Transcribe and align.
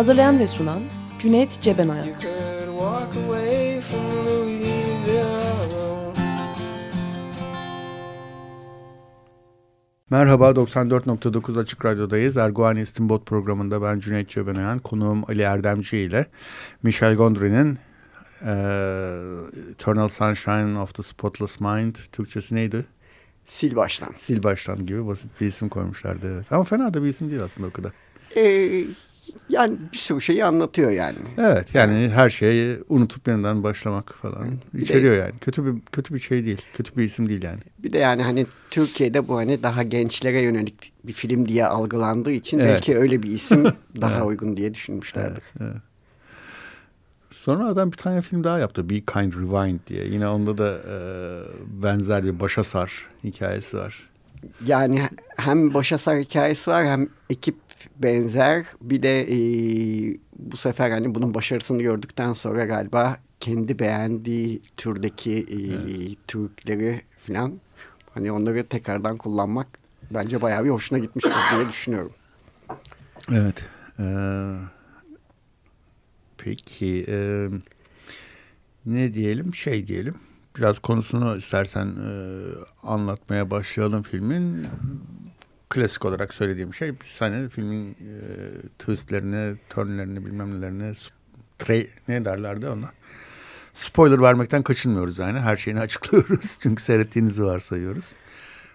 Hazırlayan 0.00 0.38
ve 0.38 0.46
sunan 0.46 0.80
Cüneyt 1.18 1.60
Cebenayak. 1.60 2.08
Merhaba, 10.10 10.50
94.9 10.50 11.60
Açık 11.60 11.84
Radyo'dayız. 11.84 12.36
Erguvan 12.36 12.76
İstinbot 12.76 13.26
programında 13.26 13.82
ben 13.82 14.00
Cüneyt 14.00 14.28
Cebenayan, 14.28 14.78
konuğum 14.78 15.24
Ali 15.28 15.42
Erdemci 15.42 15.98
ile 15.98 16.26
Michel 16.82 17.14
Gondry'nin 17.14 17.78
e, 18.42 18.52
Eternal 19.70 20.08
Sunshine 20.08 20.78
of 20.78 20.94
the 20.94 21.02
Spotless 21.02 21.60
Mind, 21.60 21.96
Türkçesi 22.12 22.54
neydi? 22.54 22.86
Sil 23.56 23.72
baştan. 23.76 24.12
Sil 24.24 24.40
baştan 24.42 24.86
gibi 24.86 25.06
basit 25.06 25.40
bir 25.40 25.46
isim 25.46 25.68
koymuşlardı. 25.68 26.34
Evet. 26.34 26.52
Ama 26.52 26.64
fena 26.64 26.94
da 26.94 27.02
bir 27.02 27.08
isim 27.08 27.30
değil 27.30 27.42
aslında 27.42 27.68
o 27.68 27.70
kadar. 27.70 27.92
Ee, 28.36 28.84
yani 29.48 29.76
bir 29.92 29.98
sürü 29.98 30.20
şeyi 30.20 30.44
anlatıyor 30.44 30.90
yani. 30.90 31.16
Evet 31.38 31.74
yani 31.74 32.10
her 32.14 32.30
şeyi 32.30 32.78
unutup 32.88 33.28
yeniden 33.28 33.62
başlamak 33.62 34.14
falan 34.14 34.48
bir 34.74 34.82
içeriyor 34.82 35.14
de, 35.14 35.18
yani. 35.18 35.32
Kötü 35.40 35.66
bir 35.66 35.80
kötü 35.92 36.14
bir 36.14 36.18
şey 36.20 36.44
değil. 36.44 36.62
Kötü 36.74 36.96
bir 36.96 37.04
isim 37.04 37.28
değil 37.28 37.42
yani. 37.42 37.60
Bir 37.78 37.92
de 37.92 37.98
yani 37.98 38.22
hani 38.22 38.46
Türkiye'de 38.70 39.28
bu 39.28 39.36
hani 39.36 39.62
daha 39.62 39.82
gençlere 39.82 40.40
yönelik 40.40 40.92
bir 41.04 41.12
film 41.12 41.48
diye 41.48 41.66
algılandığı 41.66 42.32
için 42.32 42.58
evet. 42.58 42.68
belki 42.68 42.98
öyle 42.98 43.22
bir 43.22 43.30
isim 43.30 43.64
daha 44.00 44.16
evet. 44.16 44.26
uygun 44.26 44.56
diye 44.56 44.74
düşünmüşlerdir. 44.74 45.42
Evet, 45.60 45.72
evet. 45.72 45.82
Sonra 47.30 47.66
adam 47.66 47.92
bir 47.92 47.96
tane 47.96 48.22
film 48.22 48.44
daha 48.44 48.58
yaptı. 48.58 48.90
Be 48.90 49.00
Kind 49.00 49.32
Rewind 49.32 49.80
diye. 49.86 50.06
Yine 50.06 50.28
onda 50.28 50.58
da 50.58 50.78
e, 50.88 50.96
benzer 51.82 52.24
bir 52.24 52.40
başa 52.40 52.64
sar 52.64 53.06
hikayesi 53.24 53.78
var. 53.78 54.08
Yani 54.66 55.08
hem 55.36 55.74
başa 55.74 55.98
sar 55.98 56.18
hikayesi 56.18 56.70
var 56.70 56.86
hem 56.86 57.08
ekip 57.30 57.54
benzer. 57.96 58.66
Bir 58.80 59.02
de 59.02 59.22
e, 59.22 59.38
bu 60.38 60.56
sefer 60.56 60.90
hani 60.90 61.14
bunun 61.14 61.34
başarısını 61.34 61.82
gördükten 61.82 62.32
sonra 62.32 62.64
galiba 62.64 63.16
kendi 63.40 63.78
beğendiği 63.78 64.62
türdeki 64.76 65.32
e, 65.32 65.56
evet. 65.72 66.18
Türkleri 66.28 67.02
falan 67.26 67.60
hani 68.14 68.32
onları 68.32 68.66
tekrardan 68.66 69.16
kullanmak 69.16 69.66
bence 70.10 70.42
bayağı 70.42 70.64
bir 70.64 70.70
hoşuna 70.70 70.98
gitmiştir 70.98 71.34
diye 71.56 71.68
düşünüyorum. 71.68 72.12
Evet. 73.32 73.64
Ee, 73.98 74.54
peki 76.38 77.04
e, 77.08 77.48
ne 78.86 79.14
diyelim 79.14 79.54
şey 79.54 79.86
diyelim 79.86 80.14
biraz 80.56 80.78
konusunu 80.78 81.36
istersen 81.36 81.86
e, 81.86 82.12
anlatmaya 82.82 83.50
başlayalım 83.50 84.02
filmin 84.02 84.66
klasik 85.70 86.04
olarak 86.04 86.34
söylediğim 86.34 86.74
şey 86.74 87.00
bir 87.00 87.04
sahne 87.06 87.48
filmin 87.48 87.90
e, 87.90 88.16
twistlerini, 88.78 89.56
turnlerini 89.70 90.26
bilmem 90.26 90.60
nelerini 90.60 90.92
tre, 91.58 91.86
ne 92.08 92.24
derlerdi 92.24 92.68
ona. 92.68 92.90
Spoiler 93.74 94.22
vermekten 94.22 94.62
kaçınmıyoruz 94.62 95.18
yani. 95.18 95.40
Her 95.40 95.56
şeyini 95.56 95.80
açıklıyoruz. 95.86 96.58
Çünkü 96.62 96.82
seyrettiğinizi 96.82 97.44
varsayıyoruz. 97.44 98.12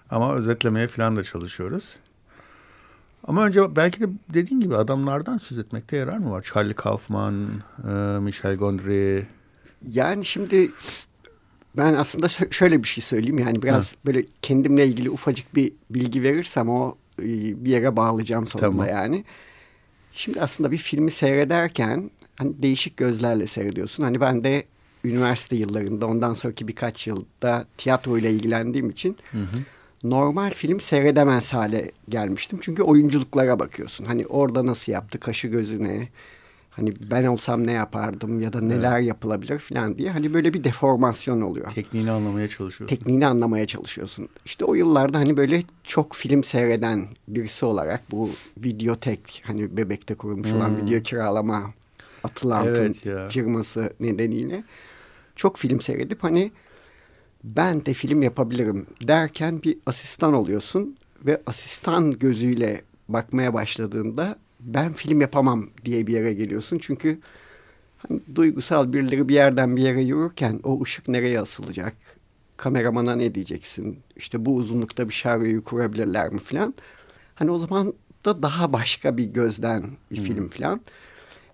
Ama 0.10 0.36
özetlemeye 0.36 0.88
falan 0.88 1.16
da 1.16 1.24
çalışıyoruz. 1.24 1.96
Ama 3.28 3.46
önce 3.46 3.76
belki 3.76 4.02
de 4.02 4.06
dediğin 4.34 4.62
gibi 4.62 4.76
adamlardan 4.76 5.38
söz 5.38 5.58
etmekte 5.58 5.98
yarar 5.98 6.18
mı 6.18 6.32
var? 6.32 6.42
Charlie 6.54 6.74
Kaufman, 6.74 7.64
e, 7.88 7.92
Michel 8.20 8.56
Gondry. 8.56 9.28
Yani 9.92 10.26
şimdi 10.26 10.72
ben 11.78 11.94
aslında 11.94 12.28
şöyle 12.52 12.84
bir 12.84 12.88
şey 12.88 13.04
söyleyeyim 13.04 13.40
yani 13.40 13.64
biraz 13.64 13.94
ha. 13.94 13.98
böyle 14.06 14.26
kendimle 14.42 14.88
ilgili 14.88 15.10
ufacık 15.10 15.56
bir 15.56 15.74
bilgi 15.90 16.24
verirsem 16.24 16.70
o 16.70 16.98
e, 17.20 17.26
bir 17.66 17.70
yere 17.70 17.96
bağlayacağım 17.96 18.48
sonunda 18.48 18.70
tamam. 18.70 18.88
yani. 18.88 19.24
Şimdi 20.14 20.42
aslında 20.42 20.72
bir 20.72 20.78
filmi 20.78 21.12
seyrederken 21.12 22.12
hani 22.36 22.62
değişik 22.62 22.98
gözlerle 22.98 23.48
seyrediyorsun. 23.48 24.04
Hani 24.04 24.22
ben 24.22 24.44
de 24.44 24.66
üniversite 25.04 25.56
yıllarında 25.56 26.08
ondan 26.08 26.34
sonraki 26.34 26.68
birkaç 26.68 27.08
yılda 27.08 27.66
tiyatro 27.78 28.18
ile 28.18 28.32
ilgilendiğim 28.32 28.90
için 28.90 29.18
hı 29.32 29.38
hı. 29.38 29.58
normal 30.04 30.52
film 30.52 30.80
seyredemez 30.80 31.54
hale 31.54 31.92
gelmiştim. 32.10 32.60
Çünkü 32.62 32.84
oyunculuklara 32.84 33.60
bakıyorsun. 33.60 34.06
Hani 34.06 34.26
orada 34.28 34.66
nasıl 34.66 34.92
yaptı, 34.92 35.20
kaşı 35.20 35.48
gözüne, 35.48 36.10
Hani 36.76 36.94
ben 37.12 37.24
olsam 37.26 37.68
ne 37.68 37.72
yapardım 37.72 38.42
ya 38.42 38.54
da 38.54 38.62
neler 38.62 38.98
evet. 38.98 39.08
yapılabilir 39.08 39.60
falan 39.60 39.98
diye. 39.98 40.12
Hani 40.12 40.34
böyle 40.34 40.54
bir 40.54 40.64
deformasyon 40.64 41.42
oluyor. 41.42 41.72
Tekniğini 41.72 42.12
anlamaya 42.12 42.48
çalışıyorsun. 42.48 42.96
Tekniğini 42.96 43.28
anlamaya 43.28 43.68
çalışıyorsun. 43.68 44.30
İşte 44.46 44.66
o 44.66 44.76
yıllarda 44.76 45.18
hani 45.18 45.38
böyle 45.38 45.64
çok 45.84 46.16
film 46.16 46.44
seyreden 46.44 47.08
birisi 47.28 47.66
olarak 47.66 48.12
bu 48.12 48.30
videotek 48.58 49.44
hani 49.46 49.78
bebekte 49.78 50.16
kurulmuş 50.16 50.50
hmm. 50.50 50.58
olan 50.58 50.86
video 50.86 51.02
kiralama 51.02 51.74
Atlant'ın 52.24 52.76
evet 52.76 53.06
ya. 53.06 53.30
firması 53.30 53.94
nedeniyle 54.00 54.64
çok 55.36 55.58
film 55.58 55.82
seyredip 55.82 56.24
hani 56.24 56.52
ben 57.44 57.86
de 57.86 57.94
film 57.94 58.22
yapabilirim 58.22 58.86
derken 59.08 59.64
bir 59.64 59.78
asistan 59.86 60.34
oluyorsun 60.34 60.98
ve 61.26 61.42
asistan 61.46 62.12
gözüyle 62.12 62.82
bakmaya 63.10 63.54
başladığında 63.54 64.40
ben 64.66 64.94
film 64.94 65.22
yapamam 65.22 65.70
diye 65.86 66.08
bir 66.08 66.14
yere 66.14 66.34
geliyorsun. 66.34 66.78
Çünkü 66.82 67.20
hani 67.98 68.20
duygusal 68.36 68.94
birileri 68.94 69.30
bir 69.30 69.34
yerden 69.34 69.78
bir 69.78 69.82
yere 69.82 70.02
yürürken 70.02 70.60
o 70.64 70.84
ışık 70.84 71.08
nereye 71.08 71.40
asılacak? 71.40 71.94
Kameramana 72.58 73.16
ne 73.16 73.36
diyeceksin? 73.36 74.00
İşte 74.16 74.46
bu 74.46 74.56
uzunlukta 74.56 75.10
bir 75.10 75.14
şaryoyu 75.14 75.64
kurabilirler 75.64 76.30
mi 76.30 76.40
falan. 76.40 76.74
Hani 77.36 77.52
o 77.52 77.58
zaman 77.58 77.94
da 78.26 78.42
daha 78.42 78.74
başka 78.74 79.18
bir 79.18 79.24
gözden 79.24 79.84
bir 80.12 80.18
hmm. 80.18 80.26
film 80.26 80.48
falan. 80.48 80.82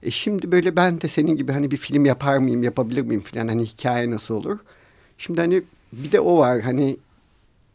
E 0.04 0.12
şimdi 0.12 0.52
böyle 0.52 0.76
ben 0.76 1.02
de 1.02 1.08
senin 1.08 1.36
gibi 1.36 1.52
hani 1.52 1.72
bir 1.72 1.78
film 1.78 2.06
yapar 2.06 2.38
mıyım, 2.38 2.64
yapabilir 2.64 3.02
miyim 3.02 3.22
falan 3.22 3.48
hani 3.48 3.66
hikaye 3.66 4.12
nasıl 4.12 4.36
olur? 4.36 4.60
Şimdi 5.18 5.42
hani 5.42 5.64
bir 5.94 6.12
de 6.12 6.20
o 6.20 6.38
var 6.38 6.62
hani 6.62 6.98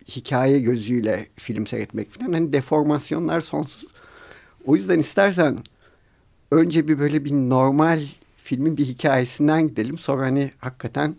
hikaye 0.08 0.58
gözüyle 0.58 1.26
film 1.36 1.66
seyretmek 1.66 2.10
falan. 2.10 2.32
Hani 2.32 2.52
deformasyonlar 2.52 3.40
sonsuz. 3.40 3.95
O 4.66 4.76
yüzden 4.76 4.98
istersen 4.98 5.58
önce 6.50 6.88
bir 6.88 6.98
böyle 6.98 7.24
bir 7.24 7.32
normal 7.32 8.00
filmin 8.36 8.76
bir 8.76 8.84
hikayesinden 8.84 9.68
gidelim. 9.68 9.98
Sonra 9.98 10.22
hani 10.22 10.50
hakikaten 10.58 11.16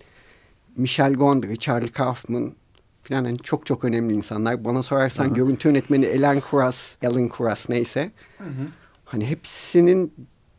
Michel 0.76 1.14
Gondry, 1.14 1.58
Charlie 1.58 1.92
Kaufman 1.92 2.54
falan 3.04 3.26
hani 3.26 3.38
çok 3.38 3.66
çok 3.66 3.84
önemli 3.84 4.14
insanlar. 4.14 4.64
Bana 4.64 4.84
sorarsan 4.84 5.26
Aha. 5.26 5.34
görüntü 5.34 5.68
yönetmeni 5.68 6.08
Alan 6.18 6.40
Kuras, 6.40 6.96
Alan 7.06 7.28
Kuras 7.28 7.70
neyse. 7.70 8.12
Hı 8.38 8.44
hı. 8.44 8.68
Hani 9.06 9.26
hepsinin 9.26 10.14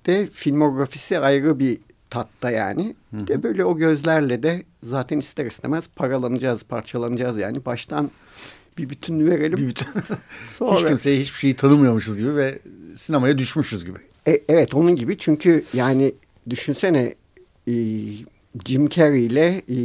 de 0.07 0.27
filmografisi 0.27 1.19
ayrı 1.19 1.59
bir 1.59 1.79
tatta 2.11 2.51
yani. 2.51 2.95
Hı 3.11 3.17
hı. 3.17 3.27
De 3.27 3.43
böyle 3.43 3.65
o 3.65 3.77
gözlerle 3.77 4.43
de 4.43 4.63
zaten 4.83 5.19
ister 5.19 5.47
istemez 5.47 5.85
paralanacağız, 5.97 6.63
parçalanacağız 6.63 7.39
yani. 7.39 7.65
Baştan 7.65 8.11
bir 8.79 8.91
bütün 8.91 9.27
verelim. 9.27 9.59
Bir 9.59 9.67
bütün. 9.67 9.87
Sonra... 10.59 10.75
Hiç 10.75 10.85
kimseye 10.87 11.21
hiçbir 11.21 11.39
şeyi 11.39 11.57
tanımıyormuşuz 11.57 12.17
gibi 12.17 12.37
ve 12.37 12.59
sinemaya 12.97 13.39
düşmüşüz 13.39 13.85
gibi. 13.85 13.99
E, 14.29 14.41
evet 14.49 14.75
onun 14.75 14.97
gibi 14.97 15.19
çünkü 15.19 15.65
yani 15.73 16.15
düşünsene 16.51 17.15
e, 17.67 17.73
Jim 18.67 18.89
Carrey 18.89 19.27
ile 19.27 19.63
e, 19.69 19.79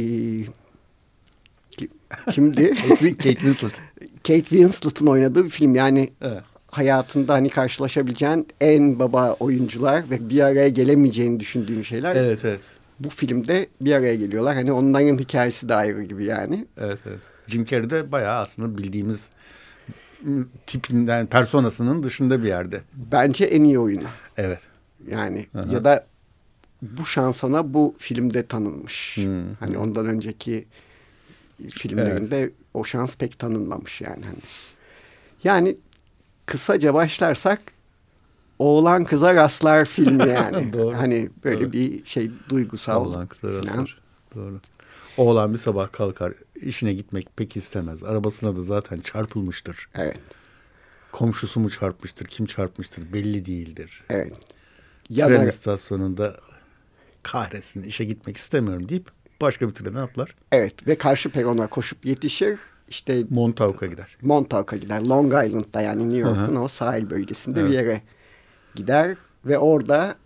kimdi? 2.32 2.74
Kate 2.88 3.34
Winslet. 3.34 3.82
Kate 4.16 4.42
Winslet'ın 4.42 5.06
oynadığı 5.06 5.44
bir 5.44 5.50
film 5.50 5.74
yani 5.74 6.10
evet. 6.20 6.42
hayatında 6.70 7.34
hani 7.34 7.48
karşılaşabileceğin 7.48 8.48
en 8.60 8.98
baba 8.98 9.32
oyuncular 9.32 10.10
ve 10.10 10.30
bir 10.30 10.40
araya 10.40 10.68
gelemeyeceğini 10.68 11.40
düşündüğüm 11.40 11.84
şeyler. 11.84 12.16
Evet 12.16 12.44
evet. 12.44 12.60
Bu 13.00 13.10
filmde 13.10 13.66
bir 13.80 13.92
araya 13.92 14.14
geliyorlar. 14.14 14.54
Hani 14.54 14.72
onların 14.72 15.18
hikayesi 15.18 15.68
de 15.68 15.74
ayrı 15.74 16.02
gibi 16.02 16.24
yani. 16.24 16.66
Evet 16.78 16.98
evet. 17.06 17.33
Jim 17.46 17.64
Carrey 17.64 17.90
de 17.90 18.12
bayağı 18.12 18.40
aslında 18.40 18.78
bildiğimiz 18.78 19.30
tipinden, 20.66 21.26
personasının 21.26 22.02
dışında 22.02 22.42
bir 22.42 22.48
yerde. 22.48 22.82
Bence 22.94 23.44
en 23.44 23.64
iyi 23.64 23.78
oyunu. 23.78 24.08
Evet. 24.36 24.60
Yani 25.10 25.46
Aha. 25.54 25.74
ya 25.74 25.84
da 25.84 26.06
bu 26.82 27.06
şansına 27.06 27.74
bu 27.74 27.94
filmde 27.98 28.46
tanınmış. 28.46 29.16
Hmm. 29.16 29.54
Hani 29.60 29.78
ondan 29.78 30.06
önceki 30.06 30.66
filmlerinde 31.70 32.40
evet. 32.40 32.52
o 32.74 32.84
şans 32.84 33.16
pek 33.16 33.38
tanınmamış 33.38 34.00
yani. 34.00 34.24
Hani. 34.24 34.38
Yani 35.44 35.76
kısaca 36.46 36.94
başlarsak 36.94 37.60
oğlan 38.58 39.04
kıza 39.04 39.34
rastlar 39.34 39.84
filmi 39.84 40.28
yani. 40.28 40.72
Doğru. 40.72 40.96
Hani 40.96 41.30
böyle 41.44 41.60
Doğru. 41.60 41.72
bir 41.72 42.04
şey 42.04 42.30
duygusal. 42.48 43.06
Oğlan 43.06 43.26
kıza 43.26 43.52
rastlar. 43.52 44.00
Doğru. 44.34 44.60
Oğlan 45.16 45.52
bir 45.52 45.58
sabah 45.58 45.92
kalkar 45.92 46.32
işine 46.54 46.92
gitmek 46.92 47.36
pek 47.36 47.56
istemez. 47.56 48.02
Arabasına 48.02 48.56
da 48.56 48.62
zaten 48.62 49.00
çarpılmıştır. 49.00 49.88
Evet. 49.94 50.18
Komşusu 51.12 51.60
mu 51.60 51.70
çarpmıştır, 51.70 52.26
kim 52.26 52.46
çarpmıştır 52.46 53.12
belli 53.12 53.46
değildir. 53.46 54.04
Evet. 54.08 54.32
Ya 55.10 55.26
Tren 55.26 55.42
da... 55.42 55.48
istasyonunda 55.48 56.36
kahretsin 57.22 57.82
işe 57.82 58.04
gitmek 58.04 58.36
istemiyorum 58.36 58.88
deyip 58.88 59.08
başka 59.40 59.68
bir 59.68 59.74
trene 59.74 60.00
atlar. 60.00 60.36
Evet 60.52 60.86
ve 60.86 60.98
karşı 60.98 61.30
perona 61.30 61.66
koşup 61.66 62.06
yetişir. 62.06 62.58
İşte 62.88 63.24
Montauk'a 63.30 63.86
gider. 63.86 64.16
Montauk'a 64.22 64.76
gider. 64.76 65.00
Long 65.00 65.46
Island'da 65.46 65.80
yani 65.80 66.04
New 66.04 66.18
York'un 66.18 66.56
o 66.56 66.68
sahil 66.68 67.10
bölgesinde 67.10 67.60
evet. 67.60 67.70
bir 67.70 67.74
yere 67.74 68.02
gider 68.74 69.16
ve 69.44 69.58
orada 69.58 70.16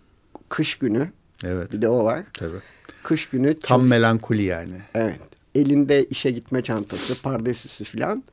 kış 0.49 0.75
günü 0.77 1.11
evet. 1.43 1.71
bir 1.71 1.81
de 1.81 1.89
o 1.89 2.03
var. 2.03 2.23
Tabii. 2.33 2.61
Kış 3.09 3.29
günü 3.29 3.59
tam 3.59 3.85
melankoli 3.85 4.43
yani. 4.43 4.75
Evet. 4.93 5.19
Elinde 5.55 6.03
işe 6.03 6.31
gitme 6.31 6.61
çantası, 6.61 7.21
pardesüsü 7.21 7.83
falan 7.83 8.23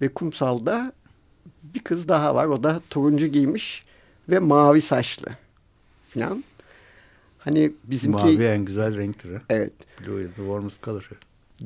ve 0.00 0.08
kumsalda 0.08 0.92
bir 1.62 1.80
kız 1.80 2.08
daha 2.08 2.34
var. 2.34 2.46
O 2.46 2.62
da 2.62 2.80
turuncu 2.90 3.26
giymiş 3.26 3.84
ve 4.28 4.38
mavi 4.38 4.80
saçlı 4.80 5.26
falan. 6.14 6.44
Hani 7.38 7.72
bizimki... 7.84 8.24
Mavi 8.24 8.44
en 8.44 8.64
güzel 8.64 8.96
renktir. 8.96 9.30
Evet. 9.48 9.72
Blue 10.06 10.24
is 10.24 10.34
the 10.34 10.42
warmest 10.42 10.82
color. 10.82 11.10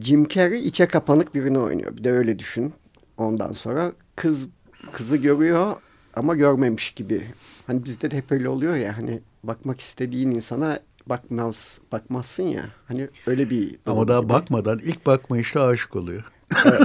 Jim 0.01 0.29
Carrey 0.29 0.67
içe 0.67 0.87
kapanık 0.87 1.35
birini 1.35 1.59
oynuyor. 1.59 1.97
Bir 1.97 2.05
de 2.05 2.13
öyle 2.13 2.39
düşün. 2.39 2.75
Ondan 3.17 3.53
sonra 3.53 3.93
kız 4.17 4.49
kızı 4.93 5.17
görüyor 5.17 5.77
ama 6.15 6.35
görmemiş 6.35 6.91
gibi. 6.91 7.23
Hani 7.67 7.85
bizde 7.85 8.11
de 8.11 8.17
hep 8.17 8.33
öyle 8.33 8.49
oluyor 8.49 8.77
ya 8.77 8.97
hani 8.97 9.21
bakmak 9.45 9.81
istediğin 9.81 10.31
insana 10.31 10.81
bakmaz 11.07 11.79
bakmazsın 11.93 12.43
ya. 12.43 12.71
Hani 12.89 13.09
öyle 13.27 13.51
bir 13.51 13.77
Ama 13.87 14.09
daha 14.09 14.21
gibi. 14.21 14.29
bakmadan 14.29 14.79
ilk 14.79 15.07
bakmayışla 15.07 15.67
aşık 15.67 15.97
oluyor. 15.97 16.25
Evet. 16.65 16.83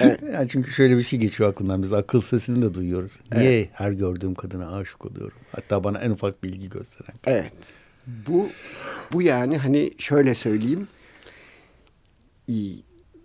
evet. 0.00 0.20
yani 0.32 0.48
çünkü 0.48 0.70
şöyle 0.70 0.96
bir 0.98 1.02
şey 1.02 1.18
geçiyor 1.18 1.50
aklından 1.50 1.82
biz 1.82 1.92
akıl 1.92 2.20
sesini 2.20 2.62
de 2.62 2.74
duyuyoruz. 2.74 3.20
Evet. 3.32 3.42
Niye 3.42 3.68
her 3.72 3.92
gördüğüm 3.92 4.34
kadına 4.34 4.76
aşık 4.76 5.06
oluyorum? 5.06 5.38
Hatta 5.52 5.84
bana 5.84 5.98
en 5.98 6.10
ufak 6.10 6.42
bilgi 6.42 6.68
gösteren. 6.68 7.16
Evet. 7.24 7.52
Bu 8.06 8.48
bu 9.12 9.22
yani 9.22 9.58
hani 9.58 9.90
şöyle 9.98 10.34
söyleyeyim. 10.34 10.88
İyi, 12.48 12.82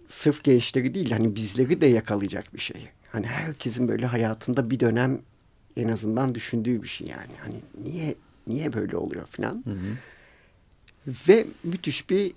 sırf 0.08 0.44
gençleri 0.44 0.94
değil 0.94 1.12
hani 1.12 1.36
bizleri 1.36 1.82
de 1.82 1.86
yakalayacak 1.86 2.54
bir 2.54 2.60
şey. 2.60 2.90
Hani 3.10 3.28
herkesin 3.28 3.88
böyle 3.88 4.06
hayatında 4.06 4.70
bir 4.70 4.80
dönem 4.80 5.22
en 5.78 5.88
azından 5.88 6.36
düşündüğü 6.36 6.84
bir 6.84 6.88
şey 6.88 7.08
yani. 7.08 7.34
Hani 7.44 7.56
niye 7.84 8.16
niye 8.48 8.74
böyle 8.74 8.98
oluyor 8.98 9.26
falan. 9.26 9.64
Ve 11.08 11.48
müthiş 11.64 12.10
bir 12.10 12.34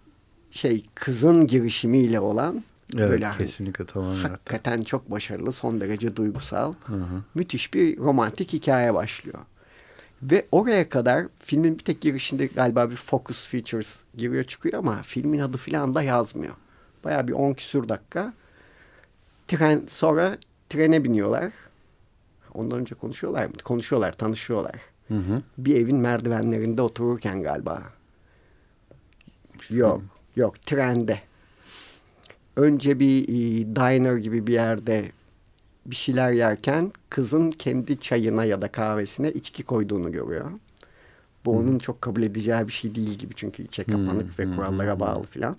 şey 0.51 0.85
kızın 0.95 1.47
girişimiyle 1.47 2.21
olan 2.21 2.65
evet, 2.97 3.11
böyle 3.11 3.27
hani 3.27 3.39
kesinlikle 3.39 3.87
tamamen. 3.87 4.23
Hakikaten 4.23 4.83
çok 4.83 5.11
başarılı, 5.11 5.53
son 5.53 5.81
derece 5.81 6.17
duygusal. 6.17 6.75
Hı 6.85 6.95
hı. 6.95 7.23
Müthiş 7.35 7.75
bir 7.75 7.99
romantik 7.99 8.53
hikaye 8.53 8.95
başlıyor. 8.95 9.39
Ve 10.23 10.47
oraya 10.53 10.89
kadar 10.89 11.27
filmin 11.39 11.79
bir 11.79 11.85
tek 11.85 12.01
girişinde 12.01 12.47
galiba 12.47 12.91
bir 12.91 12.97
focus 12.97 13.49
features 13.49 13.97
giriyor 14.17 14.45
çıkıyor 14.45 14.79
ama 14.79 15.03
filmin 15.03 15.39
adı 15.39 15.59
filan 15.59 15.95
da 15.95 16.03
yazmıyor. 16.03 16.55
Baya 17.05 17.29
bir 17.29 17.33
on 17.33 17.55
küsur 17.55 17.89
dakika. 17.89 18.33
Tren 19.49 19.83
sonra 19.89 20.39
trene 20.69 21.05
biniyorlar. 21.05 21.53
Ondan 22.55 22.79
önce 22.79 22.95
konuşuyorlar 22.95 23.47
mı? 23.47 23.53
Konuşuyorlar, 23.65 24.13
tanışıyorlar. 24.13 24.77
Hı 25.09 25.15
hı. 25.15 25.43
Bir 25.59 25.77
evin 25.77 25.97
merdivenlerinde 25.97 26.83
otururken 26.83 27.43
galiba. 27.43 27.83
Yok, 29.71 30.03
yok 30.37 30.63
trende. 30.63 31.21
Önce 32.57 33.01
bir 33.01 33.23
e, 33.23 33.67
diner 33.77 34.17
gibi 34.17 34.47
bir 34.47 34.53
yerde 34.53 35.13
bir 35.87 35.97
şeyler 35.97 36.33
yerken 36.33 36.93
kızın 37.11 37.51
kendi 37.51 38.01
çayına 38.01 38.45
ya 38.45 38.63
da 38.63 38.69
kahvesine 38.69 39.33
içki 39.33 39.63
koyduğunu 39.63 40.13
görüyor. 40.13 40.51
Bu 41.45 41.53
hmm. 41.53 41.59
onun 41.59 41.79
çok 41.79 42.03
kabul 42.03 42.23
edeceği 42.23 42.67
bir 42.67 42.73
şey 42.73 42.95
değil 42.95 43.19
gibi 43.19 43.35
çünkü 43.37 43.63
içe 43.63 43.85
kapanık 43.85 44.39
hmm. 44.39 44.47
ve 44.47 44.57
kurallara 44.57 45.01
bağlı 45.01 45.23
filan. 45.23 45.57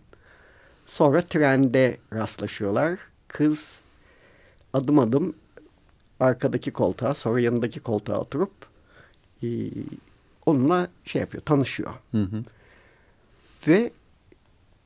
Sonra 0.85 1.21
trende 1.21 1.97
rastlaşıyorlar. 2.13 2.99
Kız 3.27 3.79
adım 4.73 4.99
adım 4.99 5.33
arkadaki 6.19 6.71
koltuğa 6.71 7.13
sonra 7.13 7.39
yanındaki 7.39 7.79
koltuğa 7.79 8.17
oturup 8.17 8.51
e, 9.43 9.47
onunla 10.45 10.87
şey 11.05 11.21
yapıyor 11.21 11.43
tanışıyor. 11.43 11.93
Hı 12.11 12.23
hı. 12.23 12.43
Ve 13.67 13.91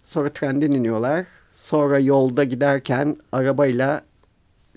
sonra 0.06 0.34
trenden 0.34 0.72
iniyorlar. 0.72 1.26
Sonra 1.56 2.00
yolda 2.00 2.44
giderken 2.44 3.18
arabayla 3.32 4.06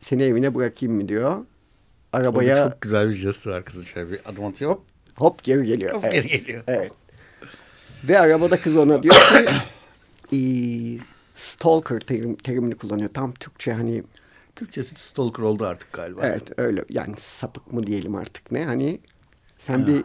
seni 0.01 0.23
evine 0.23 0.55
bırakayım 0.55 0.95
mı 0.95 1.09
diyor. 1.09 1.45
Arabaya... 2.13 2.55
Orada 2.55 2.71
çok 2.71 2.81
güzel 2.81 3.09
bir 3.09 3.15
jest 3.15 3.47
var 3.47 3.65
kızın 3.65 3.85
şöyle 3.85 4.11
bir 4.11 4.21
adım 4.27 4.45
atıyor 4.45 4.71
hop. 4.71 4.83
Hop 5.17 5.43
geri 5.43 5.67
geliyor. 5.67 5.95
Hop 5.95 6.05
evet. 6.05 6.15
geri 6.15 6.29
geliyor. 6.29 6.63
Evet. 6.67 6.93
Ve 8.05 8.21
arabada 8.21 8.61
kız 8.61 8.77
ona 8.77 9.03
diyor 9.03 9.15
ki 9.15 10.37
e, 10.37 10.41
stalker 11.35 12.01
terim, 12.01 12.37
terimini 12.37 12.75
kullanıyor. 12.75 13.11
Tam 13.15 13.33
Türkçe 13.33 13.73
hani 13.73 14.03
Türkçesi 14.57 14.95
stalker 14.95 15.43
oldu 15.43 15.67
artık 15.67 15.93
galiba. 15.93 16.21
Evet 16.27 16.43
öyle 16.57 16.85
yani 16.91 17.15
sapık 17.19 17.73
mı 17.73 17.87
diyelim 17.87 18.15
artık 18.15 18.53
ne 18.53 18.65
hani 18.65 19.01
sen 19.59 19.79
ha. 19.79 19.87
bir 19.87 20.05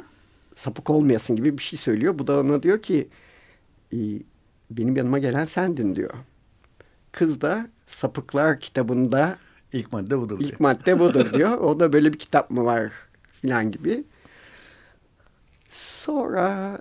sapık 0.55 0.89
olmayasın 0.89 1.35
gibi 1.35 1.57
bir 1.57 1.63
şey 1.63 1.79
söylüyor. 1.79 2.19
Bu 2.19 2.27
da 2.27 2.39
ona 2.39 2.63
diyor 2.63 2.81
ki 2.81 3.07
benim 4.71 4.95
yanıma 4.95 5.19
gelen 5.19 5.45
sendin 5.45 5.95
diyor. 5.95 6.13
Kız 7.11 7.41
da 7.41 7.67
Sapıklar 7.87 8.59
kitabında 8.59 9.37
İlk 9.73 9.93
madde 9.93 10.17
budur. 10.17 10.37
İlk 10.41 10.47
diyor. 10.47 10.59
madde 10.59 10.99
budur 10.99 11.33
diyor. 11.33 11.57
O 11.57 11.79
da 11.79 11.93
böyle 11.93 12.13
bir 12.13 12.19
kitap 12.19 12.51
mı 12.51 12.65
var 12.65 12.91
filan 13.41 13.71
gibi. 13.71 14.03
Sonra 15.69 16.79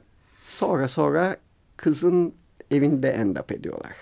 sonra 0.48 0.88
sonra 0.88 1.36
kızın 1.76 2.34
evinde 2.70 3.10
end 3.10 3.36
up 3.36 3.52
ediyorlar. 3.52 3.96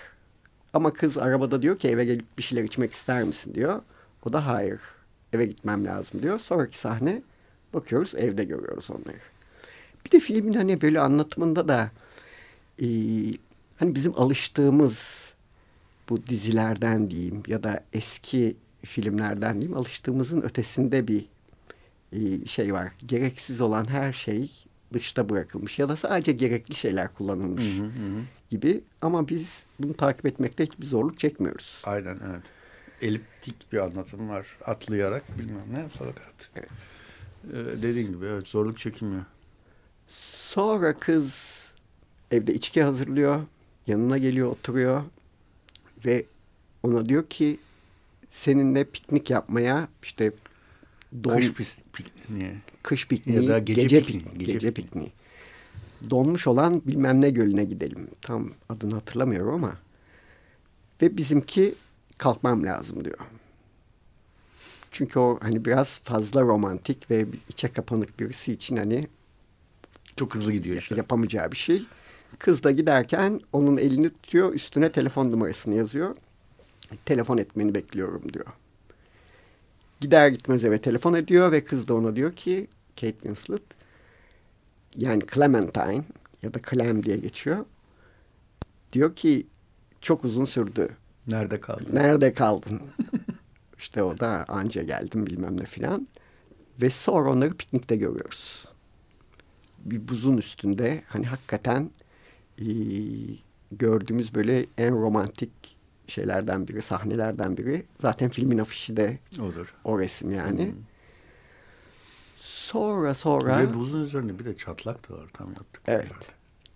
Ama 0.73 0.91
kız 0.91 1.17
arabada 1.17 1.61
diyor 1.61 1.79
ki 1.79 1.87
eve 1.87 2.05
gelip 2.05 2.37
bir 2.37 2.43
şeyler 2.43 2.63
içmek 2.63 2.91
ister 2.91 3.23
misin 3.23 3.53
diyor. 3.53 3.81
O 4.25 4.33
da 4.33 4.47
hayır 4.47 4.79
eve 5.33 5.45
gitmem 5.45 5.85
lazım 5.85 6.21
diyor. 6.21 6.39
Sonraki 6.39 6.77
sahne 6.77 7.21
bakıyoruz 7.73 8.15
evde 8.15 8.43
görüyoruz 8.43 8.89
onları. 8.91 9.19
Bir 10.05 10.11
de 10.11 10.19
filmin 10.19 10.53
hani 10.53 10.81
böyle 10.81 10.99
anlatımında 10.99 11.67
da 11.67 11.91
e, 12.81 12.87
hani 13.77 13.95
bizim 13.95 14.19
alıştığımız 14.21 15.25
bu 16.09 16.27
dizilerden 16.27 17.11
diyeyim 17.11 17.43
ya 17.47 17.63
da 17.63 17.83
eski 17.93 18.55
filmlerden 18.85 19.61
diyeyim 19.61 19.77
alıştığımızın 19.77 20.41
ötesinde 20.41 21.07
bir 21.07 21.25
e, 22.11 22.45
şey 22.45 22.73
var. 22.73 22.91
Gereksiz 23.05 23.61
olan 23.61 23.89
her 23.89 24.13
şey 24.13 24.51
dışta 24.93 25.29
bırakılmış 25.29 25.79
ya 25.79 25.89
da 25.89 25.95
sadece 25.95 26.31
gerekli 26.31 26.75
şeyler 26.75 27.13
kullanılmış 27.13 27.77
hı 27.77 27.81
hı 27.81 27.85
hı. 27.85 28.21
gibi. 28.49 28.83
Ama 29.01 29.27
biz 29.27 29.63
bunu 29.79 29.93
takip 29.93 30.25
etmekte 30.25 30.65
hiçbir 30.65 30.85
zorluk 30.85 31.19
çekmiyoruz. 31.19 31.81
Aynen 31.83 32.19
evet. 32.29 32.43
Eliptik 33.01 33.71
bir 33.71 33.77
anlatım 33.77 34.29
var. 34.29 34.47
Atlayarak 34.65 35.39
bilmem 35.39 35.65
ne 35.71 35.85
fakat 35.97 36.49
evet. 36.55 36.69
ee, 37.53 37.81
dediğin 37.81 38.07
gibi 38.07 38.25
evet 38.25 38.47
zorluk 38.47 38.79
çekilmiyor. 38.79 39.25
Sonra 40.07 40.93
kız 40.93 41.64
evde 42.35 42.53
içki 42.53 42.83
hazırlıyor. 42.83 43.43
Yanına 43.87 44.17
geliyor 44.17 44.51
oturuyor 44.51 45.03
ve 46.05 46.25
ona 46.83 47.05
diyor 47.05 47.25
ki 47.29 47.57
seninle 48.31 48.83
piknik 48.83 49.29
yapmaya 49.29 49.87
işte 50.03 50.31
don, 51.23 51.37
kış 51.37 51.53
pikniği, 51.93 52.51
kış 52.83 53.07
pikniği, 53.07 53.43
ya 53.43 53.49
da 53.49 53.59
gece, 53.59 53.81
gece 53.81 53.99
pikniği, 54.03 54.37
gece, 54.37 54.53
gece 54.53 54.71
pikniği. 54.71 55.11
Donmuş 56.09 56.47
olan 56.47 56.81
bilmem 56.85 57.21
ne 57.21 57.29
gölüne 57.29 57.63
gidelim. 57.63 58.07
Tam 58.21 58.51
adını 58.69 58.93
hatırlamıyorum 58.93 59.53
ama 59.53 59.77
ve 61.01 61.17
bizimki 61.17 61.75
kalkmam 62.17 62.63
lazım 62.63 63.05
diyor. 63.05 63.19
Çünkü 64.91 65.19
o 65.19 65.39
hani 65.41 65.65
biraz 65.65 65.99
fazla 65.99 66.41
romantik 66.41 67.11
ve 67.11 67.25
içe 67.49 67.67
kapanık 67.67 68.19
birisi 68.19 68.53
için 68.53 68.77
hani 68.77 69.07
çok 70.15 70.35
hızlı 70.35 70.51
gidiyor 70.51 70.77
işte. 70.77 70.95
Yapamayacağı 70.95 71.51
bir 71.51 71.57
şey. 71.57 71.85
Kız 72.39 72.63
da 72.63 72.71
giderken 72.71 73.39
onun 73.53 73.77
elini 73.77 74.09
tutuyor, 74.09 74.53
üstüne 74.53 74.91
telefon 74.91 75.31
numarasını 75.31 75.75
yazıyor 75.75 76.15
telefon 77.05 77.37
etmeni 77.37 77.75
bekliyorum 77.75 78.33
diyor. 78.33 78.45
Gider 80.01 80.27
gitmez 80.27 80.63
eve 80.63 80.81
telefon 80.81 81.13
ediyor 81.13 81.51
ve 81.51 81.65
kız 81.65 81.87
da 81.87 81.93
ona 81.93 82.15
diyor 82.15 82.35
ki 82.35 82.67
Kate 82.95 83.11
Winslet 83.11 83.61
yani 84.95 85.23
Clementine 85.33 86.03
ya 86.43 86.53
da 86.53 86.59
Clem 86.69 87.03
diye 87.03 87.17
geçiyor. 87.17 87.65
Diyor 88.93 89.15
ki 89.15 89.47
çok 90.01 90.25
uzun 90.25 90.45
sürdü. 90.45 90.89
Nerede 91.27 91.61
kaldın? 91.61 91.95
Nerede 91.95 92.33
kaldın? 92.33 92.81
işte 93.77 94.03
o 94.03 94.19
da 94.19 94.45
anca 94.47 94.83
geldim 94.83 95.27
bilmem 95.27 95.59
ne 95.59 95.65
filan. 95.65 96.07
Ve 96.81 96.89
sonra 96.89 97.29
onları 97.29 97.53
piknikte 97.53 97.95
görüyoruz. 97.95 98.65
Bir 99.79 100.07
buzun 100.07 100.37
üstünde 100.37 101.03
hani 101.07 101.25
hakikaten 101.25 101.89
e, 102.59 102.65
gördüğümüz 103.71 104.35
böyle 104.35 104.65
en 104.77 105.01
romantik 105.01 105.51
şeylerden 106.07 106.67
biri, 106.67 106.81
sahnelerden 106.81 107.57
biri. 107.57 107.85
Zaten 108.01 108.29
filmin 108.29 108.57
afişi 108.57 108.97
de 108.97 109.19
Odur. 109.39 109.75
o 109.83 109.99
resim 109.99 110.31
yani. 110.31 110.65
Hmm. 110.65 110.73
Sonra 112.37 113.13
sonra... 113.13 113.59
Ve 113.59 113.73
buzun 113.73 114.01
üzerinde 114.01 114.39
bir 114.39 114.45
de 114.45 114.57
çatlak 114.57 115.09
da 115.09 115.13
var 115.13 115.27
tam 115.33 115.47
yaptık. 115.47 115.81
Evet. 115.87 116.11
Yerde. 116.11 116.25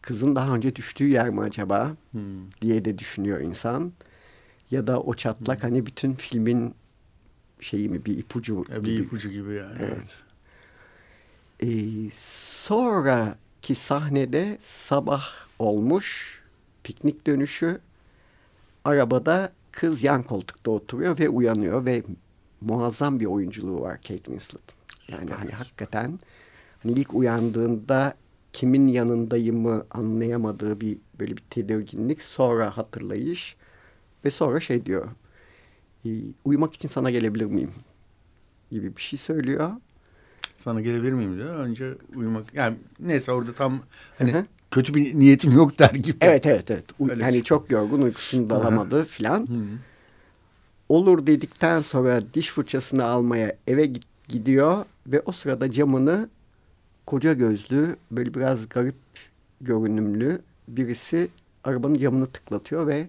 Kızın 0.02 0.36
daha 0.36 0.56
önce 0.56 0.76
düştüğü 0.76 1.08
yer 1.08 1.30
mi 1.30 1.42
acaba 1.42 1.96
hmm. 2.12 2.52
diye 2.62 2.86
de 2.86 2.98
düşünüyor 2.98 3.40
insan. 3.40 3.94
Ya 4.72 4.88
da 4.88 5.02
o 5.02 5.14
çatlak 5.14 5.64
hmm. 5.64 5.70
hani 5.70 5.86
bütün 5.86 6.14
filmin 6.14 6.76
şeyi 7.60 7.90
mi 7.90 8.06
bir 8.06 8.18
ipucu 8.18 8.66
e, 8.70 8.76
gibi. 8.76 8.86
Bir 8.86 9.00
ipucu 9.00 9.30
gibi 9.30 9.54
yani. 9.54 9.78
Evet. 9.80 9.98
evet. 9.98 10.24
Ee, 11.60 12.12
sonraki 13.60 13.76
sahnede 13.76 14.58
sabah 14.62 15.24
olmuş 15.60 16.40
piknik 16.84 17.28
dönüşü 17.28 17.80
arabada 18.86 19.52
kız 19.72 20.04
yan 20.04 20.24
koltukta 20.24 20.72
oturuyor 20.72 21.20
ve 21.20 21.30
uyanıyor 21.30 21.86
ve 21.86 22.04
muazzam 22.62 23.20
bir 23.20 23.26
oyunculuğu 23.26 23.82
var 23.82 23.98
Kate 23.98 24.24
Winslet. 24.24 24.62
Yani 25.08 25.22
Süper. 25.22 25.36
hani 25.36 25.52
hakikaten 25.52 26.20
hani 26.84 26.92
ilk 26.92 27.14
uyandığında 27.14 28.14
kimin 28.54 28.88
yanındayımı 28.88 29.86
anlayamadığı 29.92 30.82
bir 30.82 30.98
böyle 31.20 31.38
bir 31.38 31.44
tedirginlik 31.50 32.22
sonra 32.22 32.78
hatırlayış 32.78 33.56
ve 34.26 34.32
sonra 34.32 34.60
şey 34.60 34.86
diyor 34.86 35.08
uyumak 36.46 36.74
için 36.74 36.88
sana 36.88 37.12
gelebilir 37.12 37.46
miyim 37.46 37.72
gibi 38.72 38.96
bir 38.96 39.02
şey 39.02 39.20
söylüyor. 39.20 39.72
Sana 40.60 40.82
gelebilir 40.82 41.12
miyim 41.14 41.38
diyor. 41.38 41.56
Önce 41.56 41.94
uyumak 42.16 42.54
yani 42.54 42.78
neyse 43.00 43.32
orada 43.32 43.54
tam 43.54 43.80
hani 44.18 44.34
Hı-hı. 44.34 44.46
kötü 44.72 44.94
bir 44.94 45.20
niyetim 45.20 45.52
yok 45.52 45.80
der 45.80 45.90
gibi. 45.90 46.18
Evet 46.22 46.46
evet 46.46 46.72
evet. 46.72 46.86
U- 47.00 47.10
hani 47.10 47.34
şey. 47.34 47.44
çok 47.44 47.72
yorgun 47.72 48.02
uykusunu 48.02 48.50
dalamadı 48.50 49.06
filan. 49.06 49.48
Olur 50.90 51.28
dedikten 51.28 51.82
sonra 51.82 52.22
diş 52.34 52.50
fırçasını 52.50 53.06
almaya 53.06 53.56
eve 53.68 53.92
gidiyor 54.28 54.86
ve 55.08 55.22
o 55.26 55.32
sırada 55.32 55.72
camını 55.72 56.30
koca 57.06 57.34
gözlü 57.34 57.96
böyle 58.12 58.34
biraz 58.34 58.70
garip 58.70 58.96
görünümlü 59.62 60.42
birisi 60.68 61.28
arabanın 61.64 61.96
camını 61.96 62.28
tıklatıyor 62.28 62.88
ve 62.88 63.08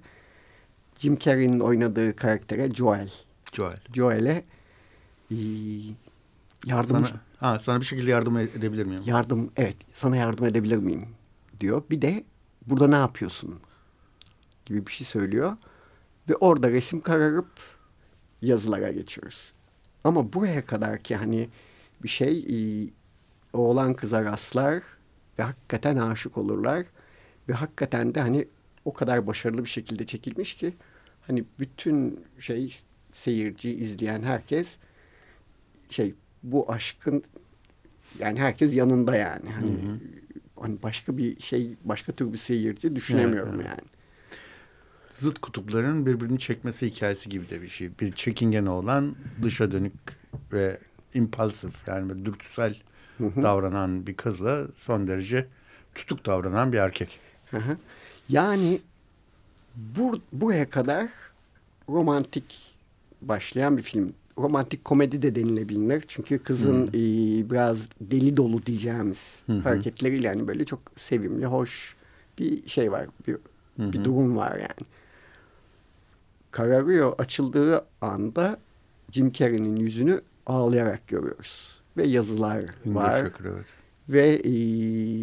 Jim 0.99 1.19
Carrey'nin 1.19 1.61
oynadığı 1.61 2.17
karaktere 2.17 2.71
Joel. 2.71 3.11
Joel. 3.53 3.81
Joel'e 3.95 4.45
yardım... 6.67 7.07
Sana, 7.07 7.21
ha, 7.37 7.59
sana 7.59 7.81
bir 7.81 7.85
şekilde 7.85 8.11
yardım 8.11 8.37
edebilir 8.39 8.87
miyim? 8.87 9.03
Yardım, 9.07 9.51
evet. 9.57 9.77
Sana 9.95 10.17
yardım 10.17 10.47
edebilir 10.47 10.77
miyim? 10.77 11.09
Diyor. 11.61 11.83
Bir 11.91 12.03
de 12.03 12.25
burada 12.67 12.89
ne 12.89 12.97
yapıyorsun? 12.97 13.61
Gibi 14.67 14.87
bir 14.87 14.93
şey 14.93 15.07
söylüyor. 15.07 15.57
Ve 16.29 16.37
orada 16.37 16.71
resim 16.71 17.01
kararıp 17.01 17.51
yazılara 18.43 18.93
geçiyoruz. 18.93 19.53
Ama 20.05 20.33
buraya 20.33 20.67
kadar 20.67 21.03
ki 21.03 21.17
hani 21.17 21.49
bir 22.03 22.09
şey 22.09 22.39
e, 22.39 22.91
oğlan 23.53 23.95
kıza 23.95 24.25
rastlar 24.25 24.83
ve 25.39 25.43
hakikaten 25.43 25.97
aşık 25.97 26.39
olurlar. 26.39 26.87
Ve 27.49 27.53
hakikaten 27.53 28.15
de 28.15 28.21
hani 28.21 28.49
o 28.85 28.93
kadar 28.93 29.27
başarılı 29.27 29.65
bir 29.65 29.69
şekilde 29.69 30.07
çekilmiş 30.07 30.55
ki 30.55 30.75
hani 31.27 31.45
bütün 31.59 32.25
şey 32.39 32.81
seyirci 33.13 33.71
izleyen 33.71 34.23
herkes 34.23 34.77
şey 35.89 36.15
bu 36.43 36.73
aşkın 36.73 37.23
yani 38.19 38.41
herkes 38.41 38.75
yanında 38.75 39.17
yani 39.17 39.51
hani, 39.51 39.71
hı 39.71 39.73
hı. 39.73 39.99
hani 40.61 40.83
başka 40.83 41.17
bir 41.17 41.41
şey 41.41 41.75
başka 41.85 42.13
tür 42.13 42.33
bir 42.33 42.39
seyirci 42.39 42.97
düşünemiyorum 42.97 43.55
evet, 43.55 43.67
evet. 43.67 43.79
yani. 43.79 43.89
Zıt 45.11 45.39
kutupların 45.39 46.07
birbirini 46.07 46.39
çekmesi 46.39 46.87
hikayesi 46.87 47.29
gibi 47.29 47.51
de 47.51 47.63
bir 47.63 47.69
şey. 47.69 47.91
Bir 48.01 48.13
çekingen 48.13 48.67
olan 48.67 49.15
dışa 49.43 49.73
dönük 49.73 49.93
ve 50.53 50.79
impulsif 51.15 51.89
yani 51.89 52.25
dürtüsel 52.25 52.77
hı 53.19 53.27
hı. 53.27 53.43
davranan 53.43 54.07
bir 54.07 54.15
kızla 54.15 54.67
son 54.75 55.07
derece 55.07 55.47
tutuk 55.95 56.27
davranan 56.27 56.73
bir 56.73 56.79
erkek. 56.79 57.19
Hı 57.51 57.57
hı. 57.57 57.77
Yani 58.29 58.81
bur 59.77 60.21
buraya 60.33 60.71
kadar 60.71 61.09
romantik 61.89 62.75
başlayan 63.23 63.77
bir 63.77 63.83
film. 63.83 64.15
Romantik 64.39 64.85
komedi 64.85 65.23
de 65.23 65.35
denilebilir. 65.35 66.05
Çünkü 66.09 66.39
kızın 66.39 66.87
hmm. 66.87 66.89
e, 66.89 67.51
biraz 67.51 67.79
deli 68.01 68.37
dolu 68.37 68.67
diyeceğimiz 68.67 69.41
hmm. 69.47 69.61
hareketleriyle 69.61 70.27
yani 70.27 70.49
böyle 70.49 70.65
çok 70.65 70.81
sevimli, 70.97 71.47
hoş 71.47 71.97
bir 72.39 72.69
şey 72.69 72.93
var. 72.93 73.07
Bir, 73.27 73.37
hmm. 73.77 73.93
bir 73.93 74.05
durum 74.05 74.37
var 74.37 74.57
yani. 74.57 74.89
Kararıyor 76.51 77.15
açıldığı 77.19 77.85
anda 78.01 78.59
Jim 79.13 79.33
Carrey'nin 79.33 79.77
yüzünü 79.77 80.21
ağlayarak 80.47 81.09
görüyoruz. 81.09 81.81
Ve 81.97 82.07
yazılar 82.07 82.65
Hüngür 82.85 82.97
var. 82.97 83.25
Şükür, 83.25 83.45
evet. 83.45 83.67
Ve 84.09 84.29
e, 84.29 84.51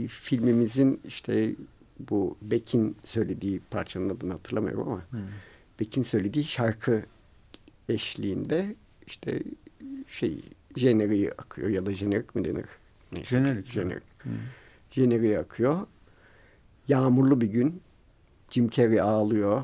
filmimizin 0.07 0.99
işte 1.07 1.55
bu 1.99 2.37
Beck'in 2.41 2.95
söylediği 3.03 3.61
parçanın 3.71 4.09
adını 4.09 4.31
hatırlamıyorum 4.31 4.87
ama 4.87 5.01
hmm. 5.09 5.19
Beck'in 5.79 6.03
söylediği 6.03 6.45
şarkı 6.45 7.03
eşliğinde 7.89 8.75
işte 9.07 9.39
şey 10.07 10.41
jeneriği 10.75 11.31
akıyor 11.31 11.69
ya 11.69 11.85
da 11.85 11.93
jenerik 11.93 12.35
mi 12.35 12.45
denir? 12.45 12.65
Neyse, 13.11 13.29
jenerik. 13.29 13.71
Jenerik. 13.71 14.03
Jeneriği 14.91 15.39
akıyor. 15.39 15.87
Yağmurlu 16.87 17.41
bir 17.41 17.47
gün 17.47 17.81
Jim 18.49 18.69
Carrey 18.69 19.01
ağlıyor. 19.01 19.61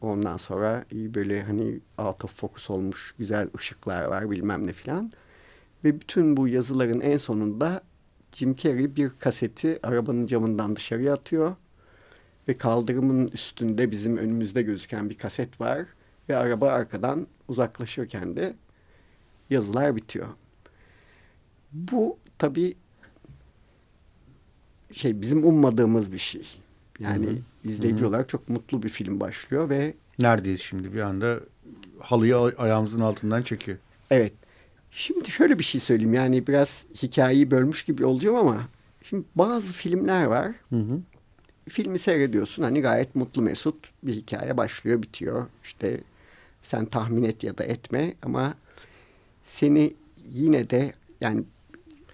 Ondan 0.00 0.36
sonra 0.36 0.84
böyle 0.92 1.42
hani 1.42 1.80
out 1.98 2.24
of 2.24 2.36
focus 2.36 2.70
olmuş 2.70 3.14
güzel 3.18 3.48
ışıklar 3.58 4.04
var 4.04 4.30
bilmem 4.30 4.66
ne 4.66 4.72
filan. 4.72 5.12
Ve 5.84 6.00
bütün 6.00 6.36
bu 6.36 6.48
yazıların 6.48 7.00
en 7.00 7.16
sonunda 7.16 7.82
Jim 8.32 8.56
Carrey 8.56 8.96
bir 8.96 9.10
kaseti 9.18 9.86
arabanın 9.86 10.26
camından 10.26 10.76
dışarıya 10.76 11.12
atıyor. 11.12 11.56
Ve 12.48 12.58
kaldırımın 12.58 13.28
üstünde 13.28 13.90
bizim 13.90 14.16
önümüzde 14.16 14.62
gözüken 14.62 15.10
bir 15.10 15.18
kaset 15.18 15.60
var. 15.60 15.86
Ve 16.28 16.36
araba 16.36 16.70
arkadan 16.70 17.26
uzaklaşırken 17.48 18.36
de 18.36 18.54
yazılar 19.50 19.96
bitiyor. 19.96 20.28
Bu 21.72 22.18
tabii 22.38 22.74
şey 24.92 25.20
bizim 25.20 25.44
ummadığımız 25.44 26.12
bir 26.12 26.18
şey. 26.18 26.46
Yani 26.98 27.26
Hı-hı. 27.26 27.38
izleyici 27.64 28.00
Hı-hı. 28.00 28.08
olarak 28.08 28.28
çok 28.28 28.48
mutlu 28.48 28.82
bir 28.82 28.88
film 28.88 29.20
başlıyor 29.20 29.70
ve 29.70 29.94
neredeyiz 30.20 30.60
şimdi 30.60 30.94
bir 30.94 31.00
anda 31.00 31.40
halıyı 31.98 32.36
ayağımızın 32.36 33.00
altından 33.00 33.42
çekiyor. 33.42 33.78
Evet. 34.10 34.32
Şimdi 34.90 35.30
şöyle 35.30 35.58
bir 35.58 35.64
şey 35.64 35.80
söyleyeyim. 35.80 36.14
Yani 36.14 36.46
biraz 36.46 36.84
hikayeyi 37.02 37.50
bölmüş 37.50 37.84
gibi 37.84 38.04
olacağım 38.04 38.36
ama 38.36 38.68
şimdi 39.04 39.24
bazı 39.34 39.72
filmler 39.72 40.24
var. 40.24 40.52
Hı 40.70 40.76
hı. 40.76 41.00
Filmi 41.68 41.98
seyrediyorsun. 41.98 42.62
Hani 42.62 42.80
gayet 42.80 43.14
mutlu 43.14 43.42
mesut 43.42 43.88
bir 44.02 44.12
hikaye 44.12 44.56
başlıyor 44.56 45.02
bitiyor. 45.02 45.46
İşte 45.64 46.00
sen 46.62 46.86
tahmin 46.86 47.22
et 47.22 47.44
ya 47.44 47.58
da 47.58 47.64
etme 47.64 48.14
ama 48.22 48.54
seni 49.50 49.94
yine 50.28 50.70
de 50.70 50.92
yani 51.20 51.42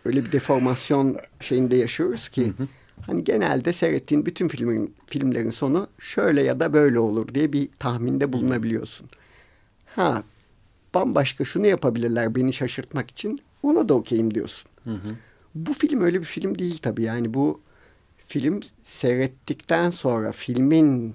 öyle 0.05 0.25
bir 0.25 0.33
deformasyon 0.33 1.16
şeyinde 1.40 1.76
yaşıyoruz 1.76 2.28
ki 2.28 2.47
hı 2.47 2.62
hı. 2.62 2.69
hani 3.00 3.25
genelde 3.25 3.73
seyrettiğin 3.73 4.26
bütün 4.26 4.49
filmin 4.49 4.95
filmlerin 5.07 5.50
sonu 5.50 5.88
şöyle 5.99 6.43
ya 6.43 6.61
da 6.61 6.73
böyle 6.73 6.99
olur 6.99 7.35
diye 7.35 7.52
bir 7.52 7.69
tahminde 7.78 8.33
bulunabiliyorsun. 8.33 9.09
Ha 9.87 10.23
bambaşka 10.95 11.45
şunu 11.45 11.66
yapabilirler 11.66 12.35
beni 12.35 12.52
şaşırtmak 12.52 13.11
için 13.11 13.40
ona 13.62 13.88
da 13.88 13.95
okeyim 13.95 14.35
diyorsun. 14.35 14.71
Hı 14.85 14.90
hı. 14.90 15.16
Bu 15.55 15.73
film 15.73 16.00
öyle 16.00 16.21
bir 16.21 16.25
film 16.25 16.59
değil 16.59 16.78
tabii 16.78 17.02
yani 17.02 17.35
bu 17.35 17.61
film 18.26 18.61
seyrettikten 18.85 19.90
sonra 19.90 20.33
filmin 20.33 21.14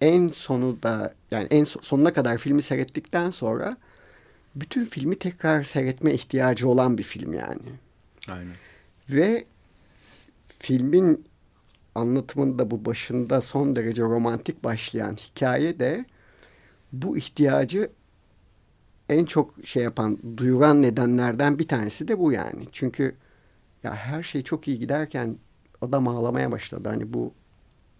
en 0.00 0.28
sonu 0.28 0.82
da 0.82 1.14
yani 1.30 1.46
en 1.50 1.64
sonuna 1.64 2.12
kadar 2.12 2.38
filmi 2.38 2.62
seyrettikten 2.62 3.30
sonra 3.30 3.76
bütün 4.56 4.84
filmi 4.84 5.18
tekrar 5.18 5.64
seyretme 5.64 6.14
ihtiyacı 6.14 6.68
olan 6.68 6.98
bir 6.98 7.02
film 7.02 7.32
yani. 7.32 7.60
Aynen. 8.28 8.54
Ve 9.10 9.44
filmin 10.58 11.24
anlatımında 11.94 12.70
bu 12.70 12.84
başında 12.84 13.40
son 13.40 13.76
derece 13.76 14.02
romantik 14.02 14.64
başlayan 14.64 15.16
hikaye 15.16 15.78
de 15.78 16.04
bu 16.92 17.16
ihtiyacı 17.16 17.90
en 19.08 19.24
çok 19.24 19.54
şey 19.64 19.82
yapan, 19.82 20.18
duyuran 20.36 20.82
nedenlerden 20.82 21.58
bir 21.58 21.68
tanesi 21.68 22.08
de 22.08 22.18
bu 22.18 22.32
yani. 22.32 22.68
Çünkü 22.72 23.14
ya 23.82 23.94
her 23.94 24.22
şey 24.22 24.42
çok 24.42 24.68
iyi 24.68 24.78
giderken 24.78 25.36
adam 25.82 26.08
ağlamaya 26.08 26.52
başladı. 26.52 26.88
Hani 26.88 27.12
bu 27.12 27.32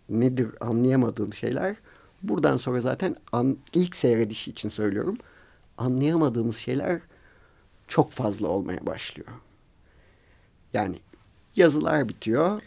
nedir 0.08 0.48
anlayamadığın 0.60 1.30
şeyler. 1.30 1.76
Buradan 2.22 2.56
sonra 2.56 2.80
zaten 2.80 3.16
an, 3.32 3.58
ilk 3.74 3.96
seyredişi 3.96 4.50
için 4.50 4.68
söylüyorum. 4.68 5.18
Anlayamadığımız 5.78 6.56
şeyler 6.56 7.00
çok 7.88 8.12
fazla 8.12 8.48
olmaya 8.48 8.86
başlıyor. 8.86 9.28
Yani 10.72 10.96
yazılar 11.56 12.08
bitiyor. 12.08 12.62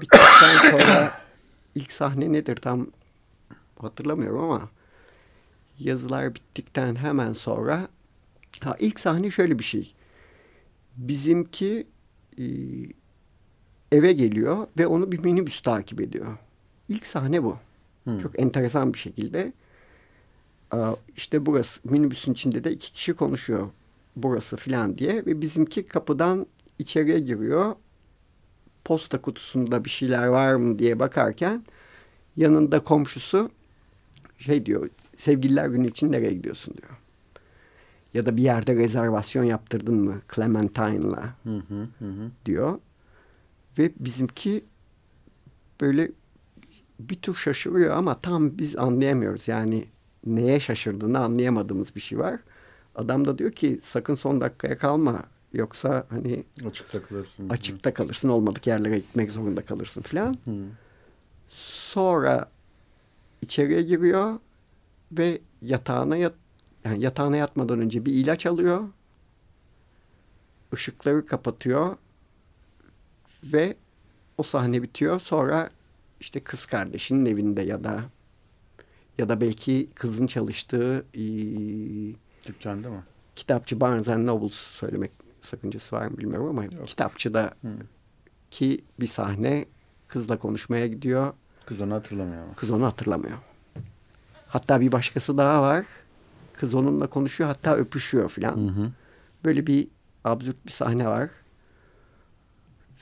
Bittikten 0.00 0.70
sonra 0.70 1.12
ilk 1.74 1.92
sahne 1.92 2.32
nedir 2.32 2.56
tam 2.56 2.86
hatırlamıyorum 3.78 4.40
ama 4.40 4.68
yazılar 5.78 6.34
bittikten 6.34 6.94
hemen 6.96 7.32
sonra 7.32 7.88
ha 8.60 8.76
ilk 8.78 9.00
sahne 9.00 9.30
şöyle 9.30 9.58
bir 9.58 9.64
şey. 9.64 9.94
Bizimki 10.96 11.86
e, 12.38 12.44
eve 13.92 14.12
geliyor 14.12 14.66
ve 14.78 14.86
onu 14.86 15.12
bir 15.12 15.18
minibüs 15.18 15.60
takip 15.62 16.00
ediyor. 16.00 16.38
İlk 16.88 17.06
sahne 17.06 17.42
bu. 17.42 17.58
Hmm. 18.04 18.18
Çok 18.18 18.40
enteresan 18.40 18.94
bir 18.94 18.98
şekilde. 18.98 19.52
İşte 21.16 21.46
burası 21.46 21.80
minibüsün 21.84 22.32
içinde 22.32 22.64
de 22.64 22.72
iki 22.72 22.92
kişi 22.92 23.14
konuşuyor. 23.14 23.70
Burası 24.16 24.56
filan 24.56 24.98
diye 24.98 25.26
ve 25.26 25.40
bizimki 25.40 25.86
kapıdan 25.86 26.46
içeriye 26.78 27.18
giriyor. 27.18 27.74
Posta 28.84 29.20
kutusunda 29.20 29.84
bir 29.84 29.90
şeyler 29.90 30.26
var 30.26 30.54
mı 30.54 30.78
diye 30.78 30.98
bakarken 30.98 31.64
yanında 32.36 32.80
komşusu 32.80 33.50
şey 34.38 34.66
diyor 34.66 34.90
sevgililer 35.16 35.66
günü 35.66 35.88
için 35.88 36.12
nereye 36.12 36.32
gidiyorsun 36.32 36.74
diyor. 36.76 36.92
Ya 38.14 38.26
da 38.26 38.36
bir 38.36 38.42
yerde 38.42 38.76
rezervasyon 38.76 39.44
yaptırdın 39.44 39.94
mı 39.94 40.20
Clementine'la 40.34 41.34
diyor. 42.46 42.78
Ve 43.78 43.92
bizimki 43.98 44.64
böyle 45.80 46.10
bir 47.00 47.16
tür 47.16 47.34
şaşırıyor 47.34 47.96
ama 47.96 48.20
tam 48.20 48.58
biz 48.58 48.76
anlayamıyoruz. 48.76 49.48
Yani 49.48 49.84
neye 50.26 50.60
şaşırdığını 50.60 51.18
anlayamadığımız 51.18 51.94
bir 51.94 52.00
şey 52.00 52.18
var. 52.18 52.40
Adam 52.94 53.24
da 53.24 53.38
diyor 53.38 53.52
ki 53.52 53.80
sakın 53.82 54.14
son 54.14 54.40
dakikaya 54.40 54.78
kalma. 54.78 55.22
Yoksa 55.52 56.06
hani 56.08 56.44
açıkta 56.66 57.02
kalırsın. 57.02 57.48
Açıkta 57.48 57.94
kalırsın. 57.94 58.28
Olmadık 58.28 58.66
yerlere 58.66 58.98
gitmek 58.98 59.32
zorunda 59.32 59.64
kalırsın 59.64 60.02
filan. 60.02 60.36
Sonra 61.50 62.50
içeriye 63.42 63.82
giriyor 63.82 64.38
ve 65.12 65.40
yatağına 65.62 66.16
yat 66.16 66.32
yani 66.84 67.02
yatağına 67.02 67.36
yatmadan 67.36 67.80
önce 67.80 68.04
bir 68.04 68.12
ilaç 68.12 68.46
alıyor. 68.46 68.88
Işıkları 70.72 71.26
kapatıyor 71.26 71.96
ve 73.44 73.76
o 74.38 74.42
sahne 74.42 74.82
bitiyor. 74.82 75.20
Sonra 75.20 75.70
işte 76.20 76.40
kız 76.40 76.66
kardeşinin 76.66 77.26
evinde 77.26 77.62
ya 77.62 77.84
da 77.84 78.04
ya 79.18 79.28
da 79.28 79.40
belki 79.40 79.88
kızın 79.94 80.26
çalıştığı 80.26 81.04
e, 81.14 81.22
dükkanda 82.46 82.90
mı? 82.90 83.04
Kitapçı 83.36 83.80
Barnes 83.80 84.08
and 84.08 84.26
Nobles 84.26 84.54
söylemek 84.54 85.10
sakıncası 85.42 85.96
var 85.96 86.06
mı 86.06 86.18
bilmiyorum 86.18 86.48
ama 86.48 86.64
Yok. 86.64 86.86
kitapçıda 86.86 87.54
Hı. 87.62 87.68
ki 88.50 88.84
bir 89.00 89.06
sahne 89.06 89.64
kızla 90.08 90.38
konuşmaya 90.38 90.86
gidiyor. 90.86 91.32
Kız 91.66 91.80
onu 91.80 91.94
hatırlamıyor. 91.94 92.54
Kız 92.56 92.70
onu 92.70 92.84
hatırlamıyor. 92.84 93.38
Hatta 94.48 94.80
bir 94.80 94.92
başkası 94.92 95.38
daha 95.38 95.62
var. 95.62 95.86
Kız 96.52 96.74
onunla 96.74 97.06
konuşuyor 97.06 97.48
hatta 97.50 97.74
öpüşüyor 97.76 98.28
filan. 98.28 98.72
Böyle 99.44 99.66
bir 99.66 99.88
absürt 100.24 100.66
bir 100.66 100.70
sahne 100.70 101.06
var. 101.06 101.30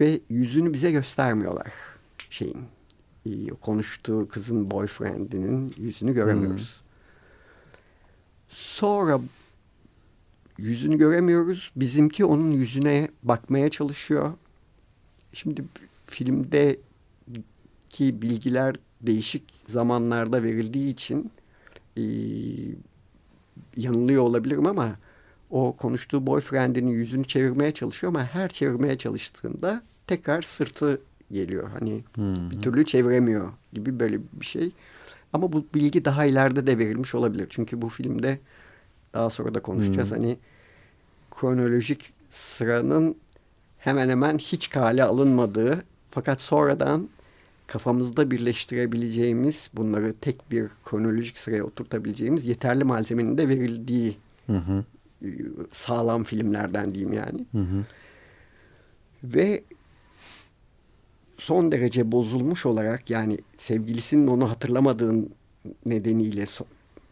Ve 0.00 0.20
yüzünü 0.28 0.72
bize 0.72 0.90
göstermiyorlar 0.90 1.72
şeyin. 2.30 2.66
Konuştuğu 3.60 4.28
kızın 4.28 4.70
boyfriendinin 4.70 5.72
yüzünü 5.78 6.14
göremiyoruz. 6.14 6.80
Hı. 6.80 6.84
Sonra 8.48 9.20
yüzünü 10.58 10.98
göremiyoruz. 10.98 11.72
Bizimki 11.76 12.24
onun 12.24 12.50
yüzüne 12.50 13.08
bakmaya 13.22 13.70
çalışıyor. 13.70 14.32
Şimdi 15.32 15.64
filmde 16.06 16.78
ki 17.90 18.22
bilgiler 18.22 18.76
değişik 19.00 19.42
zamanlarda 19.68 20.42
verildiği 20.42 20.92
için 20.92 21.30
e, 21.96 22.02
yanılıyor 23.76 24.22
olabilirim 24.22 24.66
ama 24.66 24.98
o 25.50 25.76
konuştuğu 25.76 26.26
boyfriendinin 26.26 26.90
yüzünü 26.90 27.24
çevirmeye 27.24 27.74
çalışıyor 27.74 28.12
ama 28.12 28.24
her 28.24 28.48
çevirmeye 28.48 28.98
çalıştığında 28.98 29.82
tekrar 30.06 30.42
sırtı 30.42 31.00
geliyor. 31.32 31.70
Hani 31.78 32.04
hmm. 32.14 32.50
bir 32.50 32.62
türlü 32.62 32.86
çeviremiyor 32.86 33.52
gibi 33.72 34.00
böyle 34.00 34.18
bir 34.32 34.46
şey. 34.46 34.72
Ama 35.32 35.52
bu 35.52 35.66
bilgi 35.74 36.04
daha 36.04 36.24
ileride 36.24 36.66
de 36.66 36.78
verilmiş 36.78 37.14
olabilir. 37.14 37.46
Çünkü 37.50 37.82
bu 37.82 37.88
filmde 37.88 38.38
daha 39.14 39.30
sonra 39.30 39.54
da 39.54 39.60
konuşacağız. 39.60 40.10
Hmm. 40.10 40.16
Hani 40.16 40.36
kronolojik 41.30 42.12
sıranın 42.30 43.16
hemen 43.78 44.08
hemen 44.08 44.38
hiç 44.38 44.70
kale 44.70 45.04
alınmadığı 45.04 45.82
fakat 46.10 46.40
sonradan 46.40 47.08
kafamızda 47.66 48.30
birleştirebileceğimiz 48.30 49.70
bunları 49.74 50.14
tek 50.20 50.50
bir 50.50 50.68
kronolojik 50.84 51.38
sıraya 51.38 51.64
oturtabileceğimiz 51.64 52.46
yeterli 52.46 52.84
malzemenin 52.84 53.38
de 53.38 53.48
verildiği 53.48 54.16
hı 54.46 54.56
hı. 54.56 54.84
E, 55.24 55.28
sağlam 55.70 56.24
filmlerden 56.24 56.94
diyeyim 56.94 57.12
yani. 57.12 57.44
Hı 57.52 57.58
hı. 57.58 57.84
Ve 59.24 59.64
son 61.40 61.72
derece 61.72 62.12
bozulmuş 62.12 62.66
olarak 62.66 63.10
yani 63.10 63.38
sevgilisinin 63.58 64.26
onu 64.26 64.50
hatırlamadığın 64.50 65.30
nedeniyle 65.86 66.44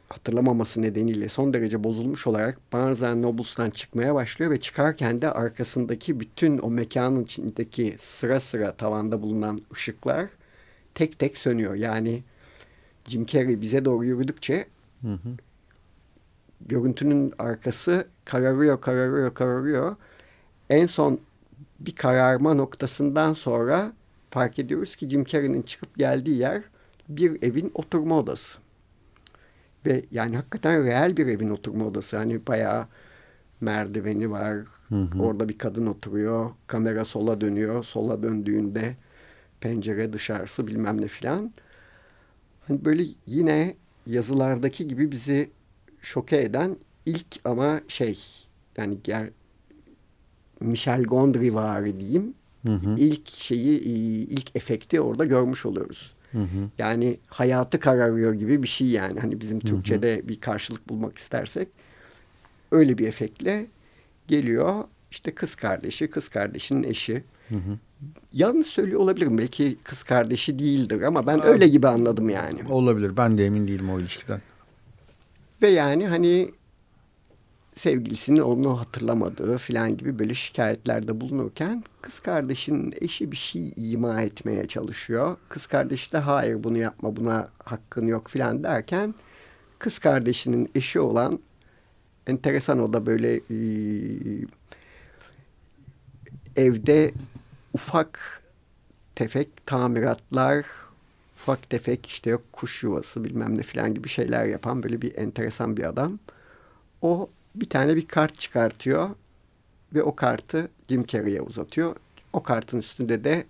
hatırlamaması 0.09 0.83
nedeniyle 0.83 1.29
son 1.29 1.53
derece 1.53 1.85
bozulmuş 1.85 2.27
olarak 2.27 2.59
Barnes 2.73 3.03
Nobles'tan 3.03 3.71
çıkmaya 3.71 4.15
başlıyor 4.15 4.51
ve 4.51 4.61
çıkarken 4.61 5.23
de 5.23 5.33
arkasındaki 5.33 6.21
bütün 6.21 6.59
o 6.59 6.71
mekanın 6.71 7.25
içindeki 7.25 7.97
sıra 8.01 8.41
sıra 8.41 8.73
tavanda 8.73 9.23
bulunan 9.23 9.61
ışıklar 9.73 10.27
tek 10.95 11.19
tek 11.19 11.39
sönüyor. 11.39 11.75
Yani 11.75 12.23
Jim 13.07 13.27
Carrey 13.27 13.61
bize 13.61 13.85
doğru 13.85 14.05
yürüdükçe 14.05 14.67
hı 15.03 15.13
hı. 15.13 15.31
görüntünün 16.61 17.33
arkası 17.39 18.07
kararıyor, 18.25 18.81
kararıyor, 18.81 19.35
kararıyor. 19.35 19.97
En 20.71 20.87
son 20.87 21.21
bir 21.81 21.95
kararma 21.95 22.55
noktasından 22.55 23.33
sonra 23.33 23.93
fark 24.31 24.59
ediyoruz 24.59 24.97
ki 24.97 25.09
Jim 25.09 25.25
Carrey'nin 25.25 25.63
çıkıp 25.63 25.97
geldiği 25.97 26.37
yer 26.37 26.63
bir 27.09 27.43
evin 27.43 27.71
oturma 27.75 28.19
odası. 28.19 28.59
Ve 29.87 30.05
yani 30.11 30.37
hakikaten 30.37 30.85
real 30.85 31.17
bir 31.17 31.27
evin 31.27 31.49
oturma 31.49 31.87
odası. 31.87 32.17
Hani 32.17 32.47
bayağı 32.47 32.87
merdiveni 33.61 34.31
var. 34.31 34.57
Hı 34.89 34.95
hı. 34.95 35.23
Orada 35.23 35.49
bir 35.49 35.59
kadın 35.59 35.87
oturuyor. 35.87 36.51
Kamera 36.67 37.05
sola 37.05 37.41
dönüyor. 37.41 37.85
Sola 37.85 38.23
döndüğünde 38.23 38.97
pencere 39.61 40.13
dışarısı 40.13 40.67
bilmem 40.67 41.01
ne 41.01 41.09
filan. 41.09 41.53
Hani 42.69 42.85
böyle 42.85 43.05
yine 43.27 43.77
yazılardaki 44.07 44.89
gibi 44.89 45.13
bizi 45.13 45.51
şoke 46.01 46.43
eden 46.43 46.77
ilk 47.07 47.27
ama 47.45 47.81
şey 47.89 48.19
yani 48.77 48.99
ger 49.05 49.31
Michel 50.61 51.03
Gondry 51.03 51.55
vari 51.55 52.01
diyeyim. 52.01 52.35
Hı 52.67 52.73
hı. 52.73 52.97
İlk 52.99 53.29
şeyi 53.29 53.81
ilk 54.29 54.57
efekti 54.57 55.01
orada 55.01 55.25
görmüş 55.25 55.67
oluyoruz. 55.67 56.13
Hı 56.33 56.39
hı. 56.39 56.69
Yani 56.79 57.19
hayatı 57.27 57.81
kararıyor 57.81 58.35
gibi 58.35 58.63
bir 58.63 58.69
şey 58.69 58.87
yani. 58.87 59.21
Hani 59.21 59.41
bizim 59.41 59.61
Türkçe'de 59.61 60.17
hı 60.17 60.21
hı. 60.21 60.29
bir 60.29 60.41
karşılık 60.41 60.89
bulmak 60.89 61.19
istersek 61.19 61.69
öyle 62.71 62.99
bir 62.99 63.09
efektle 63.09 63.67
geliyor. 64.29 64.85
İşte 65.11 65.35
kız 65.35 65.55
kardeşi, 65.55 66.11
kız 66.11 66.29
kardeşinin 66.29 66.85
eşi. 66.85 67.25
Hı 67.49 67.55
hı. 67.55 67.79
Yanlış 68.33 68.67
söylüyor 68.67 69.01
olabilirim. 69.01 69.39
Belki 69.39 69.77
kız 69.85 70.03
kardeşi 70.03 70.59
değildir 70.59 71.03
ama 71.03 71.27
ben 71.27 71.47
öyle 71.47 71.69
gibi 71.69 71.89
anladım 71.89 72.29
yani. 72.29 72.61
Olabilir. 72.69 73.17
Ben 73.17 73.39
de 73.39 73.47
emin 73.47 73.69
değilim 73.69 73.91
o 73.91 74.01
ilişkiden. 74.01 74.41
Ve 75.63 75.69
yani 75.69 76.07
hani 76.07 76.51
sevgilisinin 77.79 78.41
onu 78.41 78.81
hatırlamadığı 78.81 79.59
filan 79.59 79.97
gibi 79.97 80.19
böyle 80.19 80.35
şikayetlerde 80.35 81.21
bulunurken 81.21 81.85
kız 82.03 82.21
kardeşinin 82.21 82.95
eşi 83.01 83.33
bir 83.33 83.37
şey 83.37 83.73
ima 83.77 84.23
etmeye 84.23 84.69
çalışıyor. 84.69 85.37
Kız 85.49 85.67
kardeşi 85.67 86.13
de 86.13 86.19
hayır 86.19 86.65
bunu 86.65 86.79
yapma 86.79 87.17
buna 87.17 87.49
hakkın 87.65 88.07
yok 88.07 88.29
filan 88.29 88.65
derken 88.65 89.15
kız 89.79 89.99
kardeşinin 89.99 90.71
eşi 90.75 91.01
olan 91.01 91.39
enteresan 92.27 92.81
o 92.81 92.93
da 92.93 93.07
böyle 93.07 93.41
evde 96.57 97.13
ufak 97.73 98.43
tefek 99.15 99.67
tamiratlar 99.67 100.67
ufak 101.37 101.71
tefek 101.71 102.07
işte 102.07 102.31
yok 102.31 102.43
kuş 102.53 102.83
yuvası 102.83 103.25
bilmem 103.25 103.59
ne 103.59 103.63
filan 103.63 103.95
gibi 103.95 104.09
şeyler 104.09 104.45
yapan 104.45 104.83
böyle 104.83 105.03
bir 105.03 105.17
enteresan 105.17 105.77
bir 105.77 105.89
adam. 105.89 106.19
O 107.03 107.31
bir 107.61 107.69
tane 107.69 107.97
bir 107.97 108.07
kart 108.07 108.39
çıkartıyor 108.39 109.11
ve 109.95 110.03
o 110.03 110.17
kartı 110.17 110.69
Jim 110.89 111.07
Carrey'e 111.07 111.41
uzatıyor. 111.41 111.97
O 112.33 112.43
kartın 112.43 112.79
üstünde 112.79 113.25
de 113.25 113.47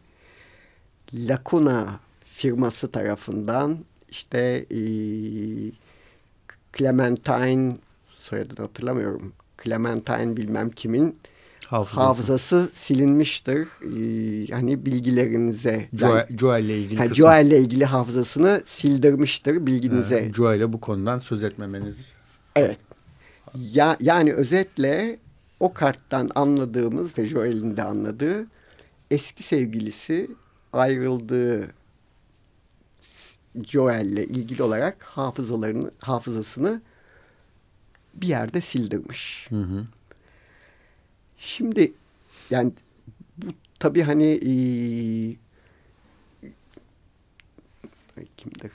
Lacuna 1.14 2.00
firması 2.24 2.90
tarafından 2.90 3.78
işte 4.08 4.66
e, 4.70 4.80
Clementine 6.78 7.76
soyadını 8.18 8.66
hatırlamıyorum. 8.66 9.32
Clementine 9.64 10.36
bilmem 10.36 10.70
kimin 10.70 11.18
hafızası, 11.66 12.00
hafızası 12.00 12.70
silinmiştir. 12.74 13.58
Ee, 13.58 14.52
hani 14.52 14.86
bilgilerinize. 14.86 15.88
Joel, 15.94 16.26
Joel 16.38 16.64
ile 16.64 16.78
ilgili 16.78 17.14
Joel 17.14 17.46
ile 17.46 17.58
ilgili 17.58 17.84
hafızasını 17.84 18.62
sildirmiştir 18.66 19.66
bilginize. 19.66 20.18
Ee, 20.18 20.32
Joel'e 20.34 20.72
bu 20.72 20.80
konudan 20.80 21.18
söz 21.18 21.42
etmemeniz. 21.42 22.14
Evet. 22.56 22.78
Ya, 23.58 23.96
yani 24.00 24.32
özetle 24.32 25.18
o 25.60 25.72
karttan 25.72 26.28
anladığımız 26.34 27.18
ve 27.18 27.26
Joel'in 27.26 27.76
de 27.76 27.82
anladığı 27.82 28.46
eski 29.10 29.42
sevgilisi 29.42 30.30
ayrıldığı 30.72 31.74
Joel'le 33.66 34.24
ilgili 34.24 34.62
olarak 34.62 35.02
hafızalarını 35.02 35.90
hafızasını 35.98 36.82
bir 38.14 38.26
yerde 38.26 38.60
sildirmiş. 38.60 39.46
Hı 39.50 39.62
hı. 39.62 39.86
Şimdi 41.38 41.92
yani 42.50 42.72
bu 43.36 43.46
tabii 43.78 44.02
hani 44.02 44.32
e, 48.16 48.24
kimdir? 48.36 48.72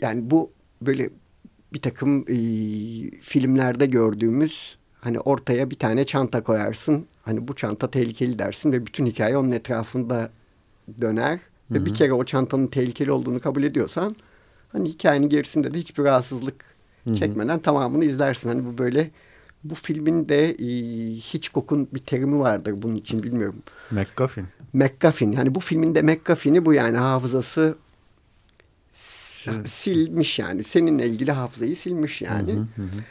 Yani 0.00 0.30
bu 0.30 0.50
böyle 0.82 1.10
bir 1.74 1.80
takım 1.80 2.24
e, 2.28 2.34
filmlerde 3.20 3.86
gördüğümüz 3.86 4.78
hani 5.00 5.20
ortaya 5.20 5.70
bir 5.70 5.78
tane 5.78 6.06
çanta 6.06 6.42
koyarsın. 6.42 7.06
Hani 7.22 7.48
bu 7.48 7.56
çanta 7.56 7.90
tehlikeli 7.90 8.38
dersin 8.38 8.72
ve 8.72 8.86
bütün 8.86 9.06
hikaye 9.06 9.36
onun 9.36 9.52
etrafında 9.52 10.30
döner. 11.00 11.32
Hı 11.32 11.38
hı. 11.68 11.74
Ve 11.74 11.86
bir 11.86 11.94
kere 11.94 12.12
o 12.12 12.24
çantanın 12.24 12.66
tehlikeli 12.66 13.12
olduğunu 13.12 13.40
kabul 13.40 13.62
ediyorsan 13.62 14.16
hani 14.72 14.88
hikayenin 14.88 15.28
gerisinde 15.28 15.74
de 15.74 15.78
hiçbir 15.78 16.04
rahatsızlık 16.04 16.64
hı 17.04 17.10
hı. 17.10 17.16
çekmeden 17.16 17.58
tamamını 17.58 18.04
izlersin. 18.04 18.48
Hani 18.48 18.66
bu 18.66 18.78
böyle 18.78 19.10
bu 19.64 19.74
filmin 19.74 20.28
de 20.28 20.50
e, 20.50 20.66
Hitchcock'un 21.14 21.88
bir 21.94 22.00
terimi 22.00 22.38
vardır 22.38 22.74
bunun 22.76 22.96
için 22.96 23.22
bilmiyorum. 23.22 23.62
McGuffin. 23.90 24.46
McGuffin. 24.72 25.32
Yani 25.32 25.54
bu 25.54 25.60
filmin 25.60 25.94
de 25.94 26.02
McGuffin'i 26.02 26.64
bu 26.64 26.74
yani 26.74 26.96
hafızası 26.96 27.76
silmiş 29.68 30.38
yani. 30.38 30.64
Seninle 30.64 31.06
ilgili 31.06 31.32
hafızayı 31.32 31.76
silmiş 31.76 32.22
yani. 32.22 32.52
Hı 32.52 32.56
hı 32.56 32.82
hı. 32.82 33.02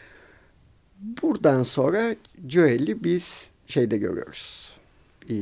Buradan 1.21 1.63
sonra 1.63 2.15
Joel'i 2.47 3.03
biz 3.03 3.49
şeyde 3.67 3.97
görüyoruz. 3.97 4.75
Ee, 5.29 5.35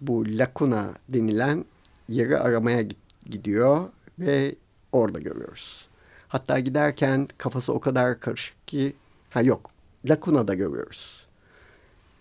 bu 0.00 0.24
Lacuna 0.28 0.94
denilen 1.08 1.64
yeri 2.08 2.38
aramaya 2.38 2.84
gidiyor 3.30 3.88
ve 4.18 4.54
orada 4.92 5.18
görüyoruz. 5.18 5.86
Hatta 6.28 6.58
giderken 6.58 7.28
kafası 7.38 7.72
o 7.72 7.80
kadar 7.80 8.20
karışık 8.20 8.68
ki 8.68 8.92
ha 9.30 9.42
yok 9.42 9.70
Lacuna'da 10.04 10.54
görüyoruz. 10.54 11.26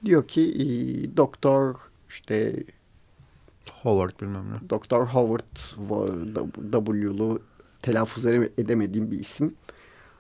Diyor 0.06 0.28
ki 0.28 0.42
e, 0.42 0.66
doktor 1.18 1.76
işte 2.10 2.64
Howard 3.72 4.22
bilmem 4.22 4.46
ne. 4.52 4.70
Doktor 4.70 5.08
Howard 5.08 5.56
W'lu 6.72 7.42
telaffuz 7.84 8.26
edemediğim 8.26 9.12
bir 9.12 9.20
isim. 9.20 9.54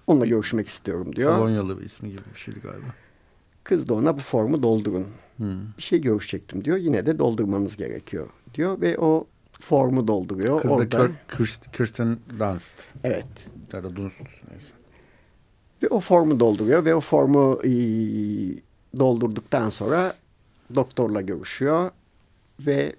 Onunla 0.07 0.25
görüşmek 0.25 0.67
istiyorum 0.67 1.15
diyor. 1.15 1.37
Polonyalı 1.37 1.79
bir 1.79 1.85
ismi 1.85 2.09
gibi 2.09 2.21
bir 2.33 2.39
şeydi 2.39 2.59
galiba. 2.59 2.85
Kız 3.63 3.87
da 3.89 3.93
ona 3.93 4.17
bu 4.17 4.21
formu 4.21 4.63
doldurun. 4.63 5.07
Hmm. 5.37 5.61
Bir 5.77 5.83
şey 5.83 6.01
görüşecektim 6.01 6.65
diyor. 6.65 6.77
Yine 6.77 7.05
de 7.05 7.19
doldurmanız 7.19 7.77
gerekiyor 7.77 8.27
diyor 8.53 8.81
ve 8.81 8.97
o 8.97 9.27
formu 9.61 10.07
dolduruyor. 10.07 10.61
Kız 10.61 10.71
Orada... 10.71 10.99
da 10.99 11.11
Kirsten 11.73 12.17
Dunst. 12.39 12.93
Evet. 13.03 13.27
Ya 13.73 13.83
da 13.83 13.95
Dunst 13.95 14.21
neyse. 14.51 14.73
Ve 15.83 15.87
o 15.87 15.99
formu 15.99 16.39
dolduruyor 16.39 16.85
ve 16.85 16.95
o 16.95 17.01
formu 17.01 17.59
e, 17.63 17.69
doldurduktan 18.99 19.69
sonra 19.69 20.15
doktorla 20.75 21.21
görüşüyor 21.21 21.91
ve 22.59 22.93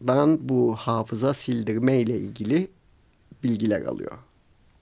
doktordan 0.00 0.48
bu 0.48 0.76
hafıza 0.76 1.34
sildirme 1.34 2.00
ile 2.00 2.18
ilgili 2.18 2.70
bilgiler 3.42 3.82
alıyor. 3.82 4.12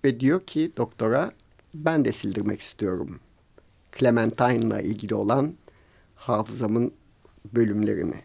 Ve 0.04 0.20
diyor 0.20 0.40
ki 0.46 0.72
doktora 0.76 1.32
ben 1.74 2.04
de 2.04 2.12
sildirmek 2.12 2.60
istiyorum. 2.60 3.20
Clementine'la 3.98 4.80
ilgili 4.80 5.14
olan 5.14 5.54
hafızamın 6.14 6.92
bölümlerini. 7.54 8.20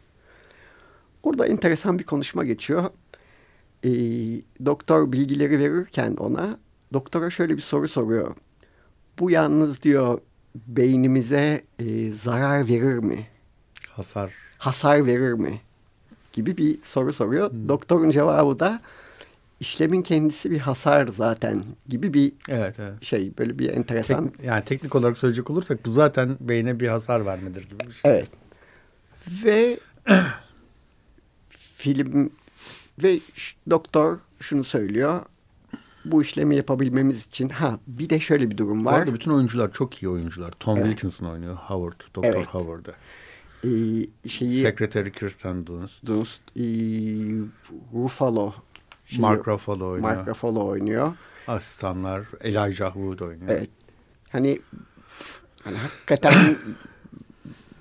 Orada 1.23 1.47
enteresan 1.47 1.99
bir 1.99 2.03
konuşma 2.03 2.43
geçiyor. 2.43 2.89
E, 3.83 3.91
doktor 4.65 5.11
bilgileri 5.11 5.59
verirken 5.59 6.15
ona 6.15 6.59
doktora 6.93 7.29
şöyle 7.29 7.55
bir 7.55 7.61
soru 7.61 7.87
soruyor. 7.87 8.35
Bu 9.19 9.31
yalnız 9.31 9.81
diyor 9.81 10.21
beynimize 10.55 11.63
e, 11.79 12.11
zarar 12.11 12.67
verir 12.67 12.99
mi? 12.99 13.27
Hasar. 13.89 14.33
Hasar 14.57 15.05
verir 15.05 15.33
mi? 15.33 15.61
Gibi 16.39 16.57
bir 16.57 16.79
soru 16.83 17.13
soruyor. 17.13 17.51
Hmm. 17.51 17.69
Doktorun 17.69 18.09
cevabı 18.09 18.59
da 18.59 18.81
işlemin 19.59 20.01
kendisi 20.01 20.51
bir 20.51 20.59
hasar 20.59 21.07
zaten 21.07 21.63
gibi 21.87 22.13
bir 22.13 22.33
evet, 22.49 22.75
evet. 22.79 23.03
şey. 23.03 23.37
Böyle 23.37 23.59
bir 23.59 23.69
enteresan. 23.69 24.29
Tek, 24.29 24.43
yani 24.43 24.65
teknik 24.65 24.95
olarak 24.95 25.17
söyleyecek 25.17 25.49
olursak 25.49 25.85
bu 25.85 25.91
zaten 25.91 26.37
beyne 26.39 26.79
bir 26.79 26.87
hasar 26.87 27.25
vermedir 27.25 27.69
gibi 27.69 27.79
bir 27.87 27.91
şey. 27.91 28.11
Evet. 28.11 28.29
Ve 29.45 29.79
film 31.77 32.29
ve 33.03 33.19
doktor 33.69 34.17
şunu 34.39 34.63
söylüyor 34.63 35.21
bu 36.05 36.21
işlemi 36.21 36.55
yapabilmemiz 36.55 37.27
için 37.27 37.49
ha 37.49 37.79
bir 37.87 38.09
de 38.09 38.19
şöyle 38.19 38.49
bir 38.49 38.57
durum 38.57 38.85
var. 38.85 38.93
Bu 38.93 38.97
arada 38.97 39.13
bütün 39.13 39.31
oyuncular 39.31 39.73
çok 39.73 40.03
iyi 40.03 40.09
oyuncular. 40.09 40.51
Tom 40.51 40.77
evet. 40.77 40.87
Wilkinson 40.87 41.25
oynuyor. 41.25 41.55
Howard, 41.55 42.01
Dr. 42.15 42.23
Evet. 42.23 42.47
Howard'ı. 42.47 42.93
Ee, 43.63 44.29
şeyi, 44.29 44.61
Sekreteri 44.61 45.11
Kirsten 45.11 45.65
Dunst. 45.65 46.05
Dunst. 46.05 46.41
E, 46.55 46.63
Ruffalo. 47.93 48.53
Şeyi, 49.05 49.21
Mark 49.21 49.47
Ruffalo 49.47 49.87
oynuyor. 49.87 50.15
Mark 50.15 50.27
Ruffalo 50.27 50.65
oynuyor. 50.65 51.13
Asistanlar 51.47 52.25
Elijah 52.41 52.93
Wood 52.93 53.19
oynuyor. 53.19 53.49
Evet. 53.49 53.69
Hani, 54.29 54.59
hani 55.63 55.77
hakikaten 55.77 56.33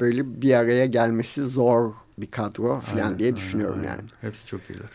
böyle 0.00 0.42
bir 0.42 0.54
araya 0.54 0.86
gelmesi 0.86 1.46
zor 1.46 1.92
bir 2.18 2.30
kadro 2.30 2.80
falan 2.80 3.18
diye 3.18 3.36
düşünüyorum 3.36 3.78
aynen. 3.80 3.88
yani. 3.88 4.02
Hepsi 4.20 4.46
çok 4.46 4.70
iyiler. 4.70 4.90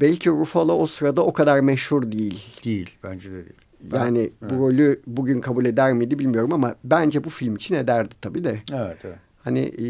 Belki 0.00 0.30
Ruffalo 0.30 0.72
o 0.72 0.86
sırada 0.86 1.24
o 1.24 1.32
kadar 1.32 1.60
meşhur 1.60 2.12
değil. 2.12 2.60
Değil. 2.64 2.90
Bence 3.02 3.30
de 3.30 3.34
değil. 3.34 3.64
Yani 3.92 4.18
evet. 4.18 4.52
bu 4.52 4.54
rolü 4.54 5.00
bugün 5.06 5.40
kabul 5.40 5.64
eder 5.64 5.92
miydi 5.92 6.18
bilmiyorum 6.18 6.52
ama 6.52 6.74
bence 6.84 7.24
bu 7.24 7.30
film 7.30 7.56
için 7.56 7.74
ederdi 7.74 8.14
tabii 8.20 8.44
de. 8.44 8.62
Evet, 8.72 8.98
evet. 9.04 9.18
Hani 9.44 9.60
e, 9.60 9.86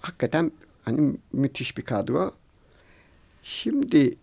hakikaten 0.00 0.52
hani 0.84 1.16
müthiş 1.32 1.76
bir 1.76 1.82
kadro. 1.82 2.32
Şimdi 3.42 4.14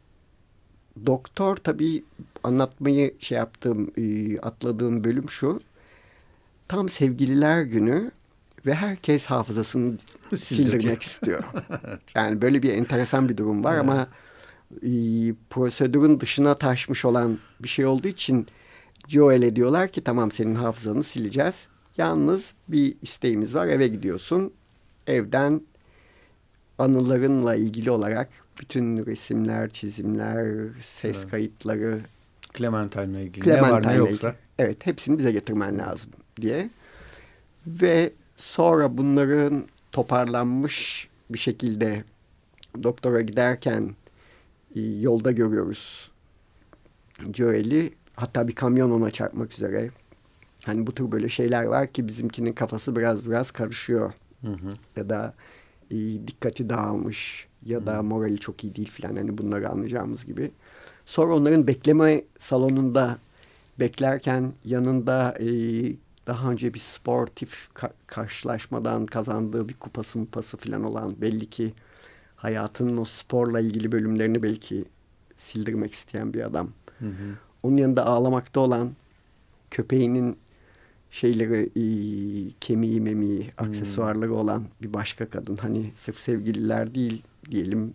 doktor 1.05 1.57
tabii 1.57 2.03
anlatmayı 2.43 3.13
şey 3.19 3.37
yaptığım, 3.37 3.91
e, 3.97 4.39
atladığım 4.39 5.03
bölüm 5.03 5.29
şu. 5.29 5.59
Tam 6.67 6.89
sevgililer 6.89 7.61
günü 7.61 8.11
ve 8.65 8.73
herkes 8.73 9.25
hafızasını 9.25 9.97
sildirmek 10.35 11.01
istiyor. 11.01 11.43
Yani 12.15 12.41
böyle 12.41 12.63
bir 12.63 12.73
enteresan 12.73 13.29
bir 13.29 13.37
durum 13.37 13.63
var 13.63 13.77
ama 13.77 14.07
e, 14.71 14.89
prosedürün 15.49 16.19
dışına 16.19 16.55
taşmış 16.55 17.05
olan 17.05 17.39
bir 17.59 17.67
şey 17.67 17.85
olduğu 17.85 18.07
için 18.07 18.47
Joel'e 19.07 19.55
diyorlar 19.55 19.87
ki 19.87 20.03
tamam 20.03 20.31
senin 20.31 20.55
hafızanı 20.55 21.03
sileceğiz. 21.03 21.67
Yalnız 21.97 22.53
bir 22.67 22.95
isteğimiz 23.01 23.55
var 23.55 23.67
eve 23.67 23.87
gidiyorsun. 23.87 24.53
Evden 25.07 25.61
anılarınla 26.77 27.55
ilgili 27.55 27.91
olarak 27.91 28.29
bütün 28.59 29.05
resimler, 29.05 29.69
çizimler, 29.69 30.69
ses 30.81 31.17
evet. 31.17 31.31
kayıtları 31.31 32.01
Clementine'la 32.53 33.19
ilgili 33.19 33.45
Clementine 33.45 33.69
ne 33.69 33.71
var 33.71 33.87
ne 33.87 33.93
yoksa. 33.93 34.35
Evet 34.59 34.85
hepsini 34.85 35.17
bize 35.17 35.31
getirmen 35.31 35.77
lazım 35.77 36.11
diye. 36.41 36.69
Ve 37.67 38.13
sonra 38.37 38.97
bunların 38.97 39.67
toparlanmış 39.91 41.07
bir 41.29 41.37
şekilde 41.37 42.03
doktora 42.83 43.21
giderken 43.21 43.95
e, 44.75 44.81
yolda 44.81 45.31
görüyoruz 45.31 46.11
Joel'i. 47.33 47.93
Hatta 48.15 48.47
bir 48.47 48.55
kamyon 48.55 48.91
ona 48.91 49.11
çarpmak 49.11 49.53
üzere. 49.53 49.89
Hani 50.65 50.87
bu 50.87 50.95
tür 50.95 51.11
böyle 51.11 51.29
şeyler 51.29 51.63
var 51.63 51.87
ki 51.87 52.07
bizimkinin 52.07 52.53
kafası 52.53 52.95
biraz 52.95 53.29
biraz 53.29 53.51
karışıyor. 53.51 54.13
Hı 54.41 54.51
hı. 54.51 54.73
Ya 54.95 55.09
da 55.09 55.33
e, 55.91 55.95
dikkati 56.27 56.69
dağılmış 56.69 57.47
ya 57.65 57.85
da 57.85 58.03
morali 58.03 58.39
çok 58.39 58.63
iyi 58.63 58.75
değil 58.75 58.91
filan. 58.91 59.15
Hani 59.15 59.37
bunları 59.37 59.69
anlayacağımız 59.69 60.25
gibi. 60.25 60.51
Sonra 61.05 61.35
onların 61.35 61.67
bekleme 61.67 62.23
salonunda 62.39 63.17
beklerken 63.79 64.53
yanında 64.65 65.35
e, 65.39 65.47
daha 66.27 66.51
önce 66.51 66.73
bir 66.73 66.79
sportif 66.79 67.69
ka 67.73 67.91
karşılaşmadan 68.07 69.05
kazandığı 69.05 69.69
bir 69.69 69.73
kupası 69.73 70.19
mupası 70.19 70.57
filan 70.57 70.83
olan 70.83 71.21
belli 71.21 71.49
ki 71.49 71.73
hayatının 72.35 72.97
o 72.97 73.05
sporla 73.05 73.59
ilgili 73.59 73.91
bölümlerini 73.91 74.43
belki 74.43 74.85
sildirmek 75.37 75.93
isteyen 75.93 76.33
bir 76.33 76.41
adam. 76.41 76.69
Hı 76.99 77.05
hı. 77.05 77.37
Onun 77.63 77.77
yanında 77.77 78.05
ağlamakta 78.05 78.59
olan 78.59 78.91
köpeğinin 79.71 80.37
şeyleri 81.13 81.69
e, 81.75 81.85
kemiği 82.59 83.01
memiği 83.01 83.39
hmm. 83.39 83.67
aksesuarları 83.67 84.33
olan 84.33 84.65
bir 84.81 84.93
başka 84.93 85.29
kadın. 85.29 85.57
Hani 85.57 85.91
sırf 85.95 86.19
sevgililer 86.19 86.95
değil 86.95 87.23
diyelim. 87.51 87.93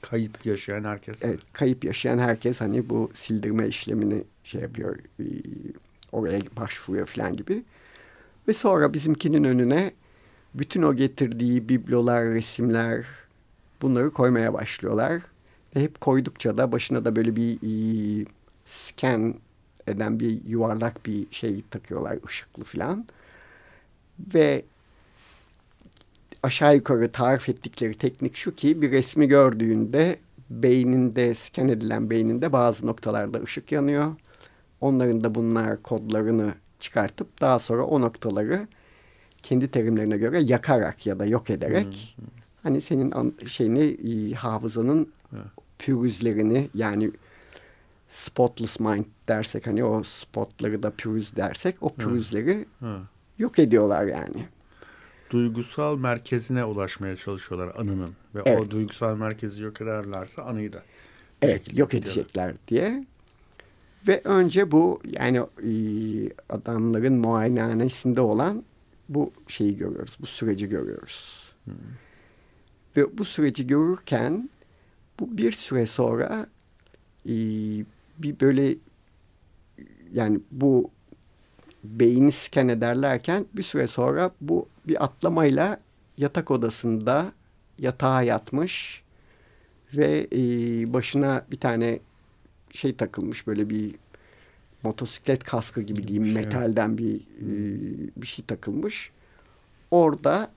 Kayıp 0.00 0.46
yaşayan 0.46 0.84
herkes. 0.84 1.24
Evet, 1.24 1.40
kayıp 1.52 1.84
yaşayan 1.84 2.18
herkes 2.18 2.60
hani 2.60 2.88
bu 2.88 3.10
sildirme 3.14 3.68
işlemini 3.68 4.24
şey 4.44 4.60
yapıyor. 4.60 4.98
E, 5.20 5.24
oraya 6.12 6.40
başvuruyor 6.56 7.06
falan 7.06 7.36
gibi. 7.36 7.62
Ve 8.48 8.54
sonra 8.54 8.92
bizimkinin 8.92 9.44
önüne 9.44 9.92
bütün 10.54 10.82
o 10.82 10.94
getirdiği 10.94 11.68
biblolar, 11.68 12.24
resimler 12.24 13.04
bunları 13.82 14.10
koymaya 14.10 14.52
başlıyorlar. 14.52 15.22
Ve 15.76 15.82
hep 15.82 16.00
koydukça 16.00 16.58
da 16.58 16.72
başına 16.72 17.04
da 17.04 17.16
böyle 17.16 17.36
bir 17.36 17.54
e, 17.54 18.26
scan 18.66 19.34
eden 19.88 20.20
bir 20.20 20.44
yuvarlak 20.46 21.06
bir 21.06 21.26
şey 21.30 21.62
takıyorlar 21.70 22.18
ışıklı 22.26 22.64
falan. 22.64 23.06
Ve 24.34 24.64
aşağı 26.42 26.76
yukarı 26.76 27.12
tarif 27.12 27.48
ettikleri 27.48 27.94
teknik 27.94 28.36
şu 28.36 28.54
ki 28.54 28.82
bir 28.82 28.90
resmi 28.90 29.28
gördüğünde 29.28 30.18
beyninde 30.50 31.34
scan 31.34 31.68
edilen 31.68 32.10
beyninde 32.10 32.52
bazı 32.52 32.86
noktalarda 32.86 33.42
ışık 33.42 33.72
yanıyor. 33.72 34.14
Onların 34.80 35.24
da 35.24 35.34
bunlar 35.34 35.82
kodlarını 35.82 36.54
çıkartıp 36.80 37.40
daha 37.40 37.58
sonra 37.58 37.82
o 37.84 38.00
noktaları 38.00 38.68
kendi 39.42 39.70
terimlerine 39.70 40.16
göre 40.16 40.40
yakarak 40.40 41.06
ya 41.06 41.18
da 41.18 41.26
yok 41.26 41.50
ederek 41.50 42.16
hmm. 42.16 42.24
hani 42.62 42.80
senin 42.80 43.36
şeyini 43.46 43.84
e, 43.84 44.34
hafızanın 44.34 45.12
hmm. 45.30 45.38
pürüzlerini 45.78 46.68
yani 46.74 47.10
spotless 48.10 48.80
mind 48.80 49.04
dersek 49.28 49.66
hani 49.66 49.84
o 49.84 50.02
spotları 50.02 50.82
da 50.82 50.90
pürüz 50.90 51.36
dersek 51.36 51.76
o 51.80 51.94
pürüzleri 51.94 52.66
hmm. 52.78 53.00
yok 53.38 53.58
ediyorlar 53.58 54.04
yani. 54.04 54.48
Duygusal 55.30 55.98
merkezine 55.98 56.64
ulaşmaya 56.64 57.16
çalışıyorlar 57.16 57.74
anının 57.76 58.10
ve 58.34 58.42
evet. 58.44 58.60
o 58.60 58.70
duygusal 58.70 59.16
merkezi 59.16 59.62
yok 59.62 59.80
ederlerse 59.80 60.42
anıyı 60.42 60.72
da 60.72 60.82
evet 61.42 61.78
yok 61.78 61.94
edecekler 61.94 62.54
diye. 62.68 63.06
Ve 64.08 64.20
önce 64.24 64.70
bu 64.70 65.00
yani 65.04 65.38
e, 65.38 65.72
adamların 66.48 67.14
muayenehanesinde 67.14 68.20
olan 68.20 68.64
bu 69.08 69.32
şeyi 69.48 69.76
görüyoruz. 69.76 70.16
Bu 70.20 70.26
süreci 70.26 70.68
görüyoruz. 70.68 71.42
Hmm. 71.64 71.74
Ve 72.96 73.18
bu 73.18 73.24
süreci 73.24 73.66
görürken 73.66 74.50
bu 75.20 75.38
bir 75.38 75.52
süre 75.52 75.86
sonra 75.86 76.46
e, 77.28 77.34
bir 78.18 78.40
böyle 78.40 78.74
yani 80.12 80.40
bu 80.50 80.90
beyni 81.84 82.32
sken 82.32 82.68
ederlerken 82.68 83.46
bir 83.52 83.62
süre 83.62 83.86
sonra 83.86 84.30
bu 84.40 84.68
bir 84.88 85.04
atlamayla 85.04 85.80
yatak 86.16 86.50
odasında 86.50 87.32
yatağa 87.78 88.22
yatmış 88.22 89.02
ve 89.96 90.26
e, 90.32 90.38
başına 90.92 91.44
bir 91.50 91.60
tane 91.60 91.98
şey 92.72 92.94
takılmış 92.96 93.46
böyle 93.46 93.70
bir 93.70 93.94
motosiklet 94.82 95.44
kaskı 95.44 95.82
gibi 95.82 96.08
diyeyim 96.08 96.26
şey. 96.26 96.34
metalden 96.34 96.98
bir 96.98 97.14
e, 97.16 97.50
bir 98.16 98.26
şey 98.26 98.44
takılmış. 98.44 99.10
Orada 99.90 100.50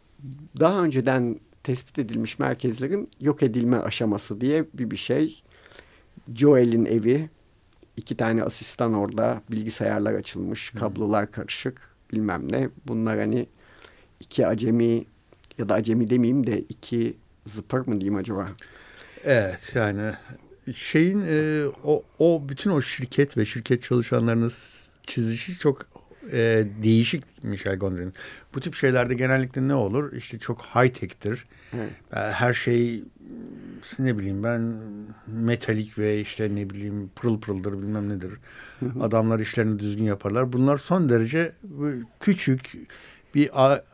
daha 0.59 0.83
önceden 0.83 1.39
tespit 1.63 1.99
edilmiş 1.99 2.39
merkezlerin 2.39 3.09
yok 3.19 3.43
edilme 3.43 3.77
aşaması 3.77 4.41
diye 4.41 4.65
bir 4.73 4.91
bir 4.91 4.97
şey. 4.97 5.41
Joel'in 6.35 6.85
evi, 6.85 7.29
iki 7.97 8.17
tane 8.17 8.43
asistan 8.43 8.93
orada, 8.93 9.41
bilgisayarlar 9.51 10.13
açılmış, 10.13 10.69
kablolar 10.69 11.31
karışık, 11.31 11.81
bilmem 12.13 12.51
ne. 12.51 12.69
Bunlar 12.87 13.19
hani 13.19 13.47
iki 14.19 14.47
acemi 14.47 15.05
ya 15.57 15.69
da 15.69 15.73
acemi 15.73 16.09
demeyeyim 16.09 16.47
de 16.47 16.59
iki 16.59 17.17
zıpır 17.45 17.79
mı 17.79 18.01
diyeyim 18.01 18.15
acaba? 18.15 18.49
Evet 19.23 19.71
yani 19.75 20.11
şeyin 20.75 21.23
e, 21.29 21.65
o, 21.83 22.03
o 22.19 22.43
bütün 22.49 22.71
o 22.71 22.81
şirket 22.81 23.37
ve 23.37 23.45
şirket 23.45 23.83
çalışanlarının 23.83 24.51
çizişi 25.07 25.59
çok 25.59 25.85
e, 26.31 26.65
değişik 26.83 27.43
Michel 27.43 27.77
Gondry'nin. 27.77 28.13
Bu 28.55 28.59
tip 28.59 28.75
şeylerde 28.75 29.13
genellikle 29.13 29.67
ne 29.67 29.73
olur? 29.73 30.13
İşte 30.13 30.39
çok 30.39 30.61
high 30.61 30.93
tech'tir. 30.93 31.45
Evet. 31.73 31.91
E, 32.13 32.19
her 32.19 32.53
şey 32.53 33.03
ne 33.99 34.17
bileyim 34.17 34.43
ben 34.43 34.73
metalik 35.27 35.97
ve 35.97 36.21
işte 36.21 36.55
ne 36.55 36.69
bileyim 36.69 37.09
pırıl 37.15 37.39
pırıldır 37.39 37.73
bilmem 37.73 38.09
nedir. 38.09 38.31
Adamlar 39.01 39.39
işlerini 39.39 39.79
düzgün 39.79 40.03
yaparlar. 40.03 40.53
Bunlar 40.53 40.77
son 40.77 41.09
derece 41.09 41.51
küçük 42.19 42.73
bir 43.35 43.49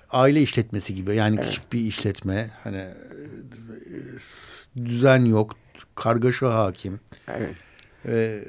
aile 0.09 0.41
işletmesi 0.41 0.95
gibi. 0.95 1.15
Yani 1.15 1.35
evet. 1.35 1.45
küçük 1.45 1.73
bir 1.73 1.79
işletme. 1.79 2.51
Hani 2.63 2.77
e, 2.77 2.95
düzen 4.85 5.25
yok, 5.25 5.55
kargaşa 5.95 6.53
hakim. 6.53 6.99
Evet. 7.27 7.55
Ee, 8.05 8.43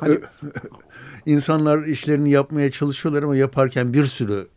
hani 0.00 0.18
insanlar 1.26 1.84
işlerini 1.84 2.30
yapmaya 2.30 2.70
çalışıyorlar 2.70 3.22
ama 3.22 3.36
yaparken 3.36 3.92
bir 3.92 4.04
sürü 4.04 4.48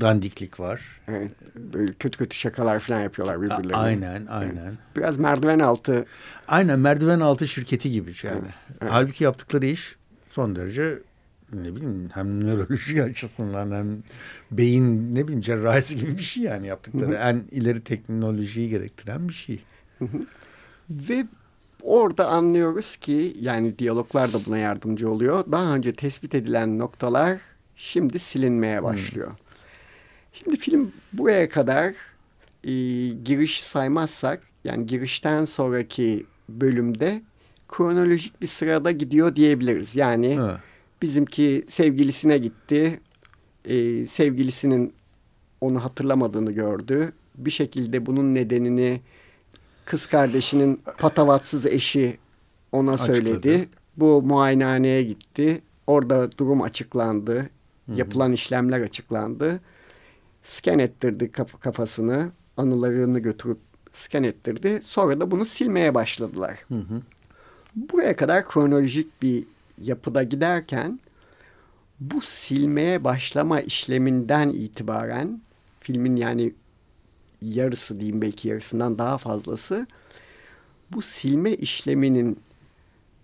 dandiklik 0.00 0.60
var. 0.60 1.00
Evet, 1.08 1.32
böyle 1.56 1.92
kötü 1.92 2.18
kötü 2.18 2.36
şakalar 2.36 2.78
falan 2.78 3.00
yapıyorlar 3.00 3.42
birbirlerine. 3.42 3.76
Aynen, 3.76 4.26
aynen. 4.26 4.56
Evet. 4.56 4.78
Biraz 4.96 5.18
merdiven 5.18 5.58
altı. 5.58 6.06
Aynen, 6.48 6.78
merdiven 6.78 7.20
altı 7.20 7.48
şirketi 7.48 7.90
gibi 7.90 8.12
yani. 8.22 8.38
Evet, 8.42 8.54
evet. 8.80 8.92
Halbuki 8.92 9.24
yaptıkları 9.24 9.66
iş 9.66 9.96
son 10.30 10.56
derece 10.56 10.98
ne 11.52 11.76
bileyim 11.76 12.10
hem 12.14 12.44
nöroloji 12.46 13.02
açısından 13.10 13.70
hem 13.70 14.02
beyin 14.50 15.14
ne 15.14 15.24
bileyim 15.24 15.40
cerrahisi 15.40 15.96
gibi 15.96 16.18
bir 16.18 16.22
şey 16.22 16.42
yani 16.42 16.66
yaptıkları. 16.66 17.10
Hı 17.10 17.14
hı. 17.14 17.18
En 17.18 17.44
ileri 17.50 17.84
teknolojiyi 17.84 18.68
gerektiren 18.68 19.28
bir 19.28 19.34
şey. 19.34 19.62
Hı 19.98 20.04
hı. 20.04 20.26
Ve 20.90 21.26
orada 21.82 22.28
anlıyoruz 22.28 22.96
ki 22.96 23.36
yani 23.40 23.78
diyaloglar 23.78 24.32
da 24.32 24.38
buna 24.46 24.58
yardımcı 24.58 25.10
oluyor. 25.10 25.44
Daha 25.52 25.74
önce 25.74 25.92
tespit 25.92 26.34
edilen 26.34 26.78
noktalar 26.78 27.38
şimdi 27.76 28.18
silinmeye 28.18 28.82
başlıyor. 28.82 29.28
Hmm. 29.28 29.43
Şimdi 30.34 30.56
film 30.56 30.92
buraya 31.12 31.48
kadar 31.48 31.94
e, 32.64 32.72
giriş 33.08 33.62
saymazsak 33.62 34.42
yani 34.64 34.86
girişten 34.86 35.44
sonraki 35.44 36.26
bölümde 36.48 37.22
kronolojik 37.68 38.42
bir 38.42 38.46
sırada 38.46 38.90
gidiyor 38.90 39.36
diyebiliriz. 39.36 39.96
Yani 39.96 40.34
ha. 40.34 40.60
bizimki 41.02 41.64
sevgilisine 41.68 42.38
gitti. 42.38 43.00
E, 43.64 44.06
sevgilisinin 44.06 44.94
onu 45.60 45.84
hatırlamadığını 45.84 46.52
gördü. 46.52 47.12
Bir 47.34 47.50
şekilde 47.50 48.06
bunun 48.06 48.34
nedenini 48.34 49.00
kız 49.84 50.06
kardeşinin 50.06 50.80
patavatsız 50.98 51.66
eşi 51.66 52.18
ona 52.72 52.92
Açıkladı. 52.92 53.16
söyledi. 53.16 53.68
Bu 53.96 54.22
muayenehaneye 54.22 55.02
gitti. 55.02 55.62
Orada 55.86 56.38
durum 56.38 56.62
açıklandı. 56.62 57.36
Hı-hı. 57.36 57.96
Yapılan 57.96 58.32
işlemler 58.32 58.80
açıklandı. 58.80 59.60
Scan 60.44 60.78
ettirdi 60.78 61.30
kaf- 61.30 61.60
kafasını. 61.60 62.30
Anılarını 62.56 63.18
götürüp 63.18 63.58
scan 63.92 64.24
ettirdi. 64.24 64.80
Sonra 64.84 65.20
da 65.20 65.30
bunu 65.30 65.44
silmeye 65.44 65.94
başladılar. 65.94 66.58
Hı-hı. 66.68 67.02
Buraya 67.76 68.16
kadar 68.16 68.48
kronolojik 68.48 69.22
bir 69.22 69.44
yapıda 69.78 70.22
giderken 70.22 71.00
bu 72.00 72.20
silmeye 72.20 73.04
başlama 73.04 73.60
işleminden 73.60 74.48
itibaren 74.48 75.40
filmin 75.80 76.16
yani 76.16 76.52
yarısı 77.42 78.00
diyeyim 78.00 78.22
belki 78.22 78.48
yarısından 78.48 78.98
daha 78.98 79.18
fazlası 79.18 79.86
bu 80.92 81.02
silme 81.02 81.52
işleminin 81.52 82.38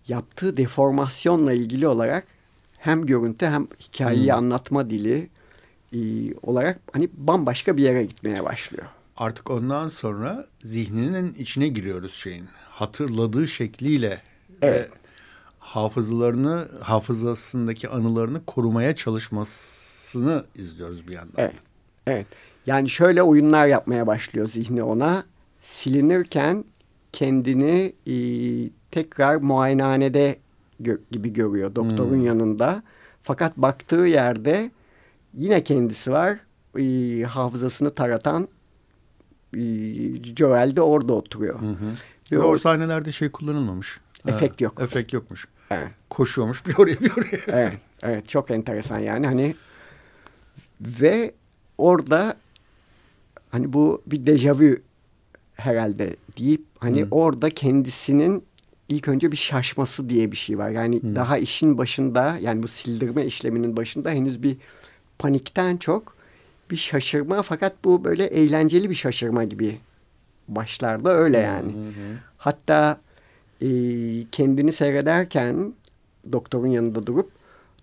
yaptığı 0.08 0.56
deformasyonla 0.56 1.52
ilgili 1.52 1.88
olarak 1.88 2.26
hem 2.78 3.06
görüntü 3.06 3.46
hem 3.46 3.66
hikayeyi 3.80 4.32
hmm. 4.32 4.38
anlatma 4.38 4.90
dili 4.90 5.28
e, 5.92 5.98
olarak 6.42 6.80
hani 6.92 7.08
bambaşka 7.14 7.76
bir 7.76 7.82
yere 7.82 8.04
gitmeye 8.04 8.44
başlıyor. 8.44 8.86
Artık 9.16 9.50
ondan 9.50 9.88
sonra 9.88 10.46
zihninin 10.60 11.34
içine 11.34 11.68
giriyoruz 11.68 12.14
şeyin. 12.14 12.44
Hatırladığı 12.68 13.48
şekliyle 13.48 14.22
evet. 14.62 14.90
ve 14.90 14.94
hafızalarını, 15.58 16.68
hafızasındaki 16.80 17.88
anılarını 17.88 18.44
korumaya 18.44 18.96
çalışmasını 18.96 20.44
izliyoruz 20.54 21.08
bir 21.08 21.12
yandan. 21.12 21.34
Evet. 21.36 21.54
Evet. 22.06 22.26
Yani 22.66 22.90
şöyle 22.90 23.22
oyunlar 23.22 23.66
yapmaya 23.66 24.06
başlıyor 24.06 24.48
zihni 24.48 24.82
ona. 24.82 25.24
Silinirken 25.62 26.64
kendini 27.12 27.92
e, 28.06 28.14
tekrar 28.90 29.36
muayenehanede 29.36 30.36
gö 30.80 30.98
gibi 31.10 31.32
görüyor 31.32 31.74
doktorun 31.74 32.10
hmm. 32.10 32.26
yanında. 32.26 32.82
Fakat 33.22 33.56
baktığı 33.56 34.06
yerde 34.06 34.70
yine 35.34 35.64
kendisi 35.64 36.12
var. 36.12 36.38
E, 36.78 37.22
hafızasını 37.22 37.94
taratan 37.94 38.48
e, 39.54 39.60
Joel 40.36 40.76
de 40.76 40.82
orada 40.82 41.12
oturuyor. 41.12 41.60
Hı 41.60 41.66
hı. 41.66 41.92
Ve, 42.32 42.38
o 42.38 42.58
sahnelerde 42.58 43.12
şey 43.12 43.30
kullanılmamış. 43.30 44.00
Efekt 44.28 44.60
yok. 44.60 44.80
Efekt 44.80 45.12
yokmuş. 45.12 45.48
Evet. 45.70 45.88
Koşuyormuş 46.10 46.66
bir 46.66 46.74
oraya 46.78 47.00
bir 47.00 47.10
oraya. 47.10 47.40
Evet. 47.46 47.78
Evet 48.02 48.28
çok 48.28 48.50
enteresan 48.50 48.98
yani 48.98 49.26
hani 49.26 49.54
ve 50.80 51.34
orada 51.78 52.36
hani 53.50 53.72
bu 53.72 54.02
bir 54.06 54.26
dejavü 54.26 54.82
herhalde 55.54 56.16
deyip 56.38 56.64
hani 56.78 57.02
Hı. 57.02 57.08
orada 57.10 57.50
kendisinin 57.50 58.44
ilk 58.88 59.08
önce 59.08 59.32
bir 59.32 59.36
şaşması 59.36 60.08
diye 60.08 60.32
bir 60.32 60.36
şey 60.36 60.58
var. 60.58 60.70
Yani 60.70 61.02
Hı. 61.02 61.14
daha 61.14 61.38
işin 61.38 61.78
başında 61.78 62.38
yani 62.40 62.62
bu 62.62 62.68
sildirme 62.68 63.26
işleminin 63.26 63.76
başında 63.76 64.10
henüz 64.10 64.42
bir 64.42 64.56
panikten 65.20 65.76
çok 65.76 66.16
bir 66.70 66.76
şaşırma 66.76 67.42
fakat 67.42 67.84
bu 67.84 68.04
böyle 68.04 68.24
eğlenceli 68.24 68.90
bir 68.90 68.94
şaşırma 68.94 69.44
gibi 69.44 69.78
başlarda 70.48 71.10
öyle 71.14 71.38
yani. 71.38 71.72
Hı 71.72 71.76
hı. 71.76 72.18
Hatta 72.38 73.00
e, 73.60 73.68
kendini 74.32 74.72
seyrederken 74.72 75.74
doktorun 76.32 76.66
yanında 76.66 77.06
durup 77.06 77.30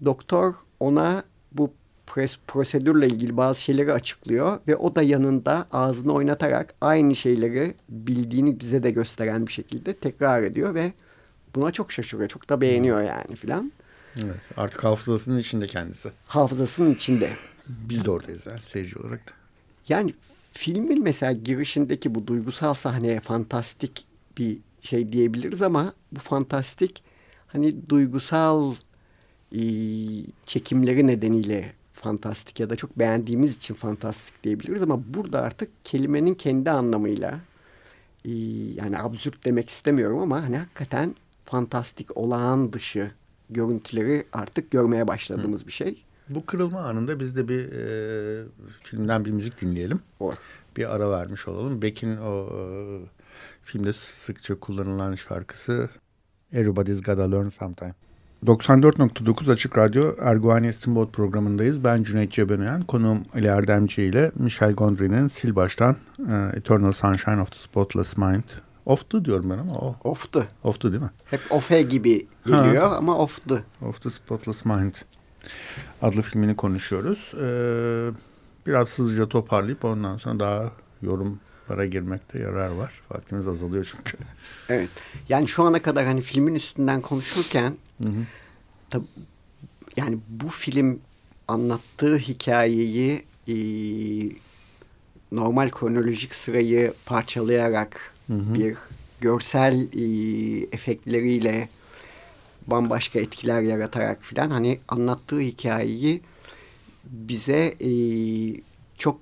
doktor 0.06 0.54
ona 0.80 1.24
bu 1.52 1.72
pres, 2.08 2.38
prosedürle 2.48 3.08
ilgili 3.08 3.38
bazı 3.38 3.62
şeyleri 3.62 3.94
açıklıyor 3.94 4.60
ve 4.68 4.76
o 4.76 4.96
da 4.96 5.02
yanında 5.02 5.68
ağzını 5.72 6.14
oynatarak 6.14 6.74
aynı 6.82 7.16
şeyleri 7.16 7.74
bildiğini 7.90 8.60
bize 8.60 8.84
de 8.84 8.92
gösteren 8.92 9.48
bir 9.48 9.52
şekilde 9.52 9.94
tekrar 9.94 10.44
ediyor 10.44 10.76
ve 10.76 10.92
buna 11.56 11.72
çok 11.72 11.92
şaşırıyor. 11.92 12.30
Çok 12.30 12.50
da 12.50 12.62
beğeniyor 12.62 13.02
yani 13.02 13.36
filan. 13.36 13.72
Evet 14.26 14.42
artık 14.58 14.84
hafızasının 14.84 15.40
içinde 15.40 15.68
kendisi. 15.68 16.12
Hafızasının 16.28 16.94
içinde. 16.94 17.34
Biz 17.68 18.06
de 18.06 18.12
oradayız 18.12 18.46
yani 18.46 18.60
seyirci 18.60 19.00
olarak 19.00 19.28
da. 19.28 19.32
Yani 19.90 20.14
filmin 20.52 21.04
mesela 21.04 21.32
girişindeki 21.32 22.16
bu 22.16 22.28
duygusal 22.28 22.74
sahneye 22.74 23.20
fantastik 23.20 24.06
bir 24.38 24.58
şey 24.82 25.12
diyebiliriz 25.12 25.62
ama 25.62 25.94
bu 26.12 26.20
fantastik 26.20 27.04
hani 27.48 27.90
duygusal 27.90 28.74
e, 29.56 29.62
çekimleri 30.46 31.08
nedeniyle 31.08 31.74
fantastik 31.94 32.60
ya 32.60 32.70
da 32.70 32.76
çok 32.76 33.00
beğendiğimiz 33.00 33.56
için 33.56 33.74
fantastik 33.74 34.44
diyebiliriz 34.44 34.82
ama 34.82 35.00
burada 35.14 35.42
artık 35.42 35.70
kelimenin 35.84 36.34
kendi 36.34 36.72
anlamıyla 36.72 37.40
e, 38.26 38.32
yani 38.76 39.00
absürt 39.00 39.46
demek 39.46 39.70
istemiyorum 39.70 40.20
ama 40.20 40.42
hani 40.42 40.58
hakikaten 40.58 41.16
fantastik 41.46 42.18
olağan 42.18 42.74
dışı 42.74 43.12
görüntüleri 43.50 44.26
artık 44.34 44.72
görmeye 44.72 45.08
başladığımız 45.08 45.64
Hı. 45.64 45.68
bir 45.68 45.72
şey. 45.72 46.04
Bu 46.30 46.46
kırılma 46.46 46.80
anında 46.80 47.20
biz 47.20 47.36
de 47.36 47.48
bir 47.48 47.72
e, 47.72 48.44
filmden 48.84 49.26
bir 49.26 49.32
müzik 49.32 49.62
dinleyelim. 49.62 50.00
O. 50.20 50.32
Bir 50.78 50.96
ara 50.96 51.12
vermiş 51.12 51.48
olalım. 51.48 51.82
Beck'in 51.82 52.18
o 52.18 52.46
e, 52.46 52.62
filmde 53.64 53.94
sıkça 53.94 54.60
kullanılan 54.60 55.16
şarkısı 55.16 55.90
Everybody's 56.54 57.04
Gotta 57.04 57.32
Learn 57.32 57.50
Sometime. 57.50 57.94
94.9 58.46 59.52
Açık 59.52 59.78
Radyo 59.78 60.16
Erguani 60.22 60.68
İstinbot 60.68 61.14
programındayız. 61.14 61.84
Ben 61.84 62.04
Cüneyt 62.04 62.32
Cebenayan, 62.32 62.82
konuğum 62.82 63.26
Ali 63.34 63.48
Erdemci 63.48 64.04
ile 64.04 64.32
Michel 64.36 64.74
Gondry'nin 64.74 65.28
sil 65.36 65.52
baştan 65.56 65.96
uh, 66.20 66.54
Eternal 66.54 66.92
Sunshine 66.92 67.42
of 67.42 67.52
the 67.52 67.60
Spotless 67.60 68.18
Mind. 68.18 68.44
Off'tu 68.86 69.26
diyorum 69.26 69.50
ben 69.50 69.58
ama 69.58 69.74
o. 69.74 69.96
Off'tu. 70.04 70.46
Off'tu 70.64 70.92
değil 70.92 71.04
mi? 71.04 71.10
Hep 71.26 71.40
offe 71.50 71.82
gibi 71.82 72.28
geliyor 72.48 72.90
ha. 72.90 72.96
ama 72.96 73.18
off'tu. 73.18 73.64
Of 73.82 74.02
the 74.04 74.10
Spotless 74.10 74.66
Mind 74.66 74.94
adlı 76.02 76.22
filmini 76.22 76.56
konuşuyoruz. 76.56 77.34
Ee, 77.42 78.10
biraz 78.68 79.00
hızlıca 79.00 79.30
toparlayıp 79.30 79.86
ondan 79.86 80.18
sonra 80.18 80.40
daha 80.40 80.72
yorumlara 81.02 81.86
girmekte 81.86 82.40
yarar 82.40 82.70
var. 82.70 83.02
Vaktimiz 83.12 83.48
azalıyor 83.48 83.92
çünkü. 83.92 84.18
Evet. 84.70 84.90
Yani 85.30 85.48
şu 85.48 85.64
ana 85.64 85.82
kadar 85.82 86.06
hani 86.06 86.22
filmin 86.22 86.56
üstünden 86.56 87.02
konuşurken 87.02 87.78
hı 88.04 88.10
hı. 88.10 88.26
Tab 88.90 89.02
yani 89.98 90.18
bu 90.30 90.48
film 90.48 91.00
anlattığı 91.48 92.18
hikayeyi 92.18 93.26
e, 93.48 93.56
normal 95.32 95.70
kronolojik 95.70 96.36
sırayı 96.36 96.94
parçalayarak 97.06 98.14
hı 98.28 98.34
hı. 98.34 98.54
bir 98.54 98.78
görsel 99.22 99.88
e, 99.94 100.04
efektleriyle 100.72 101.70
bambaşka 102.68 103.20
etkiler 103.20 103.62
yaratarak 103.62 104.24
filan 104.24 104.50
hani 104.50 104.80
anlattığı 104.88 105.40
hikayeyi 105.40 106.22
bize 107.06 107.76
e, 107.80 107.92
çok 108.98 109.20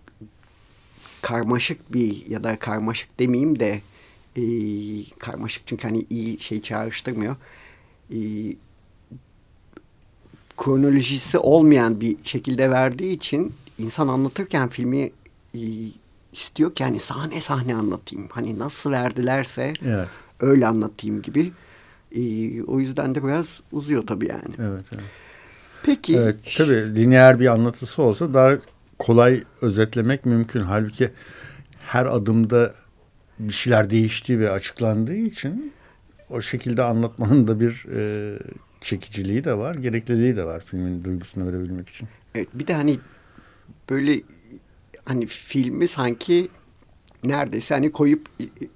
karmaşık 1.22 1.94
bir 1.94 2.28
ya 2.28 2.44
da 2.44 2.60
karmaşık 2.60 3.20
demeyeyim 3.20 3.60
de 3.60 3.82
e, 4.36 4.42
karmaşık 5.20 5.68
çünkü 5.68 5.88
hani 5.88 6.06
iyi 6.10 6.40
şey 6.40 6.62
çağrıştırmıyor. 6.62 7.36
E, 8.12 8.18
kronolojisi 10.58 11.38
olmayan 11.38 12.02
bir 12.02 12.18
şekilde 12.24 12.72
verdiği 12.72 13.16
için 13.16 13.54
insan 13.80 14.08
anlatırken 14.08 14.70
filmi 14.70 15.12
e, 15.54 15.62
istiyor 16.34 16.76
ki 16.76 16.84
hani 16.84 17.00
sahne 17.00 17.42
sahne 17.42 17.76
anlatayım. 17.76 18.28
Hani 18.32 18.60
nasıl 18.60 18.92
verdilerse 18.92 19.74
evet. 19.86 20.10
öyle 20.40 20.68
anlatayım 20.68 21.22
gibi. 21.22 21.52
E, 22.16 22.64
o 22.64 22.80
yüzden 22.80 23.16
de 23.16 23.24
biraz 23.24 23.62
uzuyor 23.72 24.08
tabii 24.08 24.28
yani. 24.28 24.56
Evet, 24.60 24.86
evet. 24.94 25.04
Peki. 25.84 26.18
Evet, 26.18 26.40
tabii 26.58 26.96
lineer 26.96 27.40
bir 27.40 27.48
anlatısı 27.48 28.02
olsa 28.02 28.34
daha 28.34 28.58
kolay 29.00 29.44
özetlemek 29.62 30.26
mümkün. 30.26 30.60
Halbuki 30.60 31.12
her 31.80 32.06
adımda 32.06 32.74
bir 33.40 33.54
şeyler 33.54 33.90
değiştiği 33.90 34.40
ve 34.40 34.52
açıklandığı 34.52 35.16
için 35.16 35.74
o 36.30 36.42
şekilde 36.42 36.84
anlatmanın 36.84 37.48
da 37.48 37.60
bir 37.60 37.86
e, 37.96 38.38
çekiciliği 38.82 39.44
de 39.44 39.58
var, 39.58 39.76
gerekliliği 39.76 40.36
de 40.36 40.44
var 40.44 40.64
filmin 40.66 41.04
duygusunu 41.04 41.48
verebilmek 41.48 41.90
için. 41.90 42.08
Evet, 42.36 42.48
bir 42.54 42.68
de 42.68 42.74
hani 42.74 43.00
böyle 43.90 44.22
hani 45.06 45.26
filmi 45.26 45.88
sanki 45.88 46.48
neredeyse 47.24 47.74
hani 47.74 47.92
koyup 47.92 48.30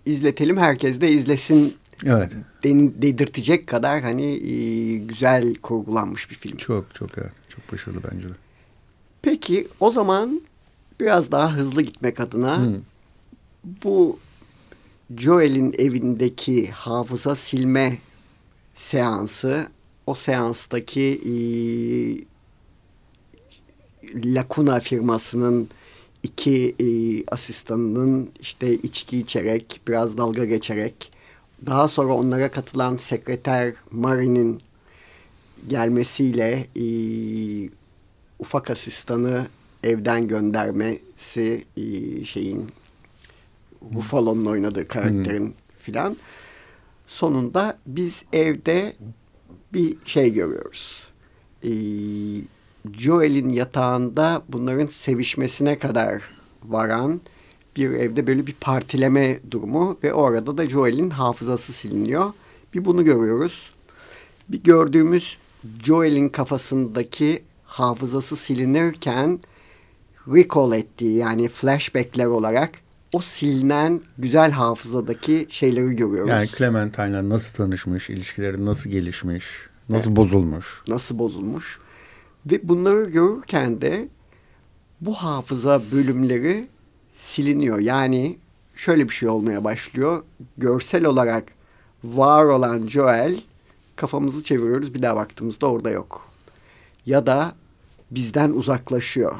izletelim 0.05 0.57
herkes 0.57 1.01
de 1.01 1.11
izlesin 1.11 1.75
evet. 2.05 2.35
dedirtecek 3.01 3.67
kadar 3.67 4.01
hani 4.01 4.25
e, 4.25 4.97
güzel 4.97 5.55
kurgulanmış 5.55 6.29
bir 6.29 6.35
film. 6.35 6.57
Çok 6.57 6.95
çok 6.95 7.17
evet. 7.17 7.31
Çok 7.49 7.71
başarılı 7.71 7.99
bence 8.11 8.29
de. 8.29 8.33
Peki 9.21 9.67
o 9.79 9.91
zaman 9.91 10.41
biraz 10.99 11.31
daha 11.31 11.53
hızlı 11.53 11.81
gitmek 11.81 12.19
adına 12.19 12.57
hmm. 12.57 12.75
bu 13.63 14.19
Joel'in 15.17 15.75
evindeki 15.77 16.71
hafıza 16.71 17.35
silme 17.35 17.97
seansı 18.75 19.67
o 20.07 20.15
seanstaki 20.15 21.21
e, 21.25 21.33
Lacuna 24.35 24.79
firmasının 24.79 25.69
iki 26.23 26.75
e, 26.79 26.85
asistanının 27.25 28.29
işte 28.39 28.73
içki 28.73 29.17
içerek 29.17 29.81
biraz 29.87 30.17
dalga 30.17 30.45
geçerek 30.45 31.11
daha 31.65 31.87
sonra 31.87 32.13
onlara 32.13 32.51
katılan 32.51 32.97
sekreter 32.97 33.73
Mari'nin 33.91 34.61
gelmesiyle 35.67 36.67
e, 36.75 36.85
ufak 38.39 38.69
asistanı 38.69 39.47
evden 39.83 40.27
göndermesi 40.27 41.65
e, 41.77 42.25
şeyin 42.25 42.67
Buffalo'nun 43.81 44.45
oynadığı 44.45 44.87
karakterin 44.87 45.45
hmm. 45.45 45.53
filan 45.79 46.17
sonunda 47.07 47.77
biz 47.85 48.23
evde 48.33 48.95
bir 49.73 49.97
şey 50.05 50.33
görüyoruz. 50.33 51.03
E, 51.63 51.71
Joel'in 52.93 53.49
yatağında 53.49 54.43
bunların 54.49 54.85
sevişmesine 54.85 55.79
kadar 55.79 56.23
varan 56.63 57.21
bir 57.75 57.89
evde 57.89 58.27
böyle 58.27 58.47
bir 58.47 58.55
partileme 58.61 59.39
durumu 59.51 59.97
ve 60.03 60.13
orada 60.13 60.57
da 60.57 60.69
Joel'in 60.69 61.09
hafızası 61.09 61.73
siliniyor. 61.73 62.33
Bir 62.73 62.85
bunu 62.85 63.03
görüyoruz. 63.03 63.69
Bir 64.49 64.63
gördüğümüz 64.63 65.37
Joel'in 65.83 66.29
kafasındaki 66.29 67.43
hafızası 67.63 68.35
silinirken 68.35 69.39
recall 70.27 70.71
ettiği 70.71 71.15
yani 71.15 71.47
flashbackler 71.47 72.25
olarak 72.25 72.71
o 73.13 73.21
silinen 73.21 74.01
güzel 74.17 74.51
hafızadaki 74.51 75.47
şeyleri 75.49 75.95
görüyoruz. 75.95 76.29
Yani 76.29 76.47
Clementine'la 76.57 77.29
nasıl 77.29 77.53
tanışmış, 77.53 78.09
ilişkileri 78.09 78.65
nasıl 78.65 78.89
gelişmiş, 78.89 79.45
nasıl 79.89 80.07
evet. 80.07 80.17
bozulmuş. 80.17 80.81
Nasıl 80.87 81.19
bozulmuş. 81.19 81.79
Ve 82.45 82.59
bunları 82.63 83.09
görürken 83.09 83.81
de 83.81 84.07
bu 85.01 85.13
hafıza 85.13 85.81
bölümleri 85.91 86.67
siliniyor. 87.19 87.79
Yani 87.79 88.37
şöyle 88.75 89.09
bir 89.09 89.13
şey 89.13 89.29
olmaya 89.29 89.63
başlıyor. 89.63 90.23
Görsel 90.57 91.05
olarak 91.05 91.43
var 92.03 92.43
olan 92.45 92.87
Joel 92.87 93.41
kafamızı 93.95 94.43
çeviriyoruz 94.43 94.93
bir 94.93 95.01
daha 95.01 95.15
baktığımızda 95.15 95.67
orada 95.67 95.89
yok. 95.89 96.27
Ya 97.05 97.25
da 97.25 97.55
bizden 98.11 98.49
uzaklaşıyor. 98.49 99.35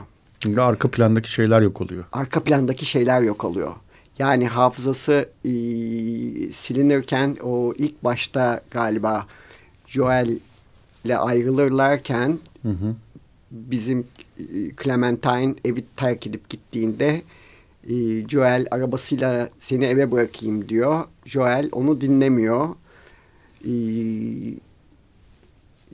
Arka 0.57 0.91
plandaki 0.91 1.31
şeyler 1.31 1.61
yok 1.61 1.81
oluyor. 1.81 2.03
Arka 2.11 2.43
plandaki 2.43 2.85
şeyler 2.85 3.21
yok 3.21 3.43
oluyor. 3.43 3.73
Yani 4.19 4.47
hafızası 4.47 5.29
e, 5.45 5.51
silinirken 6.51 7.37
o 7.43 7.73
ilk 7.77 8.03
başta 8.03 8.61
galiba 8.71 9.27
Joel 9.87 10.37
ile 11.05 11.17
ayrılırlarken 11.17 12.39
hı 12.61 12.69
hı. 12.69 12.95
bizim 13.51 14.07
e, 14.39 14.43
Clementine 14.83 15.55
evi 15.65 15.85
terk 15.95 16.27
edip 16.27 16.49
gittiğinde 16.49 17.21
e, 17.89 18.27
Joel 18.27 18.65
arabasıyla 18.71 19.49
seni 19.59 19.85
eve 19.85 20.11
bırakayım 20.11 20.69
diyor. 20.69 21.05
Joel 21.25 21.69
onu 21.71 22.01
dinlemiyor. 22.01 22.69
E, 23.65 23.71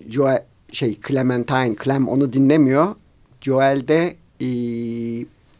Joel 0.10 0.44
şey 0.72 1.00
Clementine, 1.08 1.76
Clem 1.84 2.08
onu 2.08 2.34
dinlemiyor. 2.34 2.96
Joel 3.42 3.88
de 3.88 4.16
e, 4.42 4.50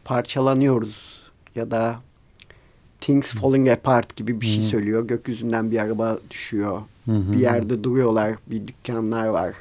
parçalanıyoruz 0.04 1.20
ya 1.54 1.70
da 1.70 2.00
Things 3.00 3.32
Falling 3.32 3.68
Apart 3.68 4.16
gibi 4.16 4.40
bir 4.40 4.46
şey 4.46 4.60
söylüyor. 4.62 5.06
Gökyüzünden 5.06 5.70
bir 5.70 5.78
araba 5.78 6.18
düşüyor. 6.30 6.82
Bir 7.06 7.38
yerde 7.38 7.84
duruyorlar. 7.84 8.36
Bir 8.46 8.66
dükkanlar 8.66 9.26
var. 9.26 9.54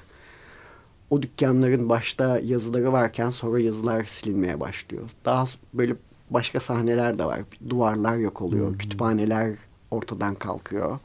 O 1.09 1.21
dükkanların 1.21 1.89
başta 1.89 2.39
yazıları 2.39 2.93
varken 2.93 3.29
sonra 3.29 3.59
yazılar 3.59 4.03
silinmeye 4.03 4.59
başlıyor. 4.59 5.03
Daha 5.25 5.45
böyle 5.73 5.95
başka 6.29 6.59
sahneler 6.59 7.17
de 7.17 7.25
var. 7.25 7.41
Duvarlar 7.69 8.17
yok 8.17 8.41
oluyor. 8.41 8.77
Kütüphaneler 8.77 9.55
ortadan 9.91 10.35
kalkıyor. 10.35 10.99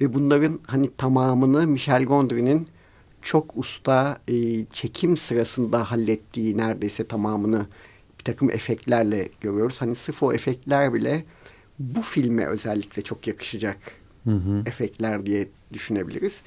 Ve 0.00 0.14
bunların 0.14 0.60
hani 0.66 0.90
tamamını 0.96 1.66
Michel 1.66 2.04
Gondry'nin 2.04 2.68
çok 3.22 3.56
usta 3.56 4.18
e, 4.28 4.64
çekim 4.64 5.16
sırasında 5.16 5.90
hallettiği 5.90 6.58
neredeyse 6.58 7.06
tamamını 7.06 7.66
bir 8.18 8.24
takım 8.24 8.50
efektlerle 8.50 9.28
görüyoruz. 9.40 9.80
Hani 9.80 9.94
sırf 9.94 10.22
o 10.22 10.32
efektler 10.32 10.94
bile 10.94 11.24
bu 11.78 12.02
filme 12.02 12.46
özellikle 12.46 13.02
çok 13.02 13.26
yakışacak 13.26 13.78
hı 14.24 14.30
hı. 14.30 14.62
efektler 14.66 15.26
diye 15.26 15.48
düşünebiliriz. 15.72 16.42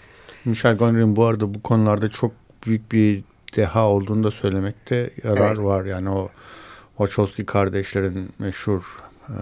Michel 0.45 0.77
Gondry'nin 0.77 1.15
bu 1.15 1.25
arada 1.25 1.53
bu 1.53 1.61
konularda 1.61 2.09
çok 2.09 2.31
büyük 2.65 2.91
bir 2.91 3.23
deha 3.55 3.89
olduğunu 3.89 4.23
da 4.23 4.31
söylemekte 4.31 5.09
yarar 5.23 5.55
evet. 5.55 5.63
var. 5.63 5.85
Yani 5.85 6.09
o 6.09 6.29
Wachowski 6.99 7.45
kardeşlerin 7.45 8.29
meşhur 8.39 9.03
e, 9.29 9.39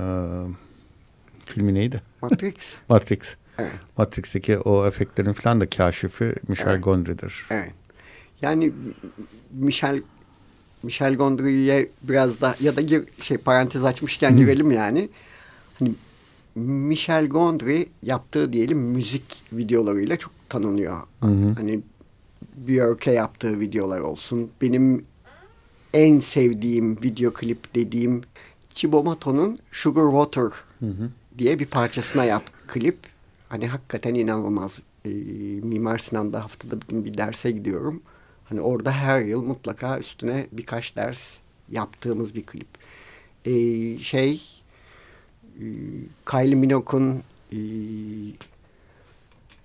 filmi 1.46 1.74
neydi? 1.74 2.02
Matrix. 2.22 2.54
Matrix. 2.90 3.36
Evet. 3.58 3.72
Matrix'teki 3.98 4.58
o 4.58 4.88
efektlerin 4.88 5.34
falan 5.34 5.62
da 5.62 5.70
kaşifi 5.70 6.36
Michel 6.48 6.72
evet. 6.72 6.84
Gondry'dir. 6.84 7.46
Evet. 7.50 7.72
Yani 8.42 8.72
Michel 9.52 10.02
Michel 10.84 11.16
Gondry'ye 11.16 11.90
biraz 12.04 12.42
da 12.42 12.56
ya 12.60 12.76
da 12.76 12.82
gir, 12.82 13.04
şey 13.22 13.38
parantez 13.38 13.86
açmışken 13.86 14.32
Hı. 14.32 14.38
girelim 14.38 14.72
yani. 14.72 15.10
Hani 15.80 15.94
Michel 16.56 17.28
Gondry 17.28 17.86
yaptığı 18.04 18.54
diyelim 18.54 18.78
müzik 18.78 19.44
videolarıyla 19.54 20.18
çok 20.18 20.34
tanınıyor. 20.50 21.02
Hı 21.20 21.28
hı. 21.28 21.54
Hani 21.58 21.80
Björk'e 22.56 23.12
yaptığı 23.12 23.60
videolar 23.60 24.00
olsun. 24.00 24.50
Benim 24.62 25.06
en 25.94 26.20
sevdiğim 26.20 27.02
video 27.02 27.34
klip 27.34 27.76
dediğim 27.76 28.22
Chibomato'nun 28.70 29.60
Sugar 29.72 30.12
Water 30.12 30.60
hı 30.80 30.86
hı. 30.86 31.10
diye 31.38 31.60
bir 31.60 31.66
parçasına 31.66 32.26
yap 32.26 32.44
klip. 32.68 32.98
Hani 33.50 33.68
hakikaten 33.68 34.14
inanılmaz. 34.14 34.80
E, 35.06 35.10
Mimar 35.10 35.98
Sinan'da 35.98 36.44
haftada 36.44 36.82
bir 36.82 36.88
gün 36.88 37.06
bir 37.06 37.18
derse 37.18 37.52
gidiyorum. 37.52 38.02
Hani 38.46 38.62
orada 38.62 38.92
her 38.92 39.22
yıl 39.22 39.42
mutlaka 39.42 40.00
üstüne 40.00 40.48
birkaç 40.52 40.96
ders 40.96 41.38
yaptığımız 41.72 42.36
bir 42.36 42.44
klip. 42.44 42.68
E, 43.46 43.54
şey 43.98 44.42
e, 45.60 45.66
Kylie 46.26 46.56
Minogue'un 46.56 47.24
e, 47.52 47.60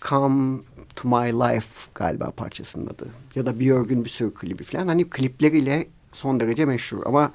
Come 0.09 0.61
to 0.97 1.09
My 1.09 1.33
Life 1.33 1.69
galiba 1.95 2.31
parçasının 2.31 2.87
adı. 2.87 3.09
Ya 3.35 3.47
da 3.47 3.61
Björk'ün 3.61 4.05
bir 4.05 4.11
sürü 4.11 4.35
klibi 4.35 4.65
falan. 4.65 4.89
Hani 4.89 5.11
klipleriyle 5.11 5.87
son 6.13 6.41
derece 6.41 6.65
meşhur. 6.65 7.07
Ama 7.07 7.33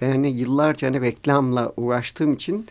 ben 0.00 0.10
hani 0.10 0.30
yıllarca 0.30 0.88
hani 0.88 1.00
reklamla 1.00 1.72
uğraştığım 1.76 2.34
için 2.34 2.66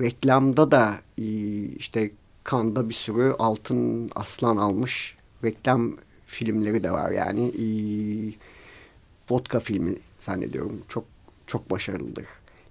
reklamda 0.00 0.70
da 0.70 0.94
e, 1.18 1.24
işte 1.64 2.10
Kanda 2.44 2.88
bir 2.88 2.94
sürü 2.94 3.34
altın 3.38 4.10
aslan 4.14 4.56
almış 4.56 5.16
reklam 5.44 5.96
filmleri 6.26 6.82
de 6.82 6.90
var. 6.90 7.10
Yani 7.10 7.48
e, 7.48 7.66
vodka 9.30 9.60
filmi 9.60 9.96
zannediyorum. 10.20 10.82
Çok 10.88 11.04
çok 11.46 11.70
başarılıdır. 11.70 12.26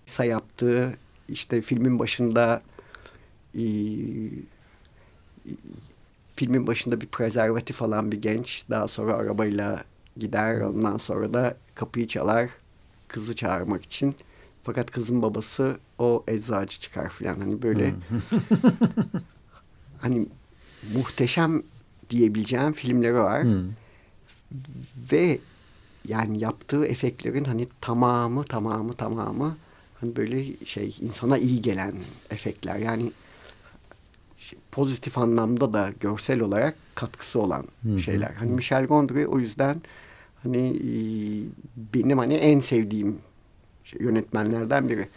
İsa 0.08 0.26
yaptığı 0.26 0.98
işte 1.30 1.62
filmin 1.62 2.00
başında 2.00 2.62
e, 3.56 3.64
filmin 6.36 6.68
başında 6.68 7.02
bir 7.02 7.08
prezervatif 7.08 7.82
alan 7.82 8.12
bir 8.12 8.22
genç 8.22 8.64
daha 8.70 8.88
sonra 8.88 9.14
arabayla 9.14 9.84
gider 10.20 10.62
ondan 10.62 10.98
sonra 10.98 11.34
da 11.34 11.58
kapıyı 11.76 12.08
çalar 12.08 12.50
kızı 13.08 13.36
çağırmak 13.36 13.84
için. 13.84 14.16
Fakat 14.64 14.92
kızın 14.92 15.22
babası 15.22 15.78
o 16.00 16.24
eczacı 16.28 16.80
çıkar 16.80 17.10
filan. 17.10 17.40
Hani 17.40 17.62
böyle 17.62 17.94
hani 20.02 20.28
muhteşem 20.94 21.64
diyebileceğim 22.10 22.74
filmleri 22.74 23.14
var. 23.14 23.44
Hmm. 23.44 23.70
ve 25.12 25.40
yani 26.08 26.44
yaptığı 26.44 26.86
efektlerin 26.86 27.44
hani 27.44 27.68
tamamı 27.82 28.44
tamamı 28.44 28.94
tamamı 28.94 29.58
hani 30.02 30.16
böyle 30.16 30.66
şey 30.66 30.96
insana 31.02 31.38
iyi 31.38 31.62
gelen 31.62 31.94
efektler. 32.30 32.76
Yani 32.76 33.12
pozitif 34.72 35.18
anlamda 35.18 35.74
da 35.74 35.94
görsel 36.00 36.40
olarak 36.40 36.76
katkısı 36.96 37.40
olan 37.40 37.66
şeyler. 38.06 38.32
Hani 38.32 38.52
Michel 38.52 38.86
Gondry 38.86 39.28
o 39.28 39.40
yüzden 39.40 39.82
hani 40.44 40.68
e, 40.68 40.92
benim 41.94 42.18
hani 42.18 42.34
en 42.34 42.60
sevdiğim 42.60 43.18
yönetmenlerden 44.00 44.90
biri. 44.90 45.08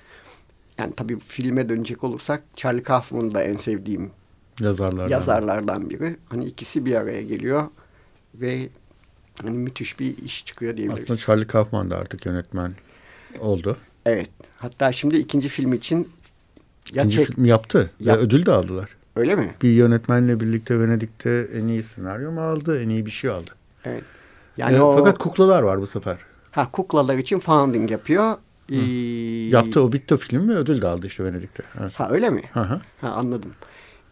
Yani 0.78 0.92
tabii 0.96 1.18
filme 1.18 1.68
dönecek 1.68 2.04
olursak 2.04 2.42
Charlie 2.56 2.82
Kaufman 2.82 3.34
da 3.34 3.42
en 3.42 3.56
sevdiğim 3.56 4.10
yazarlardan. 4.60 5.08
yazarlardan 5.08 5.90
biri. 5.90 6.16
Hani 6.28 6.44
ikisi 6.44 6.86
bir 6.86 6.94
araya 6.94 7.22
geliyor 7.22 7.64
ve 8.34 8.68
hani 9.42 9.58
müthiş 9.58 10.00
bir 10.00 10.18
iş 10.18 10.46
çıkıyor 10.46 10.76
diyebiliriz. 10.76 11.04
Aslında 11.04 11.18
Charlie 11.18 11.46
Kaufman 11.46 11.90
da 11.90 11.96
artık 11.96 12.26
yönetmen 12.26 12.74
oldu. 13.40 13.76
Evet. 14.06 14.30
Hatta 14.56 14.92
şimdi 14.92 15.16
ikinci 15.16 15.48
film 15.48 15.72
için 15.72 16.08
ya 16.94 17.02
ikinci 17.02 17.16
çek, 17.16 17.26
film 17.26 17.44
yaptı 17.44 17.90
yap, 18.00 18.18
ve 18.18 18.20
ödül 18.20 18.46
de 18.46 18.52
aldılar. 18.52 18.90
Öyle 19.16 19.36
mi? 19.36 19.54
Bir 19.62 19.70
yönetmenle 19.70 20.40
birlikte 20.40 20.80
Venedik'te 20.80 21.48
en 21.54 21.68
iyi 21.68 21.82
senaryo 21.82 22.32
mu 22.32 22.40
aldı, 22.40 22.82
en 22.82 22.88
iyi 22.88 23.06
bir 23.06 23.10
şey 23.10 23.30
aldı. 23.30 23.50
Evet. 23.84 24.04
Yani 24.56 24.76
ee, 24.76 24.80
o... 24.80 24.96
Fakat 24.96 25.18
kuklalar 25.18 25.62
var 25.62 25.80
bu 25.80 25.86
sefer. 25.86 26.18
Ha 26.50 26.70
kuklalar 26.70 27.18
için 27.18 27.38
founding 27.38 27.90
yapıyor. 27.90 28.36
Ee... 28.68 28.76
Yaptı 29.48 29.82
o 29.82 29.92
bitti 29.92 30.16
film 30.16 30.46
mi 30.46 30.52
ödül 30.52 30.82
de 30.82 30.88
aldı 30.88 31.06
işte 31.06 31.24
Venedik'te. 31.24 31.62
Ha, 31.78 31.88
ha 31.96 32.10
öyle 32.10 32.30
mi? 32.30 32.42
Hı 32.52 32.60
hı. 32.60 32.80
Ha 33.00 33.08
anladım. 33.08 33.52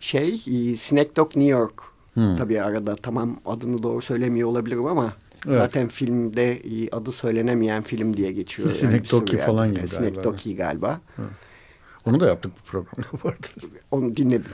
Şey 0.00 0.42
e, 0.46 0.76
Snack 0.76 1.16
Dog 1.16 1.36
New 1.36 1.50
York. 1.50 1.82
Hı. 2.14 2.34
Tabii 2.38 2.62
arada 2.62 2.96
tamam 2.96 3.40
adını 3.46 3.82
doğru 3.82 4.02
söylemiyor 4.02 4.48
olabilirim 4.48 4.86
ama 4.86 5.12
evet. 5.46 5.58
zaten 5.58 5.88
filmde 5.88 6.52
e, 6.52 6.90
adı 6.90 7.12
söylenemeyen 7.12 7.82
film 7.82 8.16
diye 8.16 8.32
geçiyor. 8.32 8.70
Snack 8.70 9.12
yani 9.12 9.40
falan 9.40 9.68
gibi 9.68 9.86
galiba. 9.86 9.96
Snack 9.96 10.24
Doggy 10.24 10.54
galiba. 10.54 11.00
Hı. 11.16 11.22
Onu 12.06 12.20
da 12.20 12.26
yaptık 12.26 12.52
bu 12.60 12.70
programda 12.70 13.06
bu 13.24 13.28
arada. 13.28 13.46
Onu 13.90 14.16
dinledim. 14.16 14.50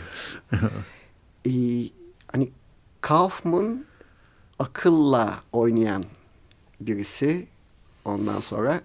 ee, 1.47 1.51
hani 2.32 2.51
Kaufman 3.01 3.84
akılla 4.59 5.40
oynayan 5.52 6.04
birisi. 6.80 7.46
Ondan 8.04 8.40
sonra 8.40 8.80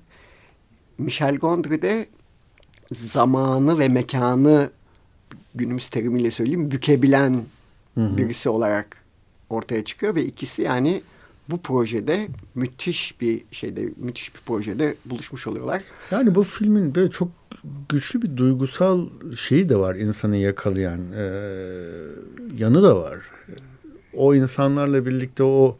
Michel 0.98 1.36
Gondry 1.36 1.82
de 1.82 2.08
zamanı 2.94 3.80
ve 3.80 3.88
mekanı 3.88 4.70
günümüz 5.56 5.90
terimiyle 5.90 6.32
söyleyeyim 6.32 6.72
bükebilen 6.72 7.44
hı 7.96 8.02
hı. 8.02 8.18
birisi 8.18 8.50
olarak 8.50 8.98
ortaya 9.50 9.86
çıkıyor 9.86 10.16
ve 10.16 10.26
ikisi 10.26 10.62
yani 10.62 11.02
bu 11.50 11.62
projede 11.62 12.28
müthiş 12.56 13.22
bir 13.22 13.42
şeyde 13.52 13.90
müthiş 13.98 14.36
bir 14.36 14.40
projede 14.40 14.96
buluşmuş 15.06 15.48
oluyorlar. 15.48 15.82
Yani 16.12 16.36
bu 16.36 16.44
filmin 16.44 16.96
böyle 16.96 17.12
çok 17.12 17.28
güçlü 17.90 18.22
bir 18.22 18.38
duygusal 18.38 19.08
şeyi 19.38 19.70
de 19.70 19.76
var 19.76 19.96
insanı 19.96 20.38
yakalayan 20.38 21.00
e, 21.12 21.24
yanı 22.58 22.84
da 22.84 22.96
var. 22.96 23.18
O 24.14 24.36
insanlarla 24.36 25.06
birlikte 25.06 25.44
o 25.44 25.78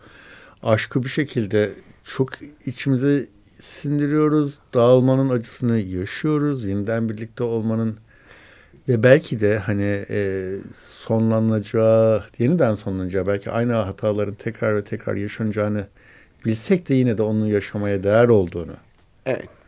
aşkı 0.64 1.04
bir 1.04 1.10
şekilde 1.10 1.72
çok 2.04 2.30
içimize 2.66 3.28
sindiriyoruz. 3.62 4.60
Dağılmanın 4.74 5.30
acısını 5.30 5.80
yaşıyoruz. 5.80 6.66
Yeniden 6.66 7.10
birlikte 7.10 7.44
olmanın 7.44 7.98
ve 8.90 9.04
belki 9.04 9.40
de 9.40 9.58
hani 9.58 10.06
e, 10.10 10.50
sonlanacağı, 10.76 12.24
yeniden 12.40 12.76
sonlanacağı, 12.76 13.28
belki 13.28 13.52
aynı 13.52 13.74
hataların 13.74 14.34
tekrar 14.34 14.76
ve 14.76 14.84
tekrar 14.84 15.16
yaşanacağını 15.16 15.88
bilsek 16.46 16.90
de 16.90 16.94
yine 16.94 17.18
de 17.18 17.24
onun 17.24 17.46
yaşamaya 17.46 18.04
değer 18.04 18.28
olduğunu. 18.28 18.74
Evet. 19.26 19.61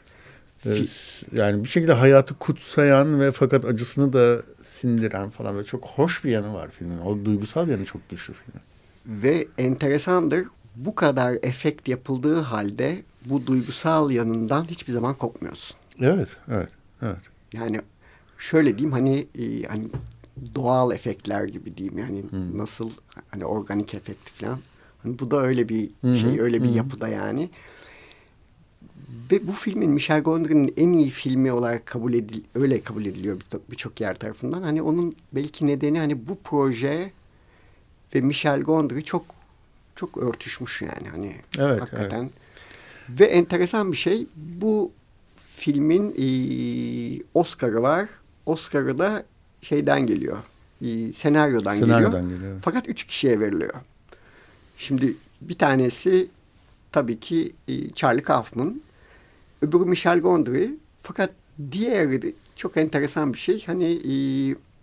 E, 0.66 0.84
yani 1.32 1.64
bir 1.64 1.70
şekilde 1.70 1.94
hayatı 1.94 2.34
kutsayan 2.34 3.20
ve 3.20 3.32
fakat 3.32 3.66
acısını 3.66 4.14
da 4.14 4.42
sindiren 4.62 5.30
falan 5.30 5.56
böyle 5.56 5.66
çok 5.66 5.86
hoş 5.86 6.24
bir 6.24 6.32
yanı 6.32 6.54
var 6.54 6.70
filmin. 6.70 6.98
O 6.98 7.26
duygusal 7.26 7.68
yanı 7.68 7.86
çok 7.86 8.10
güçlü 8.10 8.34
filmin. 8.34 8.62
Ve 9.06 9.48
enteresandır 9.58 10.48
bu 10.76 10.96
kadar 10.96 11.38
efekt 11.42 11.88
yapıldığı 11.88 12.40
halde 12.40 13.04
bu 13.26 13.48
duygusal 13.48 14.12
yanından 14.12 14.64
hiçbir 14.64 14.94
zaman 14.94 15.14
kopmuyorsun. 15.16 15.78
Evet, 16.00 16.30
evet, 16.48 16.70
evet. 17.02 17.22
Yani 17.54 17.82
şöyle 18.38 18.78
diyeyim 18.78 18.92
hani 18.92 19.28
e, 19.40 19.64
hani 19.64 19.88
doğal 20.56 20.92
efektler 20.92 21.46
gibi 21.46 21.78
diyeyim 21.78 21.98
yani 21.98 22.24
hmm. 22.30 22.58
nasıl 22.58 22.92
hani 23.30 23.46
organik 23.46 23.94
efekt 23.94 24.30
falan. 24.30 24.60
Hani 25.04 25.20
bu 25.20 25.32
da 25.32 25.42
öyle 25.42 25.70
bir 25.70 25.90
şey, 26.04 26.42
öyle 26.42 26.64
bir 26.64 26.68
hmm. 26.68 26.76
yapıda 26.76 27.08
yani. 27.08 27.50
Ve 29.32 29.48
bu 29.48 29.52
filmin 29.52 29.92
Michel 29.92 30.22
Gondry'nin 30.22 30.74
en 30.78 30.94
iyi 30.94 31.10
filmi 31.10 31.52
olarak 31.52 31.86
kabul 31.86 32.14
edil 32.14 32.44
öyle 32.56 32.82
kabul 32.82 33.06
ediliyor 33.06 33.42
birçok 33.72 34.02
yer 34.02 34.16
tarafından. 34.16 34.62
Hani 34.62 34.82
onun 34.82 35.16
belki 35.34 35.68
nedeni 35.68 36.00
hani 36.00 36.28
bu 36.28 36.38
proje 36.44 37.12
ve 38.16 38.22
Michel 38.22 38.62
Gondry 38.62 39.02
çok 39.02 39.26
çok 39.96 40.18
örtüşmüş 40.18 40.82
yani 40.82 41.10
hani 41.12 41.36
evet, 41.58 41.82
hakikaten. 41.82 42.22
Evet. 42.22 43.20
Ve 43.20 43.26
enteresan 43.26 43.92
bir 43.92 43.98
şey 43.98 44.28
bu 44.36 44.92
filmin 45.56 46.16
e, 46.18 46.26
Oscar'ı 47.34 47.82
var. 47.82 48.10
Oscar'ı 48.46 48.98
da 48.98 49.24
şeyden 49.62 50.06
geliyor. 50.06 50.38
E, 50.82 51.14
senaryodan, 51.14 51.74
senaryodan 51.74 52.22
geliyor. 52.24 52.42
geliyor. 52.42 52.60
Fakat 52.62 52.90
üç 52.90 53.04
kişiye 53.04 53.40
veriliyor. 53.40 53.74
Şimdi 54.78 55.16
bir 55.42 55.58
tanesi 55.58 56.28
tabii 56.92 57.20
ki 57.20 57.54
e, 57.68 57.90
Charlie 57.92 58.24
Kaufman. 58.24 58.82
Öbürü 59.64 59.86
Michel 59.86 60.20
Gondry. 60.20 60.70
Fakat 61.04 61.30
diğeri 61.72 62.34
çok 62.56 62.78
enteresan 62.78 63.34
bir 63.34 63.38
şey. 63.38 63.64
Hani 63.66 63.94
e, 63.94 64.14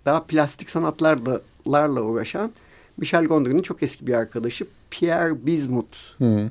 daha 0.05 0.23
plastik 0.23 0.71
sanatlarla 0.71 2.03
uğraşan 2.03 2.53
Michel 2.97 3.25
Gondry'nin 3.25 3.63
çok 3.63 3.83
eski 3.83 4.07
bir 4.07 4.15
arkadaşı 4.15 4.67
Pierre 4.91 5.47
Bismuth 5.47 5.97
Hı. 6.19 6.51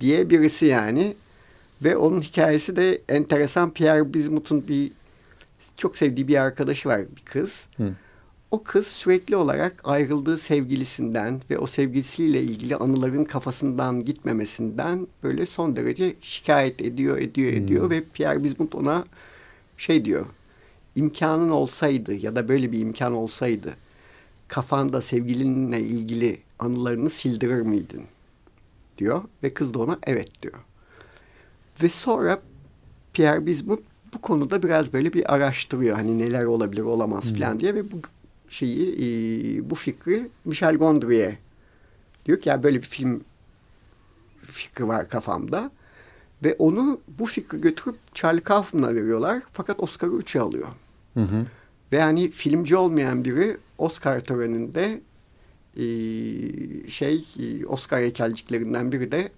diye 0.00 0.30
birisi 0.30 0.66
yani. 0.66 1.16
Ve 1.84 1.96
onun 1.96 2.20
hikayesi 2.20 2.76
de 2.76 3.02
enteresan. 3.08 3.70
Pierre 3.70 4.14
Bismuth'un 4.14 4.68
bir 4.68 4.92
çok 5.76 5.96
sevdiği 5.96 6.28
bir 6.28 6.36
arkadaşı 6.36 6.88
var 6.88 7.00
bir 7.16 7.22
kız. 7.22 7.66
Hı. 7.76 7.92
O 8.50 8.62
kız 8.62 8.86
sürekli 8.86 9.36
olarak 9.36 9.80
ayrıldığı 9.84 10.38
sevgilisinden 10.38 11.40
ve 11.50 11.58
o 11.58 11.66
sevgilisiyle 11.66 12.42
ilgili 12.42 12.76
anıların 12.76 13.24
kafasından 13.24 14.04
gitmemesinden 14.04 15.06
böyle 15.22 15.46
son 15.46 15.76
derece 15.76 16.14
şikayet 16.20 16.80
ediyor, 16.80 17.18
ediyor, 17.18 17.52
hmm. 17.52 17.64
ediyor 17.64 17.90
ve 17.90 18.04
Pierre 18.04 18.44
Bismuth 18.44 18.76
ona 18.76 19.04
şey 19.78 20.04
diyor. 20.04 20.26
İmkanın 20.94 21.48
olsaydı 21.48 22.14
ya 22.14 22.36
da 22.36 22.48
böyle 22.48 22.72
bir 22.72 22.78
imkan 22.78 23.12
olsaydı 23.12 23.74
kafanda 24.48 25.02
sevgilinle 25.02 25.80
ilgili 25.80 26.40
anılarını 26.58 27.10
sildirir 27.10 27.60
miydin? 27.60 28.02
diyor 28.98 29.22
ve 29.42 29.50
kız 29.50 29.74
da 29.74 29.78
ona 29.78 29.98
evet 30.02 30.42
diyor. 30.42 30.54
Ve 31.82 31.88
sonra 31.88 32.40
Pierre 33.12 33.46
Bismuth 33.46 33.82
bu 34.14 34.20
konuda 34.20 34.62
biraz 34.62 34.92
böyle 34.92 35.12
bir 35.12 35.34
araştırıyor. 35.34 35.96
Hani 35.96 36.18
neler 36.18 36.44
olabilir 36.44 36.82
olamaz 36.82 37.24
hmm. 37.24 37.34
falan 37.34 37.60
diye 37.60 37.74
ve 37.74 37.92
bu 37.92 37.96
şeyi 38.48 38.94
e, 38.94 39.70
bu 39.70 39.74
fikri 39.74 40.28
Michel 40.44 40.76
Gondry'e 40.76 41.38
diyor 42.26 42.40
ki 42.40 42.48
ya 42.48 42.62
böyle 42.62 42.82
bir 42.82 42.86
film 42.86 43.24
fikri 44.42 44.88
var 44.88 45.08
kafamda. 45.08 45.70
Ve 46.44 46.56
onu 46.58 47.00
bu 47.18 47.26
fikri 47.26 47.60
götürüp 47.60 47.96
Charlie 48.14 48.40
Kaufman'a 48.40 48.94
veriyorlar. 48.94 49.42
Fakat 49.52 49.80
Oscar'ı 49.80 50.16
üçe 50.16 50.40
alıyor. 50.40 50.68
Hı 51.14 51.20
hı. 51.20 51.46
Ve 51.92 51.96
yani 51.96 52.30
filmci 52.30 52.76
olmayan 52.76 53.24
biri 53.24 53.56
Oscar 53.78 54.20
töreninde 54.20 55.00
e, 55.76 55.84
şey 56.90 57.24
e, 57.38 57.66
Oscar 57.66 58.00
heykelciklerinden 58.00 58.92
biri 58.92 59.12
de 59.12 59.32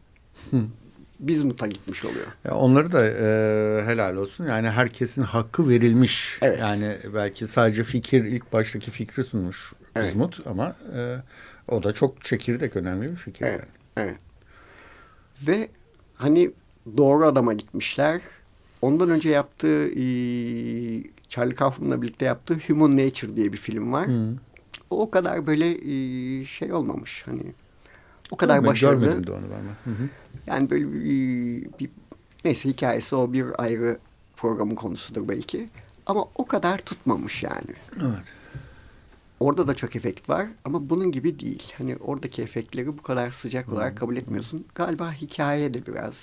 Bismut'a 1.21 1.66
gitmiş 1.66 2.05
oluyor. 2.05 2.27
Ya 2.45 2.55
onları 2.55 2.93
da 2.93 3.07
e, 3.07 3.87
helal 3.87 4.16
olsun. 4.16 4.47
Yani 4.47 4.71
herkesin 4.71 5.23
hakkı 5.23 5.69
verilmiş. 5.69 6.39
Evet. 6.43 6.59
Yani 6.61 6.97
belki 7.14 7.47
sadece 7.47 7.85
fikir 7.85 8.25
ilk 8.25 8.53
baştaki 8.53 8.91
fikri 8.91 9.25
sunmuş 9.25 9.73
evet. 9.97 10.09
Bismut 10.09 10.47
ama 10.47 10.77
e, 10.97 11.16
o 11.69 11.83
da 11.83 11.93
çok 11.93 12.25
çekirdek 12.25 12.77
önemli 12.77 13.11
bir 13.11 13.16
fikir. 13.16 13.47
Evet. 13.47 13.64
Yani. 13.97 14.09
evet. 14.09 14.16
Ve 15.47 15.69
hani 16.14 16.51
doğru 16.97 17.27
adama 17.27 17.53
gitmişler. 17.53 18.21
Ondan 18.83 19.11
önce 19.11 19.29
yaptığı 19.29 19.87
e, 19.87 20.03
Charlie 21.29 21.55
Kaufman'la 21.55 22.03
birlikte 22.03 22.25
yaptığı 22.25 22.59
Human 22.66 22.97
Nature 22.97 23.37
diye 23.37 23.53
bir 23.53 23.59
film 23.59 23.93
var. 23.93 24.09
Hı. 24.09 24.35
O, 24.91 25.03
o 25.03 25.11
kadar 25.11 25.47
böyle 25.47 25.71
e, 25.71 26.45
şey 26.45 26.73
olmamış. 26.73 27.23
Hani 27.27 27.43
o 28.31 28.37
kadar 28.37 28.62
ben 28.62 28.70
başarılı. 28.70 29.01
Görmedim 29.01 29.26
de 29.26 29.33
onu 29.33 29.43
ben. 29.51 29.93
Hı 29.93 29.97
hı. 29.97 30.09
Yani 30.47 30.70
böyle 30.70 30.93
bir, 30.93 31.68
bir 31.81 31.91
neyse 32.45 32.68
hikayesi 32.68 33.16
o 33.16 33.33
bir 33.33 33.62
ayrı 33.62 33.99
programın 34.37 34.74
konusudur 34.74 35.29
belki. 35.29 35.68
Ama 36.07 36.24
o 36.35 36.47
kadar 36.47 36.79
tutmamış 36.79 37.43
yani. 37.43 37.74
Evet. 37.97 38.35
Orada 39.41 39.66
da 39.66 39.74
çok 39.74 39.97
efekt 39.97 40.29
var 40.29 40.47
ama 40.64 40.91
bunun 40.91 41.12
gibi 41.12 41.39
değil. 41.39 41.72
Hani 41.79 41.97
oradaki 41.97 42.43
efektleri 42.43 42.99
bu 42.99 43.03
kadar 43.03 43.33
sıcak 43.33 43.72
olarak 43.72 43.97
kabul 43.97 44.16
etmiyorsun. 44.16 44.64
Galiba 44.74 45.12
hikaye 45.12 45.74
de 45.74 45.87
biraz. 45.87 46.14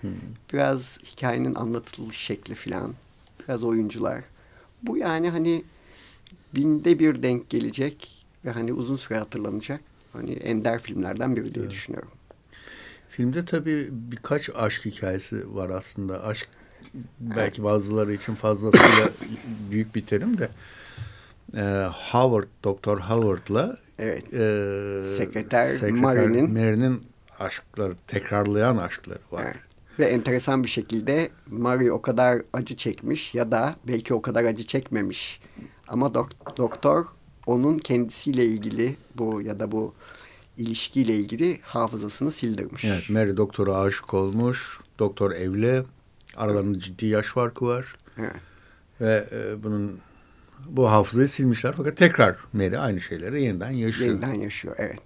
Hmm. 0.00 0.10
Biraz 0.52 0.98
hikayenin 1.04 1.54
anlatılış 1.54 2.16
şekli 2.16 2.54
falan. 2.54 2.94
Biraz 3.40 3.64
oyuncular. 3.64 4.24
Bu 4.82 4.96
yani 4.96 5.30
hani 5.30 5.64
binde 6.54 6.98
bir 6.98 7.22
denk 7.22 7.50
gelecek 7.50 8.24
ve 8.44 8.50
hani 8.50 8.72
uzun 8.72 8.96
süre 8.96 9.18
hatırlanacak 9.18 9.80
hani 10.12 10.32
ender 10.32 10.82
filmlerden 10.82 11.36
biri 11.36 11.54
diye 11.54 11.64
evet. 11.64 11.70
düşünüyorum. 11.70 12.10
Filmde 13.08 13.44
tabii 13.44 13.88
birkaç 13.90 14.50
aşk 14.56 14.84
hikayesi 14.84 15.54
var 15.54 15.70
aslında. 15.70 16.24
Aşk 16.24 16.48
belki 17.20 17.64
bazıları 17.64 18.14
için 18.14 18.34
fazlasıyla 18.34 19.10
büyük 19.70 19.94
bir 19.94 20.06
terim 20.06 20.38
de 20.38 20.48
e, 21.56 21.88
Howard, 22.12 22.48
Doktor 22.64 23.00
Howard'la 23.00 23.76
evet. 23.98 24.24
e, 24.24 25.16
sekreter, 25.16 25.66
sekreter 25.66 25.90
Mary'nin 26.48 27.02
aşkları, 27.38 27.94
tekrarlayan 28.06 28.76
aşkları 28.76 29.18
var. 29.32 29.42
Evet. 29.44 29.56
Ve 29.98 30.06
enteresan 30.06 30.64
bir 30.64 30.68
şekilde 30.68 31.30
Mary 31.46 31.90
o 31.90 32.02
kadar 32.02 32.42
acı 32.52 32.76
çekmiş 32.76 33.34
ya 33.34 33.50
da 33.50 33.76
belki 33.86 34.14
o 34.14 34.22
kadar 34.22 34.44
acı 34.44 34.66
çekmemiş. 34.66 35.40
Ama 35.88 36.14
dok 36.14 36.56
doktor 36.56 37.06
onun 37.48 37.78
kendisiyle 37.78 38.44
ilgili 38.44 38.96
bu 39.14 39.42
ya 39.42 39.60
da 39.60 39.72
bu 39.72 39.94
ilişkiyle 40.56 41.14
ilgili 41.14 41.58
hafızasını 41.62 42.32
sildirmiş. 42.32 42.84
Evet, 42.84 43.10
Mary 43.10 43.36
doktora 43.36 43.74
aşık 43.76 44.14
olmuş. 44.14 44.80
Doktor 44.98 45.32
evli. 45.32 45.82
Aralarında 46.36 46.78
ciddi 46.78 47.06
yaş 47.06 47.26
farkı 47.26 47.66
var. 47.66 47.96
Evet. 48.18 48.36
Ve 49.00 49.26
e, 49.32 49.62
bunun 49.62 49.98
bu 50.66 50.90
hafızayı 50.90 51.28
silmişler 51.28 51.74
fakat 51.76 51.96
tekrar 51.96 52.36
Mary 52.52 52.78
aynı 52.78 53.00
şeyleri 53.00 53.42
yeniden 53.42 53.72
yaşıyor. 53.72 54.10
Yeniden 54.10 54.34
yaşıyor, 54.34 54.74
evet. 54.78 54.98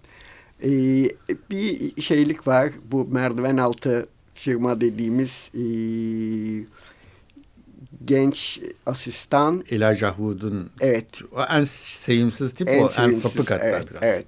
Ee, 0.64 1.10
bir 1.50 2.02
şeylik 2.02 2.46
var. 2.46 2.70
Bu 2.90 3.04
merdiven 3.04 3.56
altı 3.56 4.06
firma 4.34 4.80
dediğimiz 4.80 5.50
e, 5.54 5.62
genç 8.04 8.60
asistan. 8.86 9.64
Elijah 9.70 10.16
Wood'un 10.16 10.70
evet. 10.80 11.06
en 11.50 11.64
sevimsiz 11.64 12.52
tip 12.52 12.68
en 12.68 12.82
o. 12.82 12.88
Sevimsiz, 12.88 13.24
en 13.24 13.28
sapık 13.28 13.50
hatta 13.50 13.64
evet, 13.64 13.90
biraz. 13.90 14.02
Evet. 14.02 14.26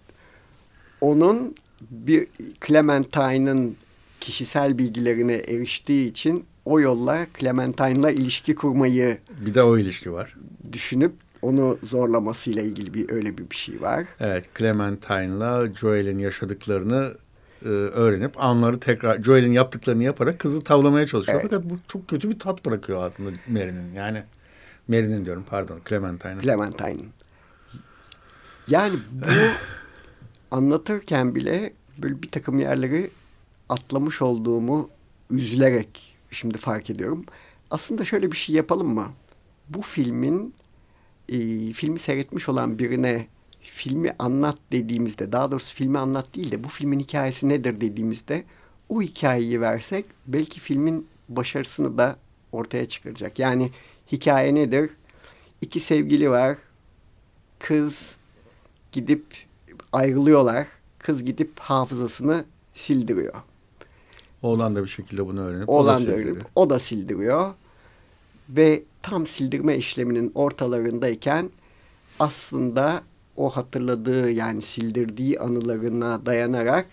Onun 1.01 1.55
bir 1.91 2.27
Clementine'ın 2.66 3.77
kişisel 4.20 4.79
bilgilerine 4.79 5.35
eriştiği 5.35 6.11
için 6.11 6.45
o 6.64 6.81
yolla 6.81 7.27
Clementine'la 7.39 8.11
ilişki 8.11 8.55
kurmayı 8.55 9.18
bir 9.47 9.55
de 9.55 9.62
o 9.62 9.79
ilişki 9.79 10.12
var. 10.12 10.37
Düşünüp 10.72 11.12
onu 11.43 11.79
zorlamasıyla 11.83 12.62
ilgili 12.62 12.95
bir 12.95 13.11
öyle 13.11 13.39
bir, 13.39 13.51
bir 13.51 13.57
şey 13.57 13.81
var. 13.81 14.05
Evet, 14.20 14.45
Clementine'la 14.59 15.66
Joel'in 15.75 16.18
yaşadıklarını 16.18 17.14
e, 17.65 17.69
öğrenip 17.69 18.43
anları 18.43 18.81
tekrar 18.81 19.23
Joel'in 19.23 19.53
yaptıklarını 19.53 20.03
yaparak 20.03 20.39
kızı 20.39 20.65
tavlamaya 20.65 21.07
çalışıyor. 21.07 21.41
Evet. 21.41 21.51
Fakat 21.51 21.71
bu 21.71 21.79
çok 21.89 22.09
kötü 22.09 22.31
bir 22.31 22.39
tat 22.39 22.67
bırakıyor 22.67 23.03
aslında 23.03 23.31
Mary'nin. 23.49 23.93
Yani 23.93 24.23
Mary'nin 24.89 25.25
diyorum 25.25 25.45
pardon 25.51 25.81
Clementine'in. 25.89 26.41
Clementine'in. 26.41 27.09
Yani 28.69 28.95
bu 29.12 29.27
anlatırken 30.57 31.35
bile 31.35 31.73
böyle 31.99 32.23
bir 32.23 32.31
takım 32.31 32.59
yerleri 32.59 33.11
atlamış 33.69 34.23
olduğumu 34.23 34.91
üzülerek 35.31 36.17
şimdi 36.31 36.59
fark 36.59 36.91
ediyorum. 36.91 37.25
Aslında 37.71 38.05
şöyle 38.05 38.33
bir 38.33 38.37
şey 38.37 38.57
yapalım 38.57 38.95
mı? 38.95 39.09
Bu 39.69 39.83
filmin 39.83 40.55
e, 41.29 41.39
filmi 41.73 41.99
seyretmiş 41.99 42.49
olan 42.49 42.79
birine 42.79 43.27
filmi 43.75 44.14
anlat 44.18 44.59
dediğimizde 44.72 45.33
daha 45.33 45.51
doğrusu 45.51 45.75
filmi 45.75 45.99
anlat 45.99 46.35
değil 46.35 46.51
de 46.51 46.64
bu 46.64 46.68
filmin 46.68 47.01
hikayesi 47.01 47.49
nedir 47.49 47.81
dediğimizde 47.81 48.45
o 48.89 49.03
hikayeyi 49.03 49.61
versek 49.61 50.05
belki 50.27 50.61
filmin 50.61 51.07
başarısını 51.29 51.99
da 51.99 52.16
ortaya 52.53 52.89
çıkaracak. 52.89 53.39
Yani 53.39 53.70
hikaye 54.12 54.55
nedir? 54.55 54.91
İki 55.61 55.81
sevgili 55.81 56.31
var. 56.31 56.57
Kız 57.59 58.16
gidip 58.93 59.25
ayrılıyorlar. 59.93 60.66
kız 60.99 61.25
gidip 61.25 61.59
hafızasını 61.59 62.45
sildiriyor. 62.75 63.35
Oğlan 64.43 64.77
da 64.77 64.83
bir 64.83 64.89
şekilde 64.89 65.27
bunu 65.27 65.41
öğrenip 65.41 65.68
Oğlan 65.68 66.03
o 66.03 66.07
da, 66.07 66.12
öğrenip, 66.12 66.47
o 66.55 66.70
da 66.70 66.79
sildiriyor. 66.79 67.55
Ve 68.49 68.83
tam 69.03 69.27
sildirme 69.27 69.77
işleminin 69.77 70.33
ortalarındayken 70.35 71.51
aslında 72.20 73.03
o 73.37 73.51
hatırladığı 73.51 74.30
yani 74.30 74.62
sildirdiği 74.62 75.41
anılarına 75.41 76.26
dayanarak 76.26 76.87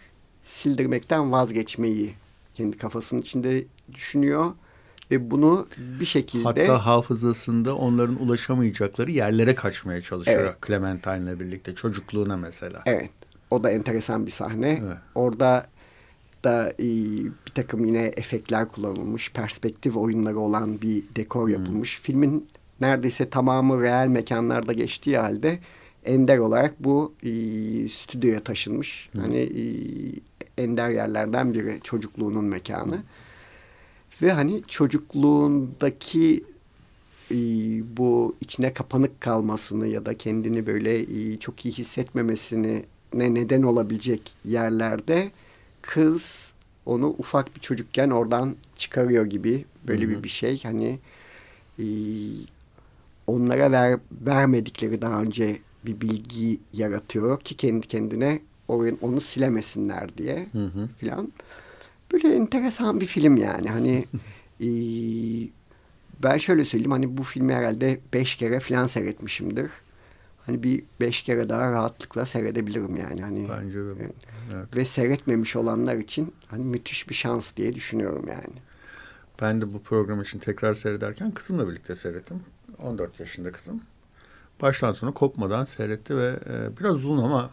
sildirmekten 0.44 1.32
vazgeçmeyi 1.32 2.14
kendi 2.54 2.78
kafasının 2.78 3.22
içinde 3.22 3.66
düşünüyor 3.94 4.52
ve 5.12 5.32
bunu 5.32 5.68
bir 6.00 6.06
şekilde 6.06 6.44
hatta 6.44 6.86
hafızasında 6.86 7.76
onların 7.76 8.22
ulaşamayacakları 8.22 9.12
yerlere 9.12 9.56
kaçmaya 9.56 10.02
çalışıyor 10.02 10.42
evet. 10.42 10.56
Clementine'le 10.68 11.40
birlikte 11.40 11.76
çocukluğuna 11.76 12.38
mesela. 12.38 12.82
Evet. 12.86 13.10
O 13.52 13.64
da 13.64 13.72
enteresan 13.72 14.26
bir 14.26 14.32
sahne. 14.32 14.82
Evet. 14.86 14.98
Orada 15.16 15.68
da 16.44 16.74
e, 16.80 16.86
bir 17.48 17.52
takım 17.56 17.86
yine 17.86 18.02
efektler 18.04 18.68
kullanılmış, 18.68 19.32
perspektif 19.32 19.98
oyunları 19.98 20.40
olan 20.40 20.82
bir 20.82 21.04
dekor 21.16 21.48
hmm. 21.48 21.54
yapılmış. 21.54 22.00
Filmin 22.02 22.48
neredeyse 22.82 23.30
tamamı 23.30 23.82
real 23.82 24.08
mekanlarda 24.08 24.74
geçtiği 24.74 25.18
halde 25.18 25.60
ender 26.06 26.38
olarak 26.38 26.84
bu 26.84 27.14
e, 27.24 27.30
stüdyoya 27.88 28.44
taşınmış. 28.44 29.10
Hmm. 29.12 29.22
Hani 29.22 29.38
e, 29.38 29.64
ender 30.64 30.90
yerlerden 30.90 31.54
biri 31.54 31.80
çocukluğunun 31.84 32.46
mekanı. 32.46 32.92
Hmm. 32.92 33.04
Ve 34.22 34.32
hani 34.32 34.64
çocukluğundaki 34.68 36.44
e, 37.32 37.38
bu 37.98 38.36
içine 38.42 38.74
kapanık 38.74 39.22
kalmasını 39.22 39.88
ya 39.88 40.06
da 40.06 40.18
kendini 40.18 40.66
böyle 40.66 41.00
e, 41.00 41.40
çok 41.40 41.66
iyi 41.66 41.74
hissetmemesini 41.74 42.84
ne 43.14 43.34
neden 43.34 43.62
olabilecek 43.62 44.32
yerlerde 44.46 45.32
kız 45.82 46.54
onu 46.86 47.08
ufak 47.08 47.56
bir 47.56 47.62
çocukken 47.62 48.10
oradan 48.10 48.56
çıkarıyor 48.78 49.26
gibi 49.26 49.66
böyle 49.88 50.10
bir 50.10 50.24
bir 50.24 50.30
şey 50.30 50.64
hani 50.64 51.00
e, 51.80 51.86
onlara 53.28 53.72
ver, 53.72 54.00
vermedikleri 54.12 55.02
daha 55.02 55.22
önce 55.22 55.60
bir 55.86 56.02
bilgi 56.02 56.60
yaratıyor 56.74 57.40
ki 57.40 57.58
kendi 57.58 57.88
kendine 57.88 58.40
onu, 58.68 58.98
onu 59.02 59.22
silemesinler 59.22 60.18
diye 60.18 60.48
filan. 60.98 61.34
Böyle 62.14 62.36
enteresan 62.36 63.02
bir 63.02 63.06
film 63.06 63.38
yani. 63.38 63.70
Hani 63.70 64.06
e, 64.62 64.68
ben 66.24 66.38
şöyle 66.38 66.66
söyleyeyim 66.66 66.92
hani 66.92 67.18
bu 67.18 67.24
filmi 67.24 67.54
herhalde 67.54 68.00
beş 68.14 68.36
kere 68.36 68.60
falan 68.60 68.88
seyretmişimdir. 68.88 69.72
Hani 70.46 70.64
bir 70.64 70.84
beş 71.00 71.22
kere 71.22 71.50
daha 71.50 71.72
rahatlıkla 71.72 72.26
seyredebilirim 72.26 72.96
yani. 72.96 73.22
Hani, 73.22 73.50
Bence 73.50 73.78
de. 73.78 74.12
Evet. 74.54 74.76
Ve 74.76 74.86
seyretmemiş 74.86 75.56
olanlar 75.56 75.96
için 75.96 76.34
hani 76.48 76.64
müthiş 76.64 77.10
bir 77.10 77.14
şans 77.14 77.56
diye 77.56 77.76
düşünüyorum 77.76 78.26
yani. 78.28 78.54
Ben 79.42 79.62
de 79.62 79.74
bu 79.74 79.82
program 79.82 80.22
için 80.22 80.40
tekrar 80.40 80.74
seyrederken 80.74 81.32
kızımla 81.32 81.68
birlikte 81.68 81.96
seyrettim. 81.96 82.40
14 82.84 83.20
yaşında 83.20 83.52
kızım. 83.52 83.82
Baştan 84.62 84.94
sona 84.94 85.12
kopmadan 85.12 85.66
seyretti 85.66 86.18
ve 86.18 86.40
e, 86.46 86.78
biraz 86.80 86.96
uzun 86.96 87.18
ama 87.18 87.50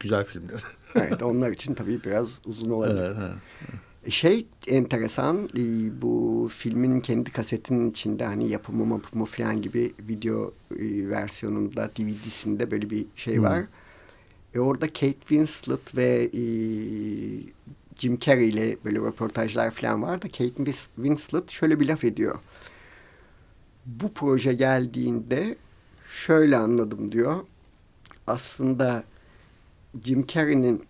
güzel 0.00 0.24
filmdi. 0.24 0.52
evet 0.94 1.22
onlar 1.22 1.50
için 1.50 1.74
tabii 1.74 2.04
biraz 2.04 2.28
uzun 2.44 2.70
olabilir. 2.70 3.02
Evet, 3.02 3.16
evet. 3.18 4.12
Şey 4.12 4.46
enteresan 4.66 5.48
e, 5.56 5.62
bu 6.02 6.50
filmin 6.56 7.00
kendi 7.00 7.32
kasetinin 7.32 7.90
içinde 7.90 8.24
hani 8.24 8.48
yapımı 8.48 8.84
mapımı 8.84 9.24
falan 9.24 9.62
gibi 9.62 9.92
video 10.08 10.52
e, 10.70 11.08
versiyonunda 11.08 11.90
DVD'sinde 11.98 12.70
böyle 12.70 12.90
bir 12.90 13.06
şey 13.16 13.42
var. 13.42 13.58
Hmm. 13.58 13.66
E 14.54 14.60
orada 14.60 14.86
Kate 14.86 15.12
Winslet 15.12 15.96
ve 15.96 16.30
e, 16.34 16.42
Jim 17.96 18.18
Carrey 18.18 18.48
ile 18.48 18.76
böyle 18.84 18.98
röportajlar 18.98 19.70
falan 19.70 20.02
var 20.02 20.22
da 20.22 20.28
Kate 20.28 20.64
Winslet 20.96 21.50
şöyle 21.50 21.80
bir 21.80 21.88
laf 21.88 22.04
ediyor. 22.04 22.38
Bu 23.86 24.12
proje 24.12 24.54
geldiğinde 24.54 25.56
şöyle 26.08 26.56
anladım 26.56 27.12
diyor. 27.12 27.36
Aslında 28.26 29.04
Jim 30.04 30.26
Carrey'nin 30.26 30.84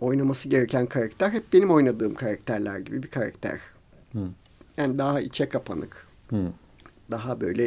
oynaması 0.00 0.48
gereken 0.48 0.86
karakter 0.86 1.30
hep 1.30 1.52
benim 1.52 1.70
oynadığım 1.70 2.14
karakterler 2.14 2.78
gibi 2.78 3.02
bir 3.02 3.08
karakter. 3.08 3.60
Hı. 4.12 4.28
Yani 4.76 4.98
daha 4.98 5.20
içe 5.20 5.48
kapanık. 5.48 6.06
Hı. 6.30 6.52
Daha 7.10 7.40
böyle 7.40 7.64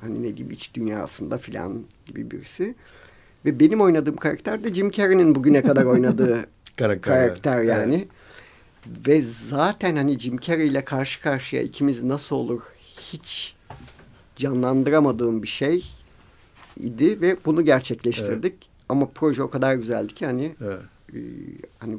hani 0.00 0.22
ne 0.22 0.30
gibi 0.30 0.54
iç 0.54 0.74
dünyasında 0.74 1.38
filan 1.38 1.82
gibi 2.06 2.30
birisi. 2.30 2.74
Ve 3.44 3.60
benim 3.60 3.80
oynadığım 3.80 4.16
karakter 4.16 4.64
de 4.64 4.74
Jim 4.74 4.90
Carrey'nin 4.90 5.34
bugüne 5.34 5.62
kadar 5.62 5.84
oynadığı 5.84 6.46
karakter, 6.76 7.14
karakter 7.14 7.62
yani. 7.62 7.94
Evet. 7.94 8.08
Ve 9.08 9.22
zaten 9.22 9.96
hani 9.96 10.18
Jim 10.18 10.36
Carrey 10.36 10.68
ile 10.68 10.84
karşı 10.84 11.20
karşıya 11.20 11.62
ikimiz 11.62 12.02
nasıl 12.02 12.36
olur 12.36 12.62
hiç 12.96 13.55
canlandıramadığım 14.36 15.42
bir 15.42 15.48
şey 15.48 15.84
idi 16.80 17.20
ve 17.20 17.36
bunu 17.44 17.64
gerçekleştirdik. 17.64 18.52
Evet. 18.52 18.68
Ama 18.88 19.08
proje 19.14 19.42
o 19.42 19.50
kadar 19.50 19.74
güzeldi 19.74 20.14
ki 20.14 20.26
hani 20.26 20.54
evet 20.60 20.80
e, 21.14 21.18
hani 21.78 21.98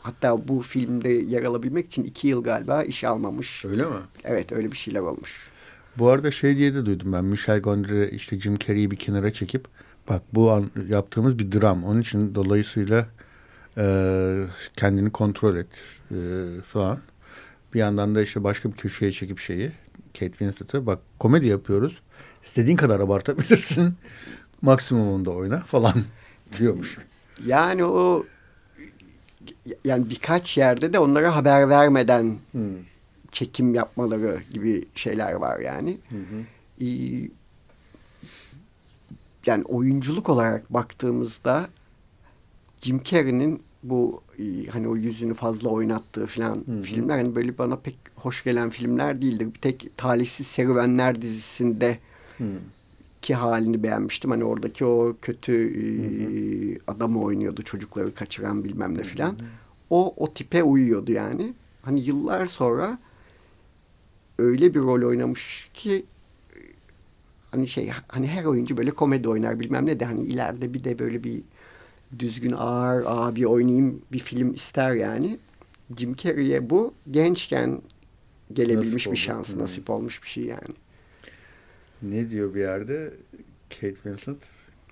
hatta 0.00 0.48
bu 0.48 0.60
filmde 0.60 1.08
yer 1.08 1.42
alabilmek 1.42 1.86
için 1.86 2.04
iki 2.04 2.28
yıl 2.28 2.42
galiba 2.42 2.82
iş 2.82 3.04
almamış. 3.04 3.64
Öyle 3.64 3.84
mi? 3.84 3.96
Evet 4.24 4.52
öyle 4.52 4.72
bir 4.72 4.76
şeyler 4.76 5.00
olmuş. 5.00 5.50
Bu 5.98 6.08
arada 6.08 6.30
şey 6.30 6.56
diye 6.56 6.74
de 6.74 6.86
duydum 6.86 7.12
ben. 7.12 7.24
Michel 7.24 7.60
Gondry 7.60 8.08
işte 8.16 8.40
Jim 8.40 8.58
Carrey'i 8.58 8.90
bir 8.90 8.96
kenara 8.96 9.32
çekip 9.32 9.64
bak 10.08 10.22
bu 10.32 10.50
an 10.50 10.70
yaptığımız 10.88 11.38
bir 11.38 11.52
dram. 11.52 11.84
Onun 11.84 12.00
için 12.00 12.34
dolayısıyla 12.34 13.06
e, 13.78 14.44
kendini 14.76 15.10
kontrol 15.10 15.56
et 15.56 15.66
e, 16.10 16.16
falan. 16.62 16.98
Bir 17.74 17.78
yandan 17.78 18.14
da 18.14 18.22
işte 18.22 18.44
başka 18.44 18.72
bir 18.72 18.76
köşeye 18.76 19.12
çekip 19.12 19.38
şeyi 19.38 19.72
Kate 20.12 20.30
Winslet'ı 20.30 20.86
bak 20.86 20.98
komedi 21.18 21.46
yapıyoruz. 21.46 22.00
İstediğin 22.42 22.76
kadar 22.76 23.00
abartabilirsin. 23.00 23.94
Maksimumunda 24.62 25.30
oyna 25.30 25.60
falan 25.60 25.94
diyormuş. 26.58 26.98
Yani 27.46 27.84
o 27.84 28.24
yani 29.84 30.10
birkaç 30.10 30.58
yerde 30.58 30.92
de 30.92 30.98
onlara 30.98 31.36
haber 31.36 31.68
vermeden 31.68 32.38
hmm. 32.52 32.76
çekim 33.32 33.74
yapmaları 33.74 34.42
gibi 34.50 34.84
şeyler 34.94 35.32
var 35.32 35.58
yani. 35.60 35.98
Hı 36.08 36.16
Ee, 36.80 37.28
yani 39.46 39.64
oyunculuk 39.64 40.28
olarak 40.28 40.72
baktığımızda 40.72 41.68
Jim 42.80 43.02
Carrey'nin 43.02 43.62
bu 43.82 44.22
hani 44.70 44.88
o 44.88 44.96
yüzünü 44.96 45.34
fazla 45.34 45.68
oynattığı 45.68 46.26
falan 46.26 46.54
hı 46.54 46.82
filmler 46.82 47.16
hani 47.16 47.34
böyle 47.34 47.58
bana 47.58 47.76
pek 47.76 47.96
hoş 48.16 48.44
gelen 48.44 48.70
filmler 48.70 49.22
değildir. 49.22 49.48
Bir 49.54 49.60
tek 49.60 49.90
Talihsiz 49.96 50.46
Serüvenler 50.46 51.22
dizisinde 51.22 51.98
hı 52.38 52.44
ki 53.22 53.34
halini 53.34 53.82
beğenmiştim. 53.82 54.30
Hani 54.30 54.44
oradaki 54.44 54.84
o 54.84 55.16
kötü 55.22 55.52
e, 55.52 55.84
adamı 56.86 57.22
oynuyordu 57.22 57.62
çocukları 57.62 58.14
kaçıran 58.14 58.64
bilmem 58.64 58.98
ne 58.98 59.02
filan. 59.02 59.36
O 59.90 60.14
o 60.16 60.32
tipe 60.34 60.62
uyuyordu 60.62 61.12
yani. 61.12 61.54
Hani 61.82 62.00
yıllar 62.00 62.46
sonra 62.46 62.98
öyle 64.38 64.74
bir 64.74 64.80
rol 64.80 65.08
oynamış 65.08 65.70
ki 65.74 66.04
hani 67.50 67.68
şey 67.68 67.90
hani 68.08 68.26
her 68.26 68.44
oyuncu 68.44 68.76
böyle 68.76 68.90
komedi 68.90 69.28
oynar 69.28 69.60
bilmem 69.60 69.86
ne 69.86 70.00
de 70.00 70.04
hani 70.04 70.22
ileride 70.22 70.74
bir 70.74 70.84
de 70.84 70.98
böyle 70.98 71.24
bir 71.24 71.42
düzgün 72.18 72.52
ağır 72.52 73.04
abi 73.06 73.46
oynayayım 73.46 74.02
bir 74.12 74.18
film 74.18 74.54
ister 74.54 74.94
yani. 74.94 75.38
Jim 75.96 76.16
Carrey'e 76.16 76.70
bu 76.70 76.94
gençken 77.10 77.82
gelebilmiş 78.52 78.92
nasip 78.92 79.12
bir 79.12 79.16
şans, 79.16 79.56
nasip 79.56 79.90
olmuş 79.90 80.22
bir 80.22 80.28
şey 80.28 80.44
yani 80.44 80.74
ne 82.02 82.30
diyor 82.30 82.54
bir 82.54 82.60
yerde 82.60 83.12
Kate 83.70 83.94
Winslet? 83.94 84.48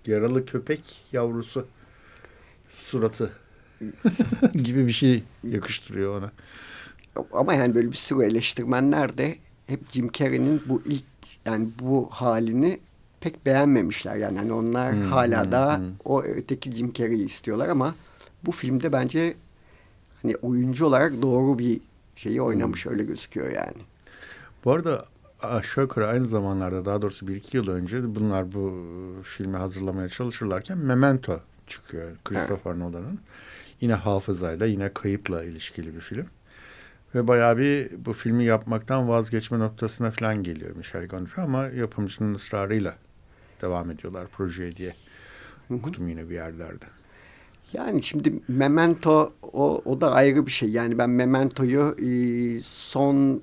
Yaralı 0.06 0.46
köpek 0.46 1.00
yavrusu 1.12 1.66
suratı 2.68 3.32
gibi 4.52 4.86
bir 4.86 4.92
şey 4.92 5.22
yakıştırıyor 5.44 6.18
ona. 6.18 6.32
Ama 7.32 7.54
yani 7.54 7.74
böyle 7.74 7.90
bir 7.90 7.96
sürü 7.96 8.24
eleştirmenler 8.24 9.18
de 9.18 9.38
hep 9.66 9.92
Jim 9.92 10.12
Carrey'nin 10.12 10.62
bu 10.66 10.82
ilk 10.86 11.04
yani 11.46 11.68
bu 11.80 12.08
halini 12.10 12.80
pek 13.20 13.46
beğenmemişler. 13.46 14.16
Yani 14.16 14.38
hani 14.38 14.52
onlar 14.52 14.92
hmm, 14.92 15.10
hala 15.10 15.44
hmm, 15.44 15.52
da 15.52 15.78
hmm. 15.78 15.84
o 16.04 16.22
öteki 16.22 16.72
Jim 16.72 16.92
Carrey'i 16.92 17.24
istiyorlar 17.24 17.68
ama 17.68 17.94
bu 18.42 18.52
filmde 18.52 18.92
bence 18.92 19.34
hani 20.22 20.36
oyuncu 20.36 20.86
olarak 20.86 21.22
doğru 21.22 21.58
bir 21.58 21.80
şeyi 22.16 22.42
oynamış 22.42 22.84
hmm. 22.84 22.92
öyle 22.92 23.04
gözüküyor 23.04 23.50
yani. 23.50 23.82
Bu 24.64 24.72
arada 24.72 25.04
aşağı 25.42 25.84
yukarı 25.84 26.06
aynı 26.06 26.26
zamanlarda 26.26 26.84
daha 26.84 27.02
doğrusu 27.02 27.28
bir 27.28 27.36
iki 27.36 27.56
yıl 27.56 27.68
önce 27.68 28.14
bunlar 28.14 28.52
bu 28.52 28.84
filmi 29.22 29.56
hazırlamaya 29.56 30.08
çalışırlarken 30.08 30.78
Memento 30.78 31.40
çıkıyor 31.66 32.16
Christopher 32.24 32.70
evet. 32.70 32.80
Nolan'ın. 32.80 33.18
Yine 33.80 33.94
hafızayla 33.94 34.66
yine 34.66 34.92
kayıpla 34.92 35.44
ilişkili 35.44 35.94
bir 35.94 36.00
film. 36.00 36.26
Ve 37.14 37.28
bayağı 37.28 37.58
bir 37.58 37.90
bu 38.06 38.12
filmi 38.12 38.44
yapmaktan 38.44 39.08
vazgeçme 39.08 39.58
noktasına 39.58 40.10
falan 40.10 40.42
geliyor 40.42 40.76
Michel 40.76 41.06
Gondry 41.06 41.40
ama 41.40 41.66
yapımcının 41.66 42.34
ısrarıyla 42.34 42.94
devam 43.62 43.90
ediyorlar 43.90 44.26
projeye 44.28 44.72
diye 44.72 44.94
okudum 45.70 46.09
yine 46.09 46.30
bir 46.30 46.34
yerlerde. 46.34 46.84
Yani 47.72 48.02
şimdi 48.02 48.34
Memento 48.48 49.32
o, 49.42 49.82
o 49.84 50.00
da 50.00 50.12
ayrı 50.12 50.46
bir 50.46 50.50
şey. 50.50 50.70
Yani 50.70 50.98
ben 50.98 51.11
Memento'yu 51.11 51.96
e, 51.98 52.11
son 52.61 53.42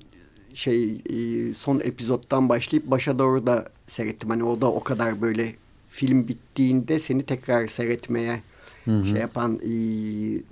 şey 0.54 1.02
e, 1.10 1.54
son 1.54 1.80
epizottan 1.80 2.48
başlayıp 2.48 2.90
başa 2.90 3.18
doğru 3.18 3.46
da 3.46 3.68
seyrettim. 3.86 4.30
Hani 4.30 4.44
o 4.44 4.60
da 4.60 4.72
o 4.72 4.84
kadar 4.84 5.22
böyle 5.22 5.54
film 5.90 6.28
bittiğinde 6.28 7.00
seni 7.00 7.22
tekrar 7.22 7.68
seyretmeye 7.68 8.42
hı 8.84 8.90
hı. 8.90 9.06
şey 9.06 9.20
yapan 9.20 9.54
e, 9.54 9.72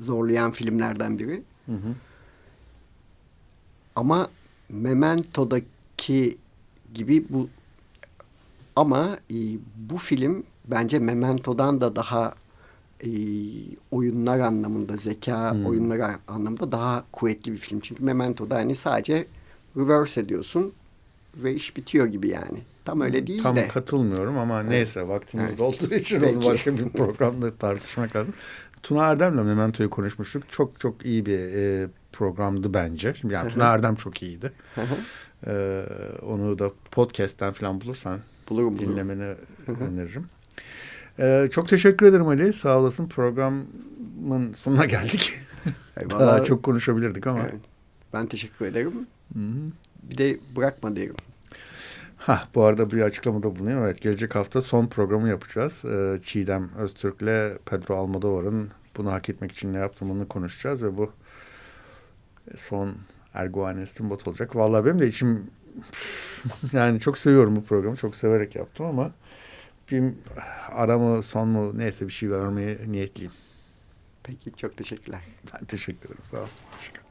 zorlayan 0.02 0.50
filmlerden 0.50 1.18
biri. 1.18 1.42
Hı 1.66 1.72
hı. 1.72 1.94
Ama 3.96 4.30
Memento'daki 4.68 6.38
gibi 6.94 7.24
bu 7.28 7.48
ama 8.76 9.18
e, 9.30 9.36
bu 9.76 9.98
film 9.98 10.44
bence 10.64 10.98
Memento'dan 10.98 11.80
da 11.80 11.96
daha 11.96 12.34
e, 13.00 13.10
oyunlar 13.90 14.38
anlamında, 14.38 14.96
zeka 14.96 15.52
hmm. 15.52 15.66
oyunları 15.66 16.06
anlamında 16.28 16.72
daha 16.72 17.04
kuvvetli 17.12 17.52
bir 17.52 17.56
film. 17.56 17.80
Çünkü 17.80 18.04
Memento'da 18.04 18.54
hani 18.54 18.76
sadece 18.76 19.26
reverse 19.76 20.20
ediyorsun 20.20 20.72
ve 21.36 21.54
iş 21.54 21.76
bitiyor 21.76 22.06
gibi 22.06 22.28
yani. 22.28 22.58
Tam 22.84 23.00
öyle 23.00 23.18
hmm, 23.18 23.26
değil 23.26 23.42
Tam 23.42 23.56
de. 23.56 23.60
Tam 23.60 23.70
katılmıyorum 23.70 24.38
ama 24.38 24.60
evet. 24.60 24.70
neyse 24.70 25.08
vaktimiz 25.08 25.48
evet. 25.48 25.58
dolduğu 25.58 25.94
için 25.94 26.20
Peki. 26.20 26.36
onu 26.36 26.44
başka 26.44 26.78
bir 26.78 26.88
programda 26.88 27.56
tartışmak 27.56 28.16
lazım. 28.16 28.34
Tuna 28.82 29.06
Erdem'le 29.06 29.44
Memento'yu 29.44 29.90
konuşmuştuk. 29.90 30.42
Çok 30.50 30.80
çok 30.80 31.06
iyi 31.06 31.26
bir 31.26 31.38
e, 31.38 31.88
programdı 32.12 32.74
bence. 32.74 33.14
Şimdi 33.14 33.34
yani 33.34 33.52
Tuna 33.52 33.64
Erdem 33.64 33.94
çok 33.94 34.22
iyiydi. 34.22 34.52
ee, 35.46 35.84
onu 36.22 36.58
da 36.58 36.70
podcast'ten 36.90 37.52
falan 37.52 37.80
bulursan 37.80 38.20
bulurum, 38.48 38.78
dinlemeni 38.78 39.34
bulurum. 39.66 39.86
öneririm. 39.86 40.26
Ee, 41.18 41.48
çok 41.50 41.68
teşekkür 41.68 42.06
ederim 42.06 42.28
Ali. 42.28 42.52
Sağ 42.52 42.78
olasın. 42.78 43.08
Programın 43.08 44.52
sonuna 44.62 44.84
geldik. 44.84 45.32
Eyvallah. 45.96 46.20
Daha 46.20 46.44
çok 46.44 46.62
konuşabilirdik 46.62 47.26
ama. 47.26 47.40
Evet. 47.40 47.54
Ben 48.12 48.26
teşekkür 48.26 48.66
ederim. 48.66 48.92
Hı 49.34 49.38
-hı. 49.38 49.70
Bir 50.02 50.18
de 50.18 50.38
bırakma 50.56 50.96
derim. 50.96 51.16
Ha, 52.16 52.48
bu 52.54 52.64
arada 52.64 52.90
bir 52.90 53.02
açıklamada 53.02 53.56
bulunuyor. 53.56 53.86
Evet, 53.86 54.00
gelecek 54.00 54.34
hafta 54.34 54.62
son 54.62 54.86
programı 54.86 55.28
yapacağız. 55.28 55.84
Ee, 55.84 56.18
Çiğdem 56.24 56.70
Öztürk'le 56.78 57.58
Pedro 57.66 57.96
Almodovar'ın 57.96 58.70
bunu 58.96 59.12
hak 59.12 59.28
etmek 59.28 59.52
için 59.52 59.72
ne 59.72 59.78
yaptığını 59.78 60.28
konuşacağız 60.28 60.82
ve 60.82 60.96
bu 60.96 61.10
son 62.56 62.94
Erguvan 63.34 63.84
Steamboat 63.84 64.28
olacak. 64.28 64.56
Vallahi 64.56 64.84
benim 64.84 64.98
de 64.98 65.08
içim 65.08 65.46
yani 66.72 67.00
çok 67.00 67.18
seviyorum 67.18 67.56
bu 67.56 67.64
programı. 67.64 67.96
Çok 67.96 68.16
severek 68.16 68.56
yaptım 68.56 68.86
ama 68.86 69.12
bir 69.90 70.14
ara 70.68 70.98
mı 70.98 71.22
son 71.22 71.48
mu 71.48 71.78
neyse 71.78 72.06
bir 72.06 72.12
şey 72.12 72.30
vermeye 72.30 72.78
niyetliyim. 72.86 73.32
Peki 74.22 74.52
çok 74.56 74.76
teşekkürler. 74.76 75.20
Ben 75.52 75.64
teşekkür 75.66 76.06
ederim. 76.06 76.22
Sağ 76.22 76.38
ol. 76.38 76.46
Teşekkür 76.76 77.03